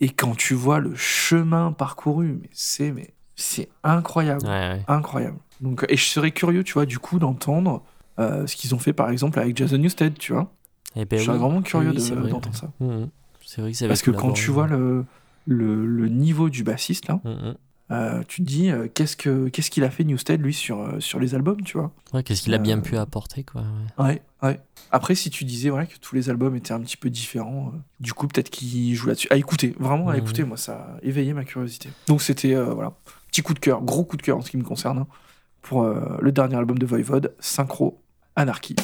et 0.00 0.08
quand 0.10 0.36
tu 0.36 0.54
vois 0.54 0.80
le 0.80 0.94
chemin 0.94 1.72
parcouru, 1.72 2.38
mais 2.42 2.48
c'est 2.52 2.90
mais 2.92 3.14
c'est 3.36 3.68
incroyable, 3.82 4.46
ouais. 4.46 4.82
incroyable. 4.88 5.38
Donc, 5.60 5.84
et 5.88 5.96
je 5.96 6.04
serais 6.04 6.30
curieux, 6.32 6.64
tu 6.64 6.74
vois, 6.74 6.84
du 6.86 6.98
coup, 6.98 7.18
d'entendre 7.18 7.82
euh, 8.18 8.46
ce 8.46 8.56
qu'ils 8.56 8.74
ont 8.74 8.78
fait, 8.78 8.92
par 8.92 9.10
exemple, 9.10 9.38
avec 9.38 9.56
Jason 9.56 9.78
Newsted, 9.78 10.16
tu 10.18 10.32
vois. 10.32 10.52
Eh 10.96 11.04
ben 11.04 11.18
je 11.18 11.30
oui. 11.32 11.38
vraiment 11.38 11.62
curieux 11.62 11.90
Oui, 11.90 11.96
de- 11.96 12.00
c'est 12.00 12.14
vrai. 12.14 12.30
d'entendre 12.30 12.56
ça. 12.56 12.70
Mm, 12.80 12.86
mm. 12.86 13.08
C'est 13.44 13.60
vrai 13.60 13.72
que 13.72 13.76
ça 13.76 13.88
Parce 13.88 14.02
que 14.02 14.10
quand 14.12 14.32
tu 14.32 14.50
vois 14.50 14.66
le, 14.66 15.04
le, 15.46 15.84
le 15.86 16.08
niveau 16.08 16.48
du 16.48 16.62
bassiste, 16.64 17.08
là, 17.08 17.20
Mm, 17.24 17.54
euh, 17.90 18.22
tu 18.26 18.42
te 18.42 18.46
dis, 18.48 18.70
euh, 18.70 18.88
qu'est-ce 18.92 19.14
que 19.16 19.48
qu'est-ce 19.48 19.70
qu'il 19.70 19.84
a 19.84 19.90
fait 19.90 20.04
Newsted, 20.04 20.40
lui, 20.40 20.54
sur, 20.54 20.96
sur 21.00 21.20
les 21.20 21.34
albums, 21.34 21.60
tu 21.62 21.76
vois. 21.76 21.92
Ouais, 22.14 22.22
qu'est-ce 22.22 22.42
qu'il 22.42 22.54
a 22.54 22.58
bien 22.58 22.78
pu 22.80 22.96
apporter, 22.96 23.44
quoi. 23.44 23.62
ouais. 23.98 24.04
Ouais, 24.06 24.22
ouais. 24.42 24.60
Après, 24.90 25.14
si 25.14 25.28
tu 25.28 25.44
disais 25.44 25.68
voilà, 25.70 25.84
que 25.86 25.98
tous 25.98 26.14
les 26.14 26.30
albums 26.30 26.54
étaient 26.56 26.72
un 26.72 26.80
petit 26.80 26.96
peu 26.96 27.10
différents, 27.10 27.72
du 28.00 28.12
coup, 28.14 28.26
peut-être 28.28 28.48
qu'il 28.48 28.94
joue 28.94 29.08
là-dessus. 29.08 29.28
À 29.30 29.36
écouter, 29.36 29.74
vraiment 29.78 30.08
à 30.08 30.16
écouter, 30.16 30.44
moi, 30.44 30.56
ça 30.56 30.74
a 30.74 30.98
éveillé 31.02 31.34
ma 31.34 31.44
curiosité. 31.44 31.90
Donc, 32.06 32.22
c'était, 32.22 32.54
voilà, 32.54 32.92
petit 33.30 33.42
coup 33.42 33.52
de 33.54 33.58
cœur, 33.58 33.82
gros 33.82 34.04
coup 34.04 34.16
de 34.16 34.22
cœur 34.22 34.38
en 34.38 34.40
ce 34.42 34.50
qui 34.50 34.56
me 34.56 34.62
concerne, 34.64 34.98
hein, 35.00 35.06
pour 35.60 35.82
le 35.84 36.32
dernier 36.32 36.54
album 36.56 36.78
de 36.78 36.86
Voivode, 36.86 37.34
Synchro 37.40 38.00
Anarchy. 38.36 38.76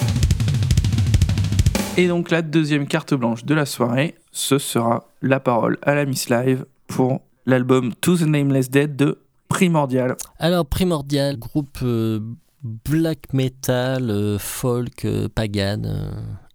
Et 1.96 2.08
donc, 2.08 2.30
la 2.30 2.42
deuxième 2.42 2.86
carte 2.86 3.14
blanche 3.14 3.44
de 3.44 3.54
la 3.54 3.66
soirée, 3.66 4.14
ce 4.32 4.58
sera 4.58 5.08
la 5.22 5.40
parole 5.40 5.78
à 5.82 5.94
la 5.94 6.04
Miss 6.04 6.30
Live 6.30 6.64
pour 6.86 7.20
l'album 7.46 7.92
To 8.00 8.16
the 8.16 8.22
Nameless 8.22 8.70
Dead 8.70 8.96
de 8.96 9.18
Primordial. 9.48 10.16
Alors, 10.38 10.66
Primordial, 10.66 11.36
groupe 11.36 11.78
euh, 11.82 12.20
black 12.62 13.32
metal, 13.32 14.10
euh, 14.10 14.38
folk, 14.38 15.04
euh, 15.04 15.28
pagan, 15.34 15.82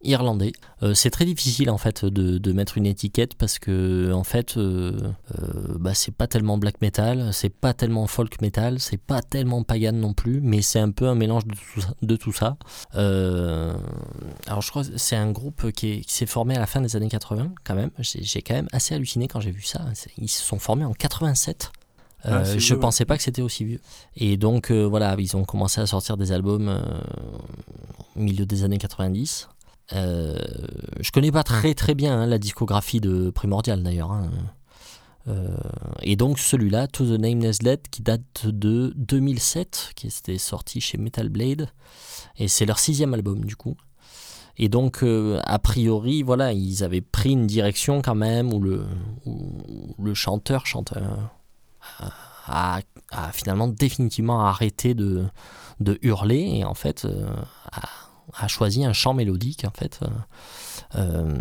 irlandais. 0.05 0.53
Euh, 0.83 0.93
c'est 0.93 1.09
très 1.09 1.25
difficile 1.25 1.69
en 1.69 1.77
fait 1.77 2.05
de, 2.05 2.37
de 2.37 2.51
mettre 2.53 2.77
une 2.77 2.85
étiquette 2.85 3.35
parce 3.35 3.59
que 3.59 4.11
en 4.13 4.23
fait, 4.23 4.57
euh, 4.57 4.93
euh, 5.39 5.75
bah, 5.79 5.93
c'est 5.93 6.13
pas 6.13 6.27
tellement 6.27 6.57
black 6.57 6.81
metal, 6.81 7.29
c'est 7.33 7.49
pas 7.49 7.73
tellement 7.73 8.07
folk 8.07 8.41
metal, 8.41 8.79
c'est 8.79 8.97
pas 8.97 9.21
tellement 9.21 9.63
pagan 9.63 9.91
non 9.93 10.13
plus, 10.13 10.39
mais 10.41 10.61
c'est 10.61 10.79
un 10.79 10.91
peu 10.91 11.07
un 11.07 11.15
mélange 11.15 11.45
de 11.45 11.53
tout 11.55 11.81
ça. 11.81 11.89
De 12.01 12.15
tout 12.15 12.33
ça. 12.33 12.57
Alors, 12.93 14.61
je 14.61 14.69
crois 14.69 14.83
que 14.83 14.97
c'est 14.97 15.15
un 15.15 15.31
groupe 15.31 15.71
qui 15.71 15.91
est- 15.91 16.01
qui 16.01 16.13
s'est 16.13 16.25
formé 16.25 16.55
à 16.55 16.59
la 16.59 16.67
fin 16.67 16.81
des 16.81 16.95
années 16.95 17.09
80 17.09 17.51
quand 17.63 17.75
même. 17.75 17.91
J'ai 17.99 18.41
quand 18.41 18.53
même 18.55 18.67
assez 18.71 18.93
halluciné 18.95 19.27
quand 19.27 19.39
j'ai 19.39 19.51
vu 19.51 19.61
ça. 19.63 19.81
Ils 20.17 20.29
se 20.29 20.41
sont 20.43 20.59
formés 20.59 20.85
en 20.85 20.93
87. 20.93 21.71
Ah, 22.27 22.37
Euh, 22.37 22.43
je 22.45 22.57
vieux, 22.57 22.73
ouais. 22.75 22.79
pensais 22.81 23.05
pas 23.05 23.17
que 23.17 23.23
c'était 23.23 23.43
aussi 23.43 23.65
vieux. 23.65 23.79
Et 24.15 24.35
donc, 24.37 24.71
euh, 24.71 24.83
voilà, 24.83 25.15
ils 25.19 25.37
ont 25.37 25.43
commencé 25.45 25.79
à 25.79 25.85
sortir 25.85 26.17
des 26.17 26.31
albums 26.31 26.69
euh, 26.69 26.81
au 28.15 28.19
milieu 28.19 28.45
des 28.47 28.63
années 28.63 28.79
90. 28.79 29.47
Euh, 29.93 30.37
je 30.99 31.11
connais 31.11 31.31
pas 31.31 31.43
très 31.43 31.75
très 31.75 31.93
bien 31.93 32.21
hein, 32.21 32.25
la 32.25 32.39
discographie 32.39 32.99
de 32.99 33.29
Primordial 33.29 33.83
d'ailleurs. 33.83 34.11
hein. 34.11 34.29
Euh, 35.27 35.57
et 36.01 36.15
donc 36.15 36.39
celui-là, 36.39 36.87
To 36.87 37.05
the 37.05 37.19
Nameless 37.19 37.59
Dead, 37.59 37.81
qui 37.89 38.01
date 38.01 38.45
de 38.45 38.93
2007, 38.95 39.91
qui 39.95 40.07
était 40.07 40.37
sorti 40.37 40.81
chez 40.81 40.97
Metal 40.97 41.29
Blade, 41.29 41.69
et 42.37 42.47
c'est 42.47 42.65
leur 42.65 42.79
sixième 42.79 43.13
album 43.13 43.43
du 43.43 43.55
coup. 43.55 43.75
Et 44.57 44.69
donc, 44.69 45.03
euh, 45.03 45.41
a 45.43 45.59
priori, 45.59 46.23
voilà, 46.23 46.53
ils 46.53 46.83
avaient 46.83 47.01
pris 47.01 47.31
une 47.31 47.45
direction 47.45 48.01
quand 48.01 48.15
même 48.15 48.53
où 48.53 48.61
le, 48.61 50.13
chanteur 50.13 50.65
chante, 50.65 50.93
euh, 50.95 52.07
a, 52.47 52.79
finalement 53.33 53.67
définitivement 53.67 54.45
arrêté 54.45 54.93
de, 54.93 55.25
hurler 56.01 56.59
et 56.59 56.63
en 56.63 56.73
fait 56.73 57.05
a 58.33 58.47
choisi 58.47 58.85
un 58.85 58.93
chant 58.93 59.13
mélodique 59.13 59.65
en 59.65 59.71
fait. 59.71 59.99
euh, 60.01 60.07
euh, 60.95 61.37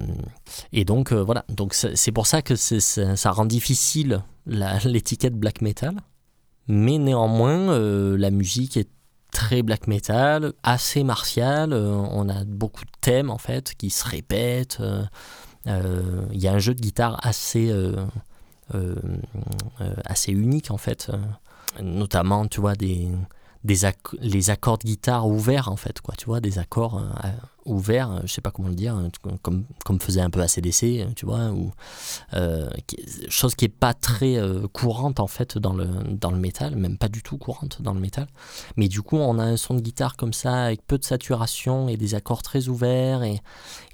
et 0.72 0.84
donc 0.84 1.12
euh, 1.12 1.22
voilà, 1.22 1.44
donc 1.48 1.74
c'est 1.74 2.12
pour 2.12 2.26
ça 2.26 2.42
que 2.42 2.56
ça 2.56 3.30
rend 3.30 3.46
difficile 3.46 4.22
l'étiquette 4.46 5.34
black 5.34 5.60
metal, 5.62 5.96
mais 6.68 6.98
néanmoins 6.98 7.78
la 8.16 8.30
musique 8.30 8.76
est 8.76 8.88
très 9.32 9.62
black 9.62 9.86
metal, 9.88 10.52
assez 10.62 11.02
martial. 11.04 11.72
euh, 11.72 11.90
on 11.92 12.28
a 12.28 12.44
beaucoup 12.44 12.84
de 12.84 12.90
thèmes 13.00 13.30
en 13.30 13.38
fait 13.38 13.74
qui 13.74 13.90
se 13.90 14.06
répètent. 14.08 14.78
Il 15.66 16.40
y 16.40 16.46
a 16.46 16.52
un 16.52 16.58
jeu 16.58 16.74
de 16.74 16.80
guitare 16.80 17.18
assez 17.26 17.72
assez 20.04 20.32
unique 20.32 20.70
en 20.70 20.78
fait. 20.78 21.10
Notamment, 21.82 22.46
tu 22.46 22.60
vois, 22.60 22.74
des, 22.74 23.08
des 23.64 23.84
acc- 23.84 24.16
les 24.20 24.50
accords 24.50 24.78
de 24.78 24.84
guitare 24.84 25.26
ouverts 25.26 25.68
en 25.70 25.76
fait, 25.76 26.00
quoi. 26.00 26.14
Tu 26.16 26.26
vois, 26.26 26.40
des 26.40 26.58
accords 26.58 26.98
euh, 26.98 27.28
ouverts, 27.66 28.10
euh, 28.10 28.20
je 28.24 28.32
sais 28.32 28.40
pas 28.40 28.50
comment 28.50 28.68
le 28.68 28.74
dire, 28.74 28.96
euh, 28.96 29.08
comme, 29.42 29.64
comme 29.84 30.00
faisait 30.00 30.20
un 30.20 30.30
peu 30.30 30.40
ACDC, 30.40 30.82
euh, 30.84 31.06
tu 31.16 31.26
vois, 31.26 31.50
ou 31.50 31.72
euh, 32.34 32.68
chose 33.28 33.54
qui 33.54 33.64
est 33.64 33.68
pas 33.68 33.94
très 33.94 34.38
courante 34.72 35.20
en 35.20 35.26
fait 35.26 35.58
dans 35.58 35.72
le, 35.72 35.86
dans 36.10 36.30
le 36.30 36.38
métal, 36.38 36.76
même 36.76 36.98
pas 36.98 37.08
du 37.08 37.22
tout 37.22 37.38
courante 37.38 37.80
dans 37.82 37.94
le 37.94 38.00
métal. 38.00 38.26
Mais 38.76 38.88
du 38.88 39.02
coup, 39.02 39.16
on 39.16 39.38
a 39.38 39.44
un 39.44 39.56
son 39.56 39.74
de 39.74 39.80
guitare 39.80 40.16
comme 40.16 40.32
ça, 40.32 40.64
avec 40.64 40.86
peu 40.86 40.98
de 40.98 41.04
saturation 41.04 41.88
et 41.88 41.96
des 41.96 42.14
accords 42.14 42.42
très 42.42 42.68
ouverts. 42.68 43.22
Et, 43.22 43.40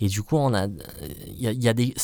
et 0.01 0.09
du 0.09 0.23
coup, 0.23 0.37
on 0.37 0.55
a, 0.55 0.67
il 0.67 1.63
y 1.63 1.69
a, 1.69 1.75
des, 1.75 1.95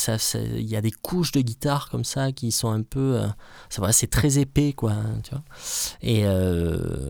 y 0.58 0.76
a 0.76 0.80
des 0.80 0.90
couches 0.90 1.32
de 1.32 1.40
guitare 1.40 1.88
comme 1.90 2.04
ça 2.04 2.32
qui 2.32 2.52
sont 2.52 2.70
un 2.70 2.82
peu. 2.82 3.16
euh, 3.20 3.26
va, 3.78 3.92
c'est 3.92 4.06
très 4.06 4.38
épais, 4.38 4.72
quoi. 4.72 4.92
hein, 4.92 5.20
Tu 5.22 5.30
vois 5.30 5.42
et, 6.02 6.24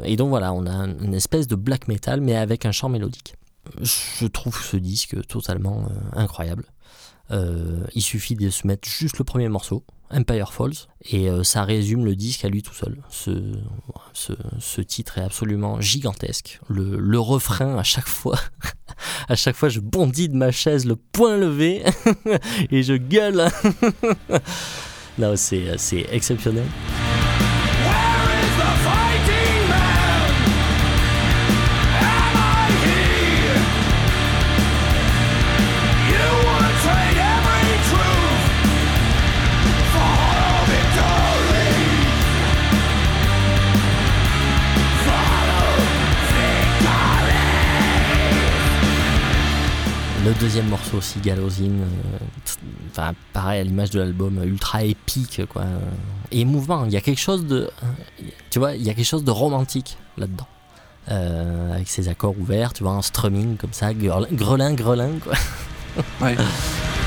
et 0.05 0.17
donc 0.17 0.29
voilà, 0.31 0.53
on 0.53 0.67
a 0.67 0.87
une 0.87 1.15
espèce 1.15 1.47
de 1.47 1.57
black 1.57 1.89
metal, 1.89 2.21
mais 2.21 2.37
avec 2.37 2.67
un 2.67 2.73
chant 2.73 2.89
mélodique. 2.89 3.35
Je 3.81 4.27
trouve 4.27 4.61
ce 4.63 4.77
disque 4.77 5.27
totalement 5.27 5.85
euh, 5.85 6.21
incroyable. 6.21 6.65
Euh, 7.31 7.85
il 7.95 8.03
suffit 8.03 8.37
de 8.37 8.51
se 8.51 8.67
mettre 8.67 8.89
juste 8.89 9.19
le 9.19 9.25
premier 9.25 9.49
morceau, 9.49 9.85
Empire 10.11 10.53
Falls, 10.53 10.87
et 11.11 11.29
euh, 11.29 11.43
ça 11.43 11.65
résume 11.65 12.05
le 12.05 12.15
disque 12.15 12.45
à 12.45 12.49
lui 12.49 12.63
tout 12.63 12.75
seul. 12.75 12.99
Ce, 13.11 13.31
ce, 14.13 14.81
titre 14.81 15.19
est 15.19 15.25
absolument 15.25 15.81
gigantesque. 15.81 16.61
Le, 16.69 16.97
le 16.99 17.19
refrain, 17.19 17.77
à 17.77 17.83
chaque 17.83 18.07
fois, 18.07 18.39
à 19.29 19.35
chaque 19.35 19.57
fois, 19.57 19.69
je 19.69 19.81
bondis 19.81 20.29
de 20.29 20.37
ma 20.37 20.53
chaise, 20.53 20.87
le 20.87 20.97
poing 20.97 21.37
levé, 21.37 21.83
et 22.71 22.83
je 22.85 22.95
gueule. 22.95 23.49
non, 25.19 25.35
c'est 25.37 26.07
exceptionnel. 26.13 26.67
Le 50.27 50.35
deuxième 50.41 50.67
morceau 50.67 50.97
aussi, 50.97 51.21
Gallosin, 51.21 51.67
euh, 51.67 52.19
enfin 52.91 53.15
pareil 53.33 53.61
à 53.61 53.63
l'image 53.63 53.91
de 53.91 54.01
l'album, 54.01 54.43
ultra 54.43 54.83
épique 54.83 55.43
quoi, 55.49 55.63
euh, 55.63 55.79
et 56.33 56.41
émouvant. 56.41 56.85
Il 56.85 56.91
y 56.91 56.97
a 56.97 57.01
quelque 57.01 57.21
chose 57.21 57.47
de, 57.47 57.71
tu 58.51 58.59
vois, 58.59 58.75
il 58.75 58.83
y 58.83 58.91
a 58.91 58.95
quelque 58.95 59.07
chose 59.07 59.23
de 59.23 59.31
romantique 59.31 59.99
là-dedans, 60.19 60.49
Euh, 61.09 61.75
avec 61.75 61.89
ses 61.89 62.09
accords 62.09 62.37
ouverts, 62.41 62.73
tu 62.73 62.83
vois, 62.83 62.91
en 62.91 63.03
strumming 63.03 63.57
comme 63.57 63.73
ça, 63.73 63.95
grelin, 63.95 64.27
grelin, 64.33 64.75
grelin, 64.75 65.13
quoi. 65.23 65.35
Ouais. 66.21 66.37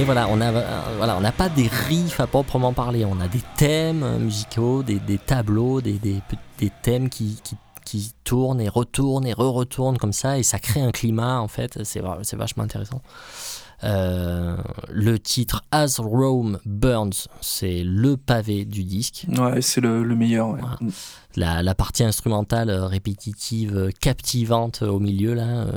mais 0.00 0.06
voilà, 0.06 0.28
on 0.30 0.40
a, 0.40 0.50
euh, 0.50 0.80
voilà, 0.96 1.14
on 1.18 1.20
n'a 1.20 1.30
pas 1.32 1.50
des 1.50 1.68
riffs 1.68 2.20
à 2.20 2.26
proprement 2.26 2.72
parler. 2.72 3.04
On 3.04 3.20
a 3.20 3.28
des 3.28 3.42
thèmes 3.58 4.02
euh, 4.02 4.18
musicaux, 4.18 4.82
des, 4.82 4.98
des 4.98 5.18
tableaux, 5.18 5.82
des, 5.82 5.98
des, 5.98 6.22
des 6.58 6.70
thèmes 6.82 7.10
qui, 7.10 7.38
qui, 7.44 7.54
qui 7.84 8.12
tournent 8.24 8.62
et 8.62 8.68
retournent 8.70 9.26
et 9.26 9.34
re-retournent 9.34 9.98
comme 9.98 10.14
ça, 10.14 10.38
et 10.38 10.42
ça 10.42 10.58
crée 10.58 10.80
un 10.80 10.90
climat 10.90 11.38
en 11.40 11.48
fait. 11.48 11.84
C'est 11.84 12.00
c'est 12.22 12.36
vachement 12.36 12.62
intéressant. 12.64 13.02
Euh, 13.84 14.56
le 14.88 15.18
titre 15.18 15.64
As 15.70 15.98
Rome 15.98 16.58
Burns, 16.64 17.28
c'est 17.42 17.82
le 17.84 18.16
pavé 18.16 18.64
du 18.64 18.84
disque. 18.84 19.26
Ouais, 19.36 19.60
c'est 19.60 19.80
le, 19.82 20.02
le 20.02 20.14
meilleur. 20.16 20.50
ouais. 20.50 20.60
Voilà. 20.60 20.78
La, 21.36 21.62
la 21.62 21.74
partie 21.74 22.04
instrumentale 22.04 22.70
répétitive, 22.70 23.90
captivante 24.00 24.80
au 24.82 24.98
milieu 24.98 25.34
là. 25.34 25.42
euh, 25.46 25.72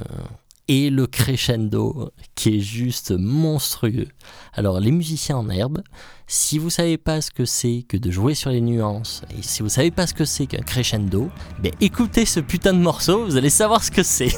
et 0.68 0.90
le 0.90 1.08
crescendo 1.08 2.12
qui 2.36 2.58
est 2.58 2.62
juste 2.62 3.12
monstrueux. 3.12 4.08
Alors 4.54 4.80
les 4.80 4.92
musiciens 4.92 5.38
en 5.38 5.50
herbe, 5.50 5.82
si 6.28 6.58
vous 6.58 6.70
savez 6.70 6.98
pas 6.98 7.22
ce 7.22 7.32
que 7.32 7.46
c'est 7.46 7.86
que 7.88 7.98
de 7.98 8.10
jouer 8.10 8.34
sur 8.34 8.50
les 8.50 8.62
nuances 8.62 9.24
et 9.38 9.42
si 9.42 9.62
vous 9.62 9.70
savez 9.70 9.92
pas 9.92 10.08
ce 10.08 10.14
que 10.14 10.26
c'est 10.26 10.46
qu'un 10.46 10.62
crescendo, 10.62 11.30
ben 11.62 11.72
écoutez 11.82 12.26
ce 12.26 12.40
putain 12.40 12.74
de 12.74 12.80
morceau, 12.80 13.26
vous 13.26 13.38
allez 13.38 13.50
savoir 13.50 13.84
ce 13.84 13.92
que 13.92 14.04
c'est. 14.04 14.32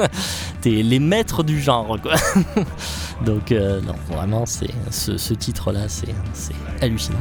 T'es 0.60 0.82
les 0.82 0.98
maîtres 0.98 1.42
du 1.42 1.60
genre 1.60 2.00
quoi. 2.00 2.14
Donc 3.24 3.52
euh, 3.52 3.80
non, 3.80 3.94
vraiment 4.10 4.46
c'est 4.46 4.70
ce, 4.90 5.16
ce 5.16 5.34
titre 5.34 5.72
là, 5.72 5.88
c'est 5.88 6.14
c'est 6.32 6.54
hallucinant. 6.80 7.18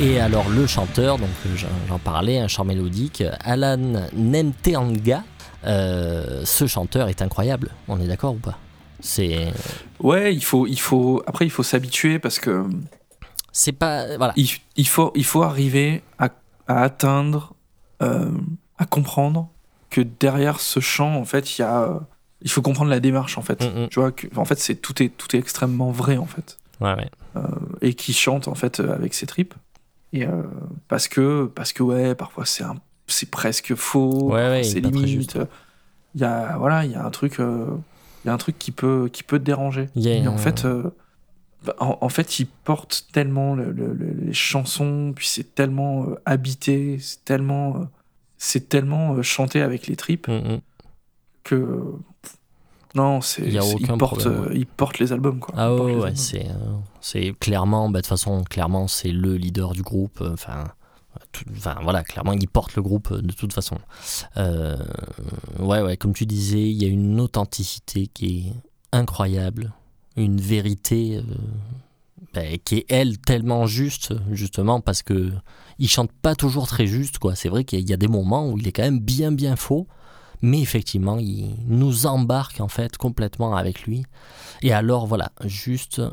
Et 0.00 0.20
alors 0.20 0.48
le 0.48 0.64
chanteur, 0.68 1.18
donc 1.18 1.28
euh, 1.46 1.56
j'en 1.88 1.98
parlais, 1.98 2.38
un 2.38 2.46
chant 2.46 2.64
mélodique, 2.64 3.24
Alan 3.40 4.06
Nemteanga, 4.12 5.24
euh, 5.64 6.42
ce 6.44 6.68
chanteur 6.68 7.08
est 7.08 7.20
incroyable, 7.20 7.70
on 7.88 8.00
est 8.00 8.06
d'accord 8.06 8.34
ou 8.34 8.38
pas? 8.38 8.58
C'est 9.00 9.52
Ouais, 9.98 10.32
il 10.32 10.44
faut, 10.44 10.68
il 10.68 10.78
faut. 10.78 11.22
Après, 11.26 11.46
il 11.46 11.50
faut 11.50 11.64
s'habituer 11.64 12.20
parce 12.20 12.38
que 12.38 12.64
c'est 13.50 13.72
pas 13.72 14.16
voilà, 14.16 14.32
il, 14.36 14.48
il 14.76 14.86
faut, 14.86 15.10
il 15.16 15.24
faut 15.24 15.42
arriver 15.42 16.02
à, 16.20 16.28
à 16.68 16.82
atteindre, 16.82 17.54
euh, 18.00 18.30
à 18.78 18.86
comprendre 18.86 19.48
que 19.90 20.00
derrière 20.00 20.60
ce 20.60 20.78
chant, 20.78 21.16
en 21.16 21.24
fait, 21.24 21.58
il 21.58 21.62
y 21.62 21.64
a. 21.64 22.00
Il 22.42 22.50
faut 22.50 22.62
comprendre 22.62 22.90
la 22.90 23.00
démarche, 23.00 23.36
en 23.36 23.42
fait. 23.42 23.64
Mm. 23.64 23.88
Tu 23.88 23.98
vois, 23.98 24.12
que, 24.12 24.28
en 24.36 24.44
fait, 24.44 24.60
c'est 24.60 24.76
tout 24.76 25.02
est, 25.02 25.08
tout 25.08 25.34
est 25.34 25.40
extrêmement 25.40 25.90
vrai, 25.90 26.18
en 26.18 26.26
fait. 26.26 26.56
ouais, 26.80 26.94
ouais. 26.94 27.10
et 27.80 27.94
qui 27.94 28.12
chante 28.12 28.46
en 28.46 28.54
fait 28.54 28.78
avec 28.78 29.12
ses 29.12 29.26
tripes. 29.26 29.54
Et 30.12 30.24
euh, 30.26 30.42
parce 30.88 31.08
que 31.08 31.46
parce 31.54 31.72
que 31.72 31.82
ouais, 31.82 32.14
parfois 32.14 32.44
c'est 32.46 32.64
un 32.64 32.76
c'est 33.06 33.30
presque 33.30 33.74
faux, 33.74 34.32
Ouais, 34.32 34.48
ouais, 34.48 34.64
c'est 34.64 34.80
limite. 34.80 35.06
juste. 35.06 35.38
Il 36.14 36.20
y 36.22 36.24
a 36.24 36.56
voilà, 36.58 36.84
il 36.84 36.90
y 36.92 36.94
a 36.94 37.04
un 37.04 37.10
truc 37.10 37.40
euh, 37.40 37.66
il 38.24 38.28
y 38.28 38.30
a 38.30 38.34
un 38.34 38.38
truc 38.38 38.58
qui 38.58 38.70
peut 38.72 39.08
qui 39.12 39.22
peut 39.22 39.38
te 39.38 39.44
déranger. 39.44 39.88
Il 39.94 40.02
y 40.02 40.10
a 40.16 40.20
Mais 40.20 40.28
en 40.28 40.38
fait 40.38 40.64
euh, 40.64 40.90
bah, 41.64 41.74
en, 41.80 41.98
en 42.00 42.08
fait, 42.08 42.38
il 42.38 42.46
porte 42.46 43.08
tellement 43.12 43.54
le- 43.56 43.72
le- 43.72 43.92
le- 43.92 44.12
les 44.26 44.32
chansons, 44.32 45.12
puis 45.14 45.26
c'est 45.26 45.54
tellement 45.56 46.04
euh, 46.08 46.14
habité, 46.24 46.98
c'est 47.00 47.24
tellement 47.24 47.76
euh, 47.76 47.84
c'est 48.38 48.68
tellement 48.68 49.14
euh, 49.14 49.22
chanté 49.22 49.60
avec 49.60 49.88
les 49.88 49.96
tripes 49.96 50.28
Mm, 50.28 50.54
mm. 50.54 50.60
que 51.44 51.82
non, 52.94 53.20
c'est 53.20 53.42
Il 53.42 53.52
y 53.52 53.58
a 53.58 53.64
aucun 53.64 53.98
problème, 53.98 54.48
les 54.98 55.12
albums 55.12 55.38
quoi. 55.40 55.54
Ah 55.56 55.74
ouais, 55.74 55.94
ouais, 55.94 56.12
c'est 56.14 56.46
euh, 56.46 56.74
c'est 57.00 57.32
clairement, 57.38 57.88
bah, 57.90 57.98
de 57.98 58.02
toute 58.02 58.08
façon, 58.08 58.42
clairement, 58.44 58.88
c'est 58.88 59.12
le 59.12 59.36
leader 59.36 59.72
du 59.72 59.82
groupe. 59.82 60.20
euh, 60.20 60.32
Enfin, 60.32 60.64
voilà, 61.82 62.04
clairement, 62.04 62.32
il 62.32 62.48
porte 62.48 62.74
le 62.76 62.82
groupe 62.82 63.10
euh, 63.12 63.20
de 63.20 63.32
toute 63.32 63.52
façon. 63.52 63.76
Euh, 64.36 64.76
ouais, 65.58 65.82
ouais, 65.82 65.96
comme 65.96 66.14
tu 66.14 66.26
disais, 66.26 66.62
il 66.62 66.82
y 66.82 66.84
a 66.84 66.88
une 66.88 67.20
authenticité 67.20 68.06
qui 68.06 68.38
est 68.38 68.52
incroyable, 68.92 69.72
une 70.16 70.40
vérité 70.40 71.16
euh, 71.18 71.22
bah, 72.34 72.42
qui 72.64 72.76
est 72.78 72.86
elle 72.88 73.18
tellement 73.18 73.66
juste, 73.66 74.14
justement 74.30 74.80
parce 74.80 75.02
que 75.02 75.30
il 75.78 75.88
chante 75.88 76.10
pas 76.12 76.34
toujours 76.34 76.66
très 76.66 76.86
juste, 76.86 77.18
quoi. 77.18 77.34
C'est 77.34 77.48
vrai 77.48 77.64
qu'il 77.64 77.88
y 77.88 77.92
a 77.92 77.96
des 77.96 78.08
moments 78.08 78.48
où 78.50 78.58
il 78.58 78.66
est 78.66 78.72
quand 78.72 78.82
même 78.82 79.00
bien, 79.00 79.30
bien 79.32 79.56
faux. 79.56 79.86
Mais 80.42 80.60
effectivement, 80.60 81.18
il 81.18 81.54
nous 81.66 82.06
embarque 82.06 82.60
en 82.60 82.68
fait 82.68 82.96
complètement 82.96 83.56
avec 83.56 83.82
lui. 83.82 84.04
Et 84.62 84.72
alors 84.72 85.06
voilà, 85.06 85.32
juste 85.44 86.00
euh, 86.00 86.10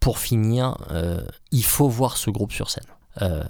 pour 0.00 0.18
finir, 0.18 0.76
euh, 0.92 1.26
il 1.50 1.64
faut 1.64 1.88
voir 1.88 2.16
ce 2.16 2.30
groupe 2.30 2.52
sur 2.52 2.70
scène. 2.70 2.86
Euh, 3.22 3.42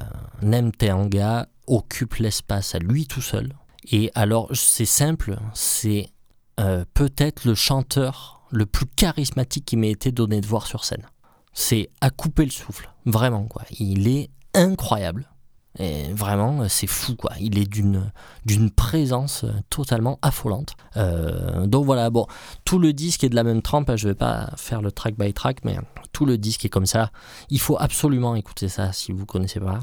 Nem 0.42 0.72
Teanga 0.72 1.48
occupe 1.66 2.14
l'espace 2.14 2.74
à 2.74 2.78
lui 2.78 3.06
tout 3.06 3.20
seul. 3.20 3.52
Et 3.92 4.10
alors 4.14 4.48
c'est 4.54 4.86
simple, 4.86 5.38
c'est 5.54 6.08
euh, 6.58 6.84
peut-être 6.94 7.44
le 7.44 7.54
chanteur 7.54 8.40
le 8.50 8.64
plus 8.64 8.86
charismatique 8.86 9.64
qui 9.66 9.76
m'ait 9.76 9.90
été 9.90 10.12
donné 10.12 10.40
de 10.40 10.46
voir 10.46 10.66
sur 10.66 10.84
scène. 10.84 11.06
C'est 11.52 11.90
à 12.00 12.10
couper 12.10 12.44
le 12.44 12.50
souffle, 12.50 12.90
vraiment 13.04 13.44
quoi. 13.44 13.62
Il 13.78 14.08
est 14.08 14.30
incroyable. 14.54 15.28
Et 15.78 16.04
vraiment, 16.12 16.62
euh, 16.62 16.66
c'est 16.68 16.86
fou 16.86 17.16
quoi. 17.16 17.32
Il 17.40 17.58
est 17.58 17.66
d'une 17.66 18.10
d'une 18.44 18.70
présence 18.70 19.44
euh, 19.44 19.50
totalement 19.70 20.18
affolante. 20.22 20.74
Euh, 20.96 21.66
donc 21.66 21.84
voilà, 21.84 22.08
bon, 22.10 22.26
tout 22.64 22.78
le 22.78 22.92
disque 22.92 23.24
est 23.24 23.28
de 23.28 23.34
la 23.34 23.44
même 23.44 23.60
trempe. 23.62 23.90
hein, 23.90 23.96
Je 23.96 24.08
vais 24.08 24.14
pas 24.14 24.50
faire 24.56 24.80
le 24.82 24.90
track 24.90 25.16
by 25.18 25.32
track, 25.34 25.58
mais 25.64 25.76
tout 26.12 26.24
le 26.26 26.38
disque 26.38 26.64
est 26.64 26.70
comme 26.70 26.86
ça. 26.86 27.10
Il 27.50 27.60
faut 27.60 27.76
absolument 27.78 28.34
écouter 28.36 28.68
ça 28.68 28.92
si 28.92 29.12
vous 29.12 29.26
connaissez 29.26 29.60
pas. 29.60 29.80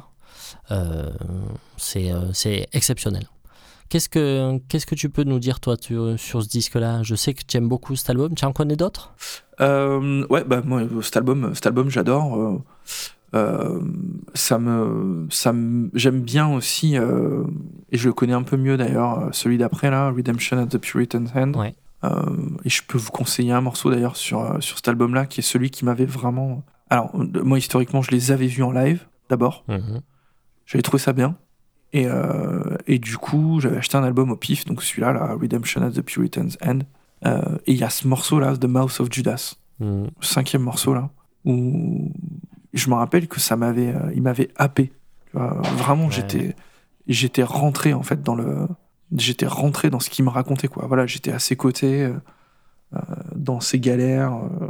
C'est 1.78 2.12
c'est 2.34 2.68
exceptionnel. 2.74 3.28
Qu'est-ce 3.90 4.10
que 4.10 4.58
qu'est-ce 4.70 4.88
que 4.88 4.96
tu 4.96 5.10
peux 5.10 5.24
nous 5.24 5.38
dire 5.40 5.60
toi 5.60 5.78
tu- 5.78 6.18
sur 6.18 6.42
ce 6.42 6.48
disque-là? 6.48 7.04
Je 7.04 7.14
sais 7.16 7.34
que 7.36 7.44
tu 7.46 7.58
aimes 7.58 7.70
beaucoup 7.70 7.96
cet 7.96 8.10
album. 8.10 8.34
Tu 8.34 8.46
en 8.46 8.54
connais 8.54 8.76
d'autres? 8.76 9.14
Ouais, 9.60 10.44
bah 10.44 10.62
moi, 10.66 10.82
cet 11.04 11.18
album, 11.18 11.54
cet 11.54 11.68
album, 11.68 11.90
j'adore. 11.90 12.62
Euh, 13.36 13.82
ça 14.34 14.60
me, 14.60 15.28
ça 15.30 15.54
me, 15.54 15.90
j'aime 15.94 16.22
bien 16.22 16.48
aussi, 16.54 16.98
euh, 16.98 17.44
et 17.92 17.98
je 17.98 18.08
le 18.08 18.14
connais 18.14 18.34
un 18.34 18.44
peu 18.44 18.58
mieux 18.58 18.78
d'ailleurs, 18.78 19.20
euh, 19.20 19.30
celui 19.32 19.58
d'après 19.58 19.90
là, 19.90 20.10
Redemption 20.12 20.58
at 20.58 20.68
the 20.68 20.78
Puritan's 20.78 21.32
Hand. 21.36 21.56
Ouais. 21.56 21.76
Euh, 22.04 22.10
et 22.66 22.70
je 22.70 22.82
peux 22.88 22.98
vous 22.98 23.12
conseiller 23.12 23.52
un 23.52 23.62
morceau 23.62 23.90
d'ailleurs 23.90 24.18
sur 24.18 24.62
sur 24.62 24.78
cet 24.78 24.88
album-là, 24.88 25.26
qui 25.26 25.40
est 25.40 25.44
celui 25.44 25.70
qui 25.70 25.86
m'avait 25.86 26.06
vraiment. 26.06 26.64
Alors 26.90 27.16
moi 27.16 27.58
historiquement, 27.58 28.02
je 28.02 28.12
les 28.12 28.32
avais 28.32 28.48
vus 28.48 28.64
en 28.64 28.72
live 28.72 29.06
d'abord. 29.30 29.64
Mhm. 29.68 30.02
J'avais 30.66 30.82
trouvé 30.82 31.02
ça 31.02 31.14
bien. 31.14 31.38
Et, 31.94 32.08
et 32.88 32.98
du 32.98 33.18
coup, 33.18 33.60
j'avais 33.60 33.78
acheté 33.78 33.98
un 33.98 34.04
album 34.04 34.32
au 34.32 34.36
pif, 34.36 34.66
donc 34.66 34.82
celui-là, 34.82 35.14
là, 35.14 35.38
Redemption 35.40 35.84
at 35.84 35.92
the 35.92 36.02
Puritan's 36.02 36.58
End. 36.66 36.80
Euh, 37.26 37.58
et 37.66 37.74
il 37.74 37.78
y 37.78 37.84
a 37.84 37.90
ce 37.90 38.08
morceau-là, 38.08 38.58
The 38.58 38.66
Mouth 38.66 39.00
of 39.00 39.08
Judas, 39.12 39.56
le 39.80 40.08
cinquième 40.22 40.64
morceau 40.64 40.94
là, 40.94 41.10
où 41.46 42.12
je 42.74 42.90
me 42.90 42.96
rappelle 42.96 43.28
que 43.28 43.40
ça 43.40 43.56
m'avait, 43.56 43.90
euh, 43.94 44.12
il 44.16 44.22
m'avait 44.22 44.50
happé. 44.56 44.92
Tu 45.32 45.38
vois, 45.38 45.62
vraiment, 45.78 46.06
Ouais. 46.06 46.12
j'étais, 46.12 46.56
j'étais 47.08 47.44
rentré 47.44 47.94
en 47.94 48.04
fait 48.04 48.22
dans 48.24 48.36
le, 48.36 48.68
j'étais 49.16 49.46
rentré 49.48 49.90
dans 49.90 50.00
ce 50.00 50.10
qu'il 50.10 50.26
me 50.26 50.30
racontait 50.30 50.68
quoi. 50.68 50.86
Voilà, 50.88 51.06
j'étais 51.06 51.32
à 51.32 51.40
ses 51.40 51.56
côtés, 51.56 52.04
euh, 52.06 52.14
euh, 52.96 53.00
dans 53.36 53.60
ses 53.60 53.80
galères, 53.80 54.34
euh, 54.36 54.68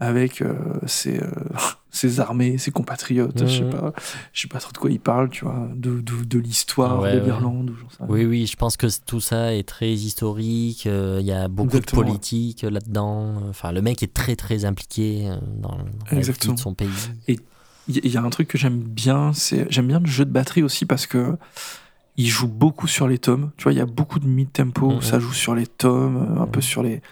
avec 0.00 0.40
euh, 0.42 0.54
ses, 0.86 1.22
euh, 1.22 1.30
ses 1.90 2.18
armées, 2.20 2.56
ses 2.58 2.70
compatriotes. 2.70 3.46
Je 3.46 3.58
sais 3.58 3.64
Mhm. 3.64 3.70
pas, 3.70 3.92
je 4.32 4.40
sais 4.40 4.48
pas 4.48 4.58
trop 4.58 4.72
de 4.72 4.78
quoi 4.78 4.90
il 4.90 4.98
parle, 5.00 5.28
tu 5.30 5.44
vois, 5.44 5.68
de, 5.74 6.00
de, 6.00 6.24
de 6.24 6.38
l'histoire 6.38 7.00
Ouais, 7.02 7.12
de 7.12 7.18
l'Irlande. 7.18 7.72
Oui, 8.08 8.24
oui, 8.24 8.46
je 8.46 8.56
pense 8.56 8.76
que 8.78 8.86
tout 9.04 9.20
ça 9.20 9.54
est 9.54 9.68
très 9.68 9.92
historique. 9.92 10.86
euh, 10.86 11.18
Il 11.20 11.26
y 11.26 11.32
a 11.32 11.48
beaucoup 11.48 11.68
Exactement, 11.76 12.02
de 12.02 12.06
politique 12.08 12.62
là-dedans. 12.62 13.42
Enfin, 13.50 13.72
le 13.72 13.82
mec 13.82 14.02
est 14.02 14.12
très, 14.14 14.36
très 14.36 14.64
impliqué 14.64 15.28
dans, 15.58 15.68
dans 15.68 15.78
la 16.10 16.20
vie 16.20 16.32
de 16.54 16.58
son 16.58 16.74
pays. 16.74 16.88
Il 17.28 17.96
y, 17.96 18.00
il 18.04 18.10
y 18.12 18.16
a 18.16 18.22
un 18.22 18.30
truc 18.30 18.48
que 18.48 18.56
j'aime 18.58 18.78
bien, 18.80 19.32
c'est 19.34 19.66
j'aime 19.70 19.88
bien 19.88 20.00
le 20.00 20.06
jeu 20.06 20.24
de 20.24 20.30
batterie 20.30 20.62
aussi 20.62 20.86
parce 20.86 21.06
que 21.06 21.36
il 22.16 22.26
joue 22.28 22.48
beaucoup 22.48 22.86
sur 22.86 23.08
les 23.08 23.18
tomes. 23.18 23.50
Tu 23.56 23.64
vois, 23.64 23.72
il 23.72 23.78
y 23.78 23.80
a 23.82 23.86
beaucoup 23.86 24.18
de 24.18 24.26
mid-tempo, 24.26 24.92
Mhm. 24.92 25.02
ça 25.02 25.18
joue 25.18 25.32
sur 25.32 25.54
les 25.54 25.66
tomes, 25.66 26.36
un 26.38 26.46
peu 26.46 26.58
Mhm. 26.58 26.62
sur 26.62 26.82
les, 26.82 27.02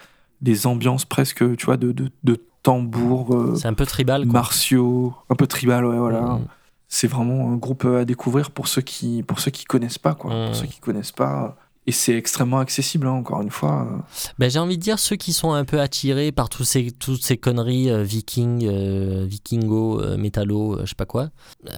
les 0.43 0.66
ambiances 0.66 1.05
presque, 1.05 1.57
tu 1.57 1.66
vois, 1.66 1.76
de, 1.76 1.93
de, 1.93 2.11
de 2.24 2.41
tambours 2.62 3.34
euh, 3.34 3.54
C'est 3.56 3.68
un 3.68 3.74
peu 3.74 3.86
tribal. 3.86 4.24
Quoi. 4.24 4.32
martiaux, 4.32 5.14
un 5.30 5.34
peu 5.34 5.46
tribal, 5.46 5.84
ouais, 5.84 5.98
voilà. 5.98 6.20
Mhm. 6.20 6.46
C'est 6.88 7.06
vraiment 7.06 7.50
un 7.50 7.56
groupe 7.56 7.84
à 7.84 8.04
découvrir 8.04 8.50
pour 8.50 8.66
ceux 8.66 8.82
qui, 8.82 9.22
pour 9.22 9.40
ceux 9.40 9.50
qui 9.50 9.64
connaissent 9.64 9.98
pas, 9.98 10.14
quoi. 10.14 10.46
Pour 10.46 10.54
ceux 10.54 10.66
qui 10.66 10.80
connaissent 10.80 11.12
pas. 11.12 11.56
Et 11.89 11.91
c'est 11.93 12.14
extrêmement 12.14 12.59
accessible, 12.59 13.07
hein, 13.07 13.12
encore 13.12 13.41
une 13.41 13.49
fois. 13.49 13.89
Ben, 14.39 14.51
j'ai 14.51 14.59
envie 14.59 14.76
de 14.76 14.82
dire 14.82 14.99
ceux 14.99 15.16
qui 15.16 15.32
sont 15.32 15.53
un 15.53 15.64
peu 15.64 15.80
attirés 15.80 16.32
par 16.32 16.51
tous 16.51 16.64
ces, 16.64 16.91
toutes 16.91 17.24
ces 17.24 17.39
conneries 17.39 17.89
euh, 17.89 18.03
viking, 18.03 18.66
euh, 18.68 19.24
vikingo, 19.26 19.99
euh, 20.03 20.18
métallo, 20.18 20.74
euh, 20.74 20.80
je 20.84 20.91
sais 20.91 20.95
pas 20.95 21.07
quoi, 21.07 21.30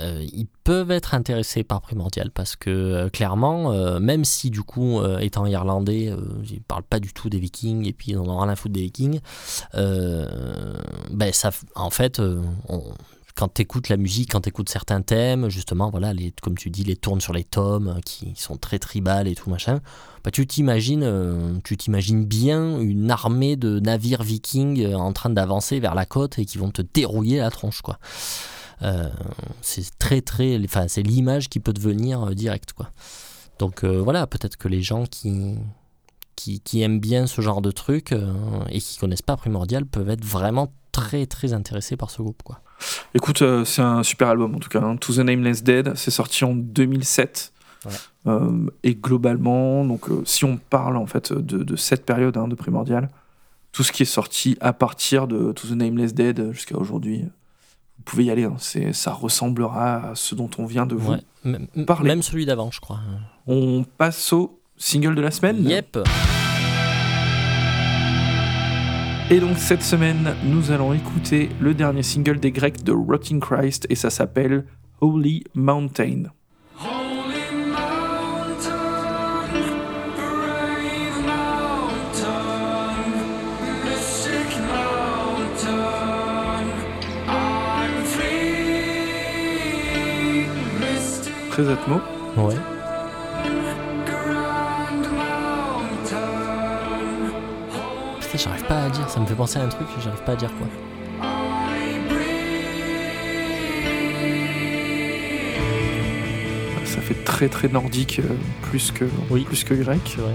euh, 0.02 0.20
ils 0.32 0.48
peuvent 0.64 0.90
être 0.90 1.14
intéressés 1.14 1.62
par 1.62 1.80
Primordial 1.80 2.32
parce 2.32 2.56
que 2.56 3.08
clairement, 3.10 4.00
même 4.00 4.24
si 4.24 4.50
du 4.50 4.62
coup, 4.62 5.00
étant 5.20 5.46
irlandais, 5.46 6.12
ils 6.50 6.60
parlent 6.60 6.82
pas 6.82 6.98
du 6.98 7.12
tout 7.12 7.28
des 7.30 7.38
vikings 7.38 7.86
et 7.86 7.92
puis 7.92 8.10
ils 8.12 8.18
en 8.18 8.26
ont 8.26 8.38
rien 8.40 8.48
à 8.48 8.56
foutre 8.56 8.74
des 8.74 8.82
vikings, 8.82 9.20
ben 9.74 11.32
ça, 11.32 11.50
en 11.76 11.90
fait, 11.90 12.20
on- 12.68 12.82
quand 13.40 13.54
tu 13.54 13.66
la 13.88 13.96
musique, 13.96 14.32
quand 14.32 14.42
tu 14.42 14.52
certains 14.66 15.00
thèmes, 15.00 15.48
justement, 15.48 15.88
voilà, 15.88 16.12
les, 16.12 16.32
comme 16.42 16.58
tu 16.58 16.68
dis, 16.68 16.84
les 16.84 16.96
tournes 16.96 17.22
sur 17.22 17.32
les 17.32 17.44
tomes 17.44 17.88
euh, 17.88 18.00
qui 18.04 18.34
sont 18.36 18.58
très 18.58 18.78
tribales 18.78 19.26
et 19.28 19.34
tout 19.34 19.48
machin, 19.48 19.80
bah, 20.22 20.30
tu 20.30 20.46
t'imagines 20.46 21.02
euh, 21.02 21.58
tu 21.64 21.78
t'imagines 21.78 22.26
bien 22.26 22.78
une 22.78 23.10
armée 23.10 23.56
de 23.56 23.80
navires 23.80 24.22
vikings 24.22 24.84
euh, 24.84 24.94
en 24.94 25.14
train 25.14 25.30
d'avancer 25.30 25.80
vers 25.80 25.94
la 25.94 26.04
côte 26.04 26.38
et 26.38 26.44
qui 26.44 26.58
vont 26.58 26.70
te 26.70 26.82
dérouiller 26.82 27.38
la 27.38 27.50
tronche 27.50 27.80
quoi. 27.80 27.98
C'est 29.62 29.98
très 29.98 30.22
très 30.22 30.58
enfin 30.64 30.88
c'est 30.88 31.02
l'image 31.02 31.48
qui 31.48 31.60
peut 31.60 31.72
devenir 31.72 32.22
euh, 32.28 32.34
direct 32.34 32.72
quoi. 32.74 32.90
Donc 33.58 33.84
voilà, 33.84 34.26
peut-être 34.26 34.56
que 34.56 34.68
les 34.68 34.82
gens 34.82 35.04
qui 35.04 35.56
qui, 36.36 36.80
aiment 36.80 37.00
bien 37.00 37.26
ce 37.26 37.42
genre 37.42 37.60
de 37.60 37.70
truc 37.70 38.14
et 38.70 38.80
qui 38.80 38.96
connaissent 38.96 39.20
pas 39.20 39.36
Primordial 39.36 39.84
peuvent 39.84 40.08
être 40.08 40.24
vraiment 40.24 40.72
très 40.92 41.26
très 41.26 41.52
intéressés 41.52 41.96
par 41.98 42.10
ce 42.10 42.22
groupe 42.22 42.42
quoi. 42.42 42.62
Écoute, 43.14 43.42
euh, 43.42 43.64
c'est 43.64 43.82
un 43.82 44.02
super 44.02 44.28
album 44.28 44.54
en 44.54 44.58
tout 44.58 44.68
cas. 44.68 44.80
hein. 44.80 44.96
To 44.96 45.12
the 45.14 45.18
Nameless 45.18 45.62
Dead, 45.62 45.92
c'est 45.96 46.10
sorti 46.10 46.44
en 46.44 46.54
2007. 46.54 47.52
Ouais. 47.86 47.92
Euh, 48.26 48.66
et 48.82 48.94
globalement, 48.94 49.84
donc 49.84 50.10
euh, 50.10 50.22
si 50.26 50.44
on 50.44 50.58
parle 50.58 50.96
en 50.98 51.06
fait 51.06 51.32
de, 51.32 51.62
de 51.62 51.76
cette 51.76 52.04
période 52.04 52.36
hein, 52.36 52.46
de 52.48 52.54
Primordial, 52.54 53.08
tout 53.72 53.82
ce 53.82 53.92
qui 53.92 54.02
est 54.02 54.06
sorti 54.06 54.58
à 54.60 54.72
partir 54.72 55.26
de 55.26 55.52
To 55.52 55.68
the 55.68 55.72
Nameless 55.72 56.12
Dead 56.12 56.52
jusqu'à 56.52 56.76
aujourd'hui, 56.76 57.22
vous 57.22 58.04
pouvez 58.04 58.24
y 58.24 58.30
aller. 58.30 58.44
hein. 58.44 58.56
C'est, 58.58 58.92
ça 58.92 59.12
ressemblera 59.12 60.10
à 60.10 60.14
ce 60.14 60.34
dont 60.34 60.50
on 60.58 60.66
vient 60.66 60.86
de 60.86 60.94
vous. 60.94 61.12
Ouais. 61.44 61.84
Parler. 61.86 62.08
Même 62.08 62.22
celui 62.22 62.44
d'avant 62.44 62.70
je 62.70 62.80
crois. 62.80 63.00
On 63.46 63.84
passe 63.96 64.32
au 64.34 64.60
single 64.76 65.14
de 65.14 65.22
la 65.22 65.30
semaine. 65.30 65.64
Yep. 65.66 66.00
Et 69.32 69.38
donc 69.38 69.58
cette 69.58 69.82
semaine, 69.82 70.34
nous 70.42 70.72
allons 70.72 70.92
écouter 70.92 71.50
le 71.60 71.72
dernier 71.72 72.02
single 72.02 72.40
des 72.40 72.50
Grecs 72.50 72.82
de 72.82 72.90
Rotting 72.90 73.38
Christ 73.38 73.86
et 73.88 73.94
ça 73.94 74.10
s'appelle 74.10 74.64
Holy 75.00 75.44
Mountain. 75.54 76.24
Holy 76.76 77.68
mountain, 77.68 78.74
brave 80.16 81.22
mountain, 81.24 82.26
mystic 83.84 84.58
mountain, 84.66 85.86
I'm 87.28 88.04
free, 88.04 88.88
mystic 90.80 91.32
Très 91.50 91.68
atmo. 91.70 92.00
Ouais. 92.36 92.56
J'arrive 98.42 98.64
pas 98.64 98.84
à 98.84 98.90
dire, 98.90 99.08
ça 99.08 99.20
me 99.20 99.26
fait 99.26 99.34
penser 99.34 99.58
à 99.58 99.62
un 99.64 99.68
truc, 99.68 99.86
j'arrive 100.02 100.22
pas 100.24 100.32
à 100.32 100.36
dire 100.36 100.50
quoi. 100.56 100.66
Ça 106.84 107.00
fait 107.00 107.22
très 107.24 107.48
très 107.48 107.68
nordique, 107.68 108.20
euh, 108.20 108.34
plus 108.62 108.90
que 108.90 109.04
Oui. 109.30 109.44
plus 109.44 109.62
que 109.64 109.74
grec. 109.74 110.00
C'est 110.04 110.20
vrai. 110.20 110.34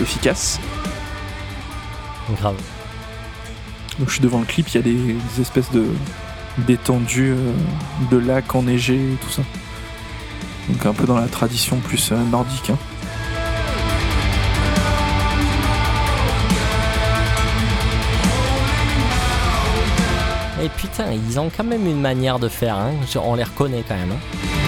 Efficace. 0.00 0.60
Grave. 2.38 2.56
Donc 3.98 4.08
je 4.08 4.14
suis 4.14 4.22
devant 4.22 4.40
le 4.40 4.44
clip, 4.46 4.68
il 4.68 4.74
y 4.74 4.78
a 4.78 4.82
des, 4.82 4.92
des 5.14 5.40
espèces 5.40 5.70
de 5.70 5.86
d'étendues 6.58 7.32
euh, 7.32 7.52
de 8.10 8.16
lacs 8.18 8.54
enneigés 8.54 8.94
et 9.12 9.16
tout 9.24 9.30
ça. 9.30 9.42
Donc 10.68 10.86
un 10.86 10.92
peu 10.92 11.04
dans 11.06 11.18
la 11.18 11.26
tradition 11.26 11.76
plus 11.78 12.10
euh, 12.12 12.16
nordique. 12.30 12.70
hein. 12.70 12.78
Et 20.62 20.68
putain, 20.68 21.06
ils 21.12 21.38
ont 21.38 21.50
quand 21.54 21.64
même 21.64 21.86
une 21.86 22.00
manière 22.00 22.38
de 22.38 22.48
faire, 22.48 22.76
hein. 22.78 22.92
On 23.22 23.34
les 23.34 23.42
reconnaît 23.44 23.84
quand 23.86 23.96
même. 23.96 24.12
hein. 24.12 24.63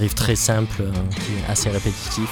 Riff 0.00 0.14
très 0.14 0.34
simple, 0.34 0.80
euh, 0.80 0.90
qui 1.14 1.32
est 1.34 1.50
assez 1.52 1.68
répétitif. 1.68 2.28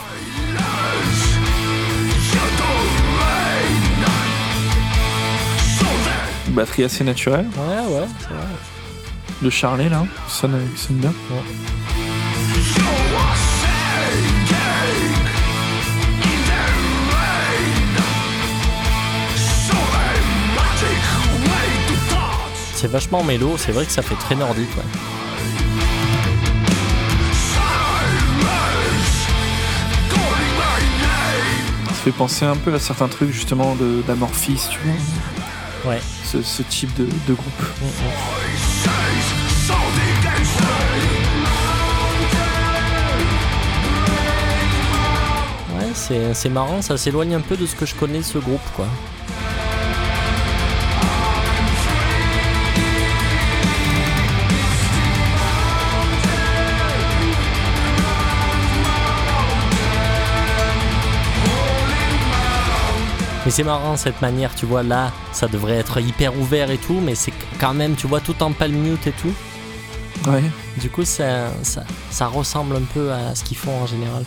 Batterie 6.48 6.84
assez 6.84 7.04
naturelle. 7.04 7.46
Ouais, 7.56 7.94
ouais, 7.94 8.06
c'est 8.20 8.28
vrai. 8.28 8.46
Le 9.42 9.50
charlet 9.50 9.88
là, 9.90 10.04
ça 10.26 10.40
sonne, 10.40 10.68
sonne 10.76 10.96
bien. 10.96 11.12
Ouais. 11.30 11.42
C'est 22.74 22.90
vachement 22.90 23.22
mélo, 23.24 23.56
c'est 23.58 23.72
vrai 23.72 23.84
que 23.84 23.92
ça 23.92 24.02
fait 24.02 24.14
très 24.14 24.36
nordique. 24.36 24.70
Ouais. 24.76 25.17
Fait 32.10 32.16
penser 32.16 32.44
un 32.46 32.56
peu 32.56 32.72
à 32.72 32.78
certains 32.78 33.08
trucs 33.08 33.32
justement 33.32 33.76
d'Amorphis, 34.06 34.60
tu 34.70 34.78
vois. 34.84 35.92
Ouais. 35.92 36.00
Ce, 36.24 36.42
ce 36.42 36.62
type 36.62 36.94
de, 36.96 37.04
de 37.04 37.34
groupe. 37.34 37.62
Ouais, 45.76 46.32
c'est 46.32 46.48
marrant, 46.48 46.80
ça 46.82 46.96
s'éloigne 46.96 47.34
un 47.34 47.40
peu 47.40 47.56
de 47.56 47.66
ce 47.66 47.74
que 47.74 47.84
je 47.84 47.94
connais 47.94 48.22
ce 48.22 48.38
groupe, 48.38 48.60
quoi. 48.74 48.86
C'est 63.58 63.64
marrant 63.64 63.96
cette 63.96 64.22
manière, 64.22 64.54
tu 64.54 64.66
vois, 64.66 64.84
là, 64.84 65.10
ça 65.32 65.48
devrait 65.48 65.78
être 65.78 66.00
hyper 66.00 66.38
ouvert 66.38 66.70
et 66.70 66.78
tout, 66.78 67.00
mais 67.00 67.16
c'est 67.16 67.32
quand 67.58 67.74
même, 67.74 67.96
tu 67.96 68.06
vois, 68.06 68.20
tout 68.20 68.40
en 68.40 68.52
palm 68.52 68.72
mute 68.72 69.08
et 69.08 69.10
tout. 69.10 69.34
Ouais. 70.30 70.44
Du 70.76 70.88
coup, 70.88 71.04
ça, 71.04 71.48
ça, 71.64 71.82
ça 72.08 72.28
ressemble 72.28 72.76
un 72.76 72.82
peu 72.94 73.10
à 73.12 73.34
ce 73.34 73.42
qu'ils 73.42 73.56
font 73.56 73.76
en 73.82 73.86
général, 73.88 74.22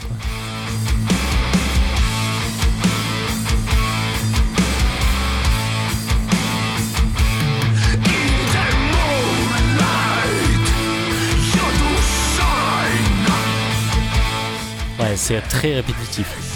quoi. 14.97 15.05
Ouais, 15.05 15.15
c'est 15.15 15.39
très 15.39 15.75
répétitif. 15.75 16.50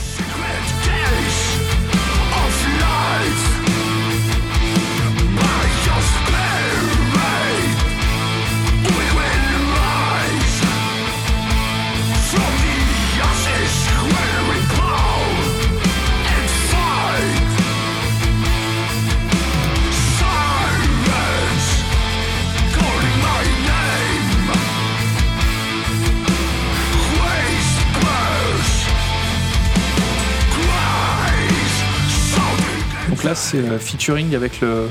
Là, 33.25 33.35
c'est 33.35 33.57
euh, 33.57 33.79
featuring 33.79 34.35
avec 34.35 34.61
le, 34.61 34.87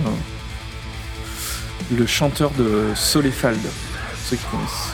le 1.97 2.07
chanteur 2.07 2.51
de 2.51 2.93
Solefald, 2.95 3.61
ceux 4.25 4.37
qui 4.37 4.45
connaissent. 4.51 4.93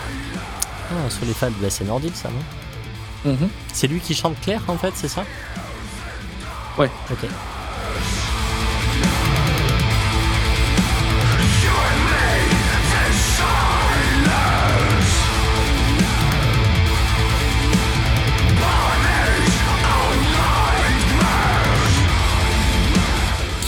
Ah, 0.91 1.09
fans, 1.35 1.51
bah, 1.61 1.71
c'est 1.71 1.85
nordique 1.85 2.17
ça, 2.17 2.29
non 3.25 3.37
C'est 3.73 3.87
lui 3.87 4.01
qui 4.01 4.15
chante 4.15 4.41
Claire 4.41 4.63
en 4.69 4.77
fait, 4.77 4.93
c'est 4.95 5.09
ça? 5.09 5.25
Ouais. 6.79 6.91
Ok. 7.11 7.29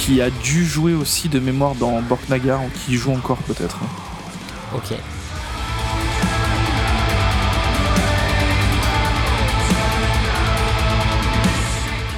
Qui 0.03 0.21
a 0.21 0.31
dû 0.31 0.67
jouer 0.67 0.95
aussi 0.95 1.29
de 1.29 1.39
mémoire 1.39 1.77
dans 1.77 2.03
Borknagar, 2.03 2.61
ou 2.65 2.69
qui 2.85 2.97
joue 2.97 3.13
encore 3.13 3.37
peut-être. 3.39 3.79
Ok. 4.75 4.95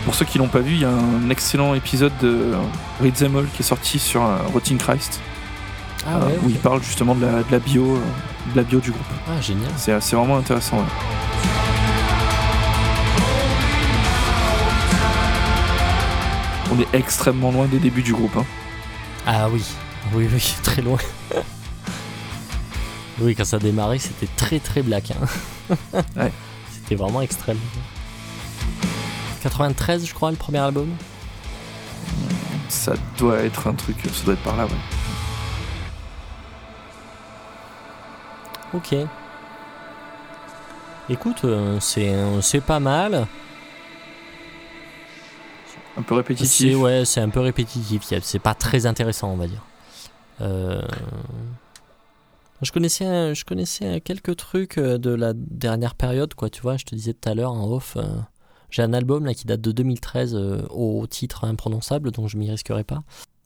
Pour 0.05 0.14
ceux 0.14 0.24
qui 0.24 0.39
l'ont 0.39 0.49
pas 0.49 0.61
vu, 0.61 0.72
il 0.74 0.80
y 0.80 0.85
a 0.85 0.91
un 0.91 1.30
excellent 1.30 1.74
épisode 1.74 2.12
de 2.20 2.53
Read 3.03 3.14
Them 3.14 3.37
All 3.37 3.47
qui 3.55 3.62
est 3.62 3.66
sorti 3.66 3.99
sur 3.99 4.22
euh, 4.22 4.37
Rotting 4.53 4.76
Christ, 4.76 5.20
Ah 6.07 6.16
euh, 6.16 6.28
où 6.45 6.51
il 6.51 6.57
parle 6.59 6.82
justement 6.82 7.14
de 7.14 7.24
la, 7.24 7.32
de 7.43 7.51
la 7.51 7.59
bio, 7.59 7.97
euh, 7.97 8.53
de 8.53 8.57
la 8.57 8.62
bio 8.64 8.80
du 8.80 8.91
groupe. 8.91 9.03
Ah, 9.28 9.41
génial. 9.41 9.70
C'est 9.76 9.99
c'est 10.03 10.14
vraiment 10.14 10.37
intéressant. 10.37 10.76
ouais. 10.76 10.85
On 16.74 16.80
est 16.80 16.94
extrêmement 16.94 17.52
loin 17.52 17.66
des 17.66 17.78
débuts 17.78 18.02
du 18.02 18.12
groupe. 18.12 18.36
hein. 18.36 18.44
Ah 19.26 19.48
oui, 19.48 19.62
oui, 20.12 20.28
oui, 20.32 20.54
très 20.62 20.82
loin. 20.82 20.98
oui, 23.20 23.34
quand 23.34 23.44
ça 23.44 23.56
a 23.56 23.60
démarré, 23.60 23.98
c'était 23.98 24.28
très 24.36 24.58
très 24.58 24.82
black. 24.82 25.12
hein. 25.12 25.76
Ouais. 26.16 26.32
C'était 26.72 26.96
vraiment 26.96 27.22
extrême. 27.22 27.58
93, 29.42 30.04
je 30.06 30.12
crois, 30.14 30.30
le 30.30 30.36
premier 30.36 30.58
album. 30.58 30.88
Ça 32.68 32.94
doit 33.18 33.38
être 33.38 33.66
un 33.68 33.72
truc, 33.74 33.96
ça 34.12 34.24
doit 34.24 34.34
être 34.34 34.42
par 34.42 34.56
là, 34.56 34.64
ouais. 34.66 34.70
Ok. 38.74 38.94
Écoute, 41.08 41.44
euh, 41.44 41.78
c'est 41.80 42.12
c'est 42.40 42.60
pas 42.62 42.80
mal. 42.80 43.26
Un 45.97 46.03
peu 46.03 46.14
répétitif. 46.14 46.76
ouais, 46.78 47.05
c'est 47.05 47.20
un 47.20 47.28
peu 47.28 47.40
répétitif. 47.40 48.03
C'est 48.22 48.38
pas 48.38 48.55
très 48.55 48.86
intéressant, 48.86 49.30
on 49.32 49.36
va 49.36 49.47
dire. 49.47 49.62
Euh, 50.40 50.82
Je 52.62 52.72
connaissais, 52.72 53.34
je 53.34 53.45
connaissais 53.45 54.01
quelques 54.01 54.36
trucs 54.36 54.78
euh, 54.78 54.99
de 54.99 55.11
la 55.11 55.32
dernière 55.34 55.95
période, 55.95 56.34
quoi. 56.34 56.51
Tu 56.51 56.62
vois, 56.62 56.76
je 56.76 56.84
te 56.84 56.95
disais 56.95 57.12
tout 57.14 57.28
à 57.28 57.34
l'heure 57.34 57.53
en 57.53 57.70
off. 57.70 57.97
euh, 57.97 58.03
J'ai 58.70 58.82
un 58.82 58.92
album 58.92 59.24
là 59.26 59.34
qui 59.34 59.45
date 59.47 59.61
de 59.61 59.70
2013 59.72 60.34
euh, 60.34 60.62
au 60.70 61.07
titre 61.07 61.45
imprononçable, 61.45 62.11
donc 62.11 62.28
je 62.28 62.36
m'y 62.38 62.51
risquerai 62.51 62.82
pas, 62.84 63.03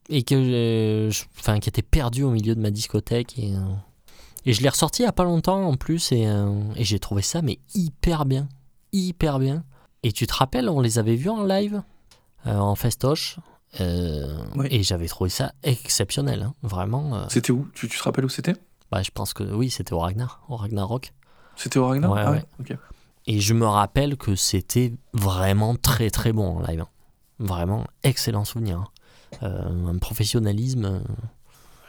et 0.09 0.23
que, 0.23 1.09
enfin, 1.39 1.59
qui 1.59 1.69
était 1.69 1.81
perdu 1.83 2.23
au 2.23 2.31
milieu 2.31 2.55
de 2.55 2.61
ma 2.61 2.71
discothèque 2.71 3.37
et. 3.37 3.53
et 4.45 4.53
je 4.53 4.61
l'ai 4.63 4.69
ressorti 4.69 5.03
il 5.03 5.05
y 5.05 5.09
a 5.09 5.11
pas 5.11 5.25
longtemps 5.25 5.63
en 5.67 5.75
plus 5.75 6.11
et, 6.11 6.23
et 6.75 6.83
j'ai 6.83 6.97
trouvé 6.99 7.21
ça 7.21 7.41
mais 7.43 7.59
hyper 7.75 8.25
bien, 8.25 8.47
hyper 8.93 9.37
bien. 9.37 9.63
Et 10.01 10.11
tu 10.13 10.25
te 10.25 10.33
rappelles, 10.33 10.69
on 10.69 10.79
les 10.79 10.97
avait 10.97 11.15
vus 11.15 11.29
en 11.29 11.43
live? 11.43 11.83
En 12.45 12.75
festoche 12.75 13.37
euh, 13.79 14.37
Oui. 14.55 14.67
et 14.71 14.83
j'avais 14.83 15.07
trouvé 15.07 15.29
ça 15.29 15.53
exceptionnel, 15.63 16.43
hein, 16.43 16.53
vraiment. 16.63 17.15
euh, 17.15 17.25
C'était 17.29 17.51
où? 17.51 17.67
Tu, 17.73 17.87
tu 17.89 17.97
te 17.97 18.03
rappelles 18.03 18.25
où 18.25 18.29
c'était? 18.29 18.55
bah, 18.91 19.03
je 19.03 19.11
pense 19.11 19.33
que 19.33 19.43
oui, 19.43 19.69
c'était 19.69 19.93
au 19.93 19.99
Ragnar, 19.99 20.41
au 20.49 20.55
Ragnarok. 20.55 21.13
C'était 21.55 21.77
au 21.79 21.87
Ragnar? 21.87 22.11
Ouais, 22.11 22.21
Ah 22.25 22.31
ouais. 22.31 22.43
ok. 22.59 22.75
Et 23.27 23.39
je 23.39 23.53
me 23.53 23.65
rappelle 23.67 24.17
que 24.17 24.35
c'était 24.35 24.93
vraiment 25.13 25.75
très 25.75 26.09
très 26.09 26.31
bon 26.33 26.57
en 26.57 26.61
live. 26.61 26.81
hein. 26.81 26.87
Vraiment 27.39 27.85
excellent 28.03 28.45
souvenir. 28.45 28.79
hein. 28.79 28.87
Euh, 29.43 29.87
un 29.87 29.97
professionnalisme, 29.99 30.85
euh, 30.85 30.99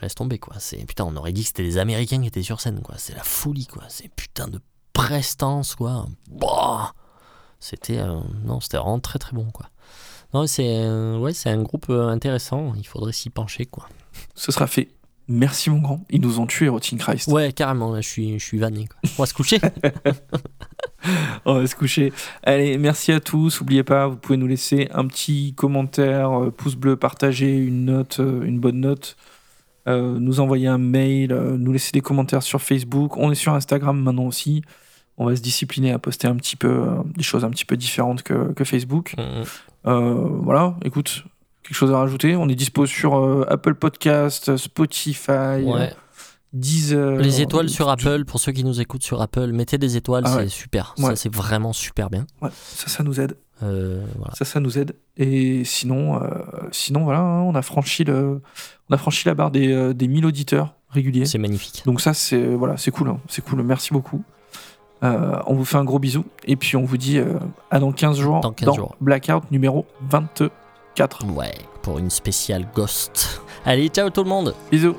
laisse 0.03 0.15
tomber 0.15 0.39
quoi. 0.39 0.57
C'est 0.59 0.85
putain, 0.85 1.05
on 1.05 1.17
aurait 1.17 1.33
dit 1.33 1.41
que 1.43 1.47
c'était 1.49 1.63
les 1.63 1.79
Américains 1.79 2.21
qui 2.21 2.27
étaient 2.27 2.43
sur 2.43 2.61
scène 2.61 2.83
quoi. 2.83 2.97
C'est 2.99 3.15
la 3.15 3.23
folie 3.23 3.67
quoi. 3.67 3.85
C'est 3.89 4.09
putain 4.15 4.49
de 4.49 4.61
prestance 4.93 5.75
quoi. 5.75 6.07
Bah 6.29 6.93
c'était 7.59 7.99
euh, 7.99 8.21
non, 8.45 8.61
c'était 8.61 8.77
vraiment 8.77 9.01
très 9.01 9.19
très 9.19 9.33
bon 9.33 9.51
quoi. 9.51 9.67
Non, 10.35 10.47
c'est 10.47 10.65
euh, 10.67 11.19
ouais, 11.19 11.33
c'est 11.33 11.51
un 11.51 11.63
groupe 11.63 11.87
euh, 11.91 12.09
intéressant. 12.09 12.73
Il 12.77 12.87
faudrait 12.87 13.13
s'y 13.13 13.31
pencher 13.31 13.67
quoi. 13.67 13.89
Ce 14.35 14.53
sera 14.53 14.67
fait. 14.67 14.89
Merci 15.29 15.71
mon 15.71 15.79
grand. 15.79 16.01
Ils 16.11 16.21
nous 16.21 16.41
ont 16.41 16.47
tués, 16.47 16.69
Rotting 16.69 16.99
Christ. 16.99 17.29
Ouais, 17.29 17.53
carrément. 17.53 17.93
là, 17.93 18.01
Je 18.01 18.09
suis 18.09 18.39
je 18.39 18.45
suis 18.45 18.59
vanné 18.59 18.87
quoi. 18.87 19.11
On 19.19 19.23
va 19.23 19.27
se 19.27 19.35
coucher. 19.35 19.61
On 21.47 21.55
va 21.55 21.67
se 21.67 21.75
coucher. 21.75 22.13
Allez, 22.43 22.77
merci 22.79 23.11
à 23.13 23.21
tous. 23.21 23.61
N'oubliez 23.61 23.83
pas, 23.85 24.07
vous 24.09 24.17
pouvez 24.17 24.37
nous 24.37 24.47
laisser 24.47 24.89
un 24.93 25.07
petit 25.07 25.55
commentaire, 25.55 26.31
euh, 26.39 26.51
pouce 26.51 26.75
bleu, 26.75 26.97
partager 26.97 27.57
une 27.57 27.87
note, 27.87 28.21
euh, 28.21 28.43
une 28.43 28.59
bonne 28.61 28.81
note, 28.81 29.17
euh, 29.89 30.19
nous 30.19 30.41
envoyer 30.41 30.67
un 30.67 30.79
mail, 30.79 31.33
nous 31.33 31.73
laisser 31.73 31.93
des 31.93 32.03
commentaires 32.03 32.43
sur 32.43 32.61
Facebook. 32.61 33.17
On 33.17 33.31
est 33.31 33.37
sur 33.37 33.55
Instagram 33.55 33.99
maintenant 34.01 34.27
aussi. 34.27 34.63
On 35.17 35.27
va 35.27 35.37
se 35.37 35.41
discipliner 35.43 35.93
à 35.93 35.99
poster 35.99 36.29
un 36.29 36.37
petit 36.37 36.57
peu 36.57 36.69
euh, 36.69 37.03
des 37.17 37.23
choses 37.23 37.45
un 37.45 37.51
petit 37.51 37.65
peu 37.65 37.77
différentes 37.77 38.23
que, 38.23 38.53
que 38.53 38.65
Facebook. 38.65 39.15
Mm, 39.17 39.21
Euh, 39.21 39.45
voilà, 39.85 40.75
écoute, 40.85 41.25
quelque 41.63 41.75
chose 41.77 41.93
à 41.93 41.99
rajouter? 41.99 42.37
On 42.37 42.49
est 42.49 42.55
dispo 42.55 42.87
sur 42.87 43.17
euh, 43.19 43.45
Apple 43.49 43.75
Podcast, 43.75 44.57
Spotify, 44.57 45.63
ouais. 45.65 45.93
Deezer. 46.53 47.17
Les 47.19 47.41
étoiles 47.41 47.69
sur 47.69 47.87
du- 47.97 48.07
Apple, 48.09 48.25
pour 48.25 48.41
ceux 48.41 48.53
qui 48.53 48.65
nous 48.65 48.81
écoutent 48.81 49.05
sur 49.05 49.23
Apple, 49.23 49.53
mettez 49.53 49.79
des 49.79 49.97
étoiles, 49.97 50.25
Ah 50.27 50.39
c'est 50.41 50.49
super. 50.49 50.95
Ouais. 50.99 51.05
Ça, 51.11 51.17
c'est 51.17 51.33
vraiment 51.33 51.73
super 51.73 52.11
bien. 52.11 52.27
Ouais, 52.43 52.51
ça, 52.53 52.89
ça 52.89 53.03
nous 53.05 53.21
aide. 53.21 53.37
Euh, 53.63 54.05
voilà. 54.17 54.35
Ça, 54.35 54.45
ça 54.45 54.59
nous 54.59 54.79
aide. 54.79 54.97
Et 55.17 55.65
sinon, 55.65 56.21
euh, 56.21 56.29
sinon 56.73 57.05
voilà, 57.05 57.21
hein, 57.21 57.43
on 57.43 57.55
a 57.55 57.63
franchi 57.63 58.05
le, 58.05 58.41
on 58.89 58.95
a 58.95 58.97
franchi 58.97 59.29
la 59.29 59.35
barre 59.35 59.51
des, 59.51 59.71
euh, 59.73 59.93
des 59.93 60.09
1000 60.09 60.27
auditeurs 60.27 60.75
réguliers. 60.89 61.27
C'est 61.27 61.39
magnifique. 61.39 61.83
Donc 61.87 62.01
ça, 62.01 62.15
c'est 62.15 62.45
voilà, 62.57 62.77
c'est 62.79 62.91
cool, 62.91 63.11
hein. 63.11 63.21
c'est 63.29 63.45
cool. 63.45 63.63
Merci 63.63 63.93
beaucoup. 63.93 64.25
Euh, 65.03 65.39
on 65.47 65.55
vous 65.55 65.65
fait 65.65 65.79
un 65.79 65.85
gros 65.85 65.99
bisou 65.99 66.25
et 66.45 66.57
puis 66.57 66.77
on 66.77 66.85
vous 66.85 66.99
dit 66.99 67.19
euh, 67.19 67.39
à 67.71 67.79
dans 67.79 67.91
15 67.93 68.19
jours 68.19 68.41
Dans 68.41 68.53
15 68.53 68.75
jours. 68.75 68.97
Blackout 69.01 69.51
numéro 69.51 69.87
24. 70.11 71.25
Ouais, 71.35 71.55
pour 71.83 71.99
une 71.99 72.11
spéciale 72.11 72.67
Ghost. 72.75 73.41
Allez, 73.65 73.89
ciao 73.89 74.11
tout 74.11 74.23
le 74.23 74.29
monde 74.29 74.55
Bisous. 74.71 74.97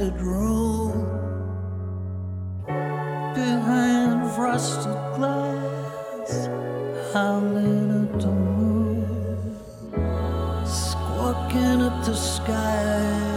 let 0.00 0.12
it 0.12 0.22
behind 3.34 4.38
rusted 4.38 4.92
glass. 5.16 6.48
I 7.14 7.40
at 8.04 8.20
the 8.20 8.30
moon, 8.30 9.56
squawking 10.64 11.80
at 11.82 12.04
the 12.04 12.14
sky. 12.14 13.27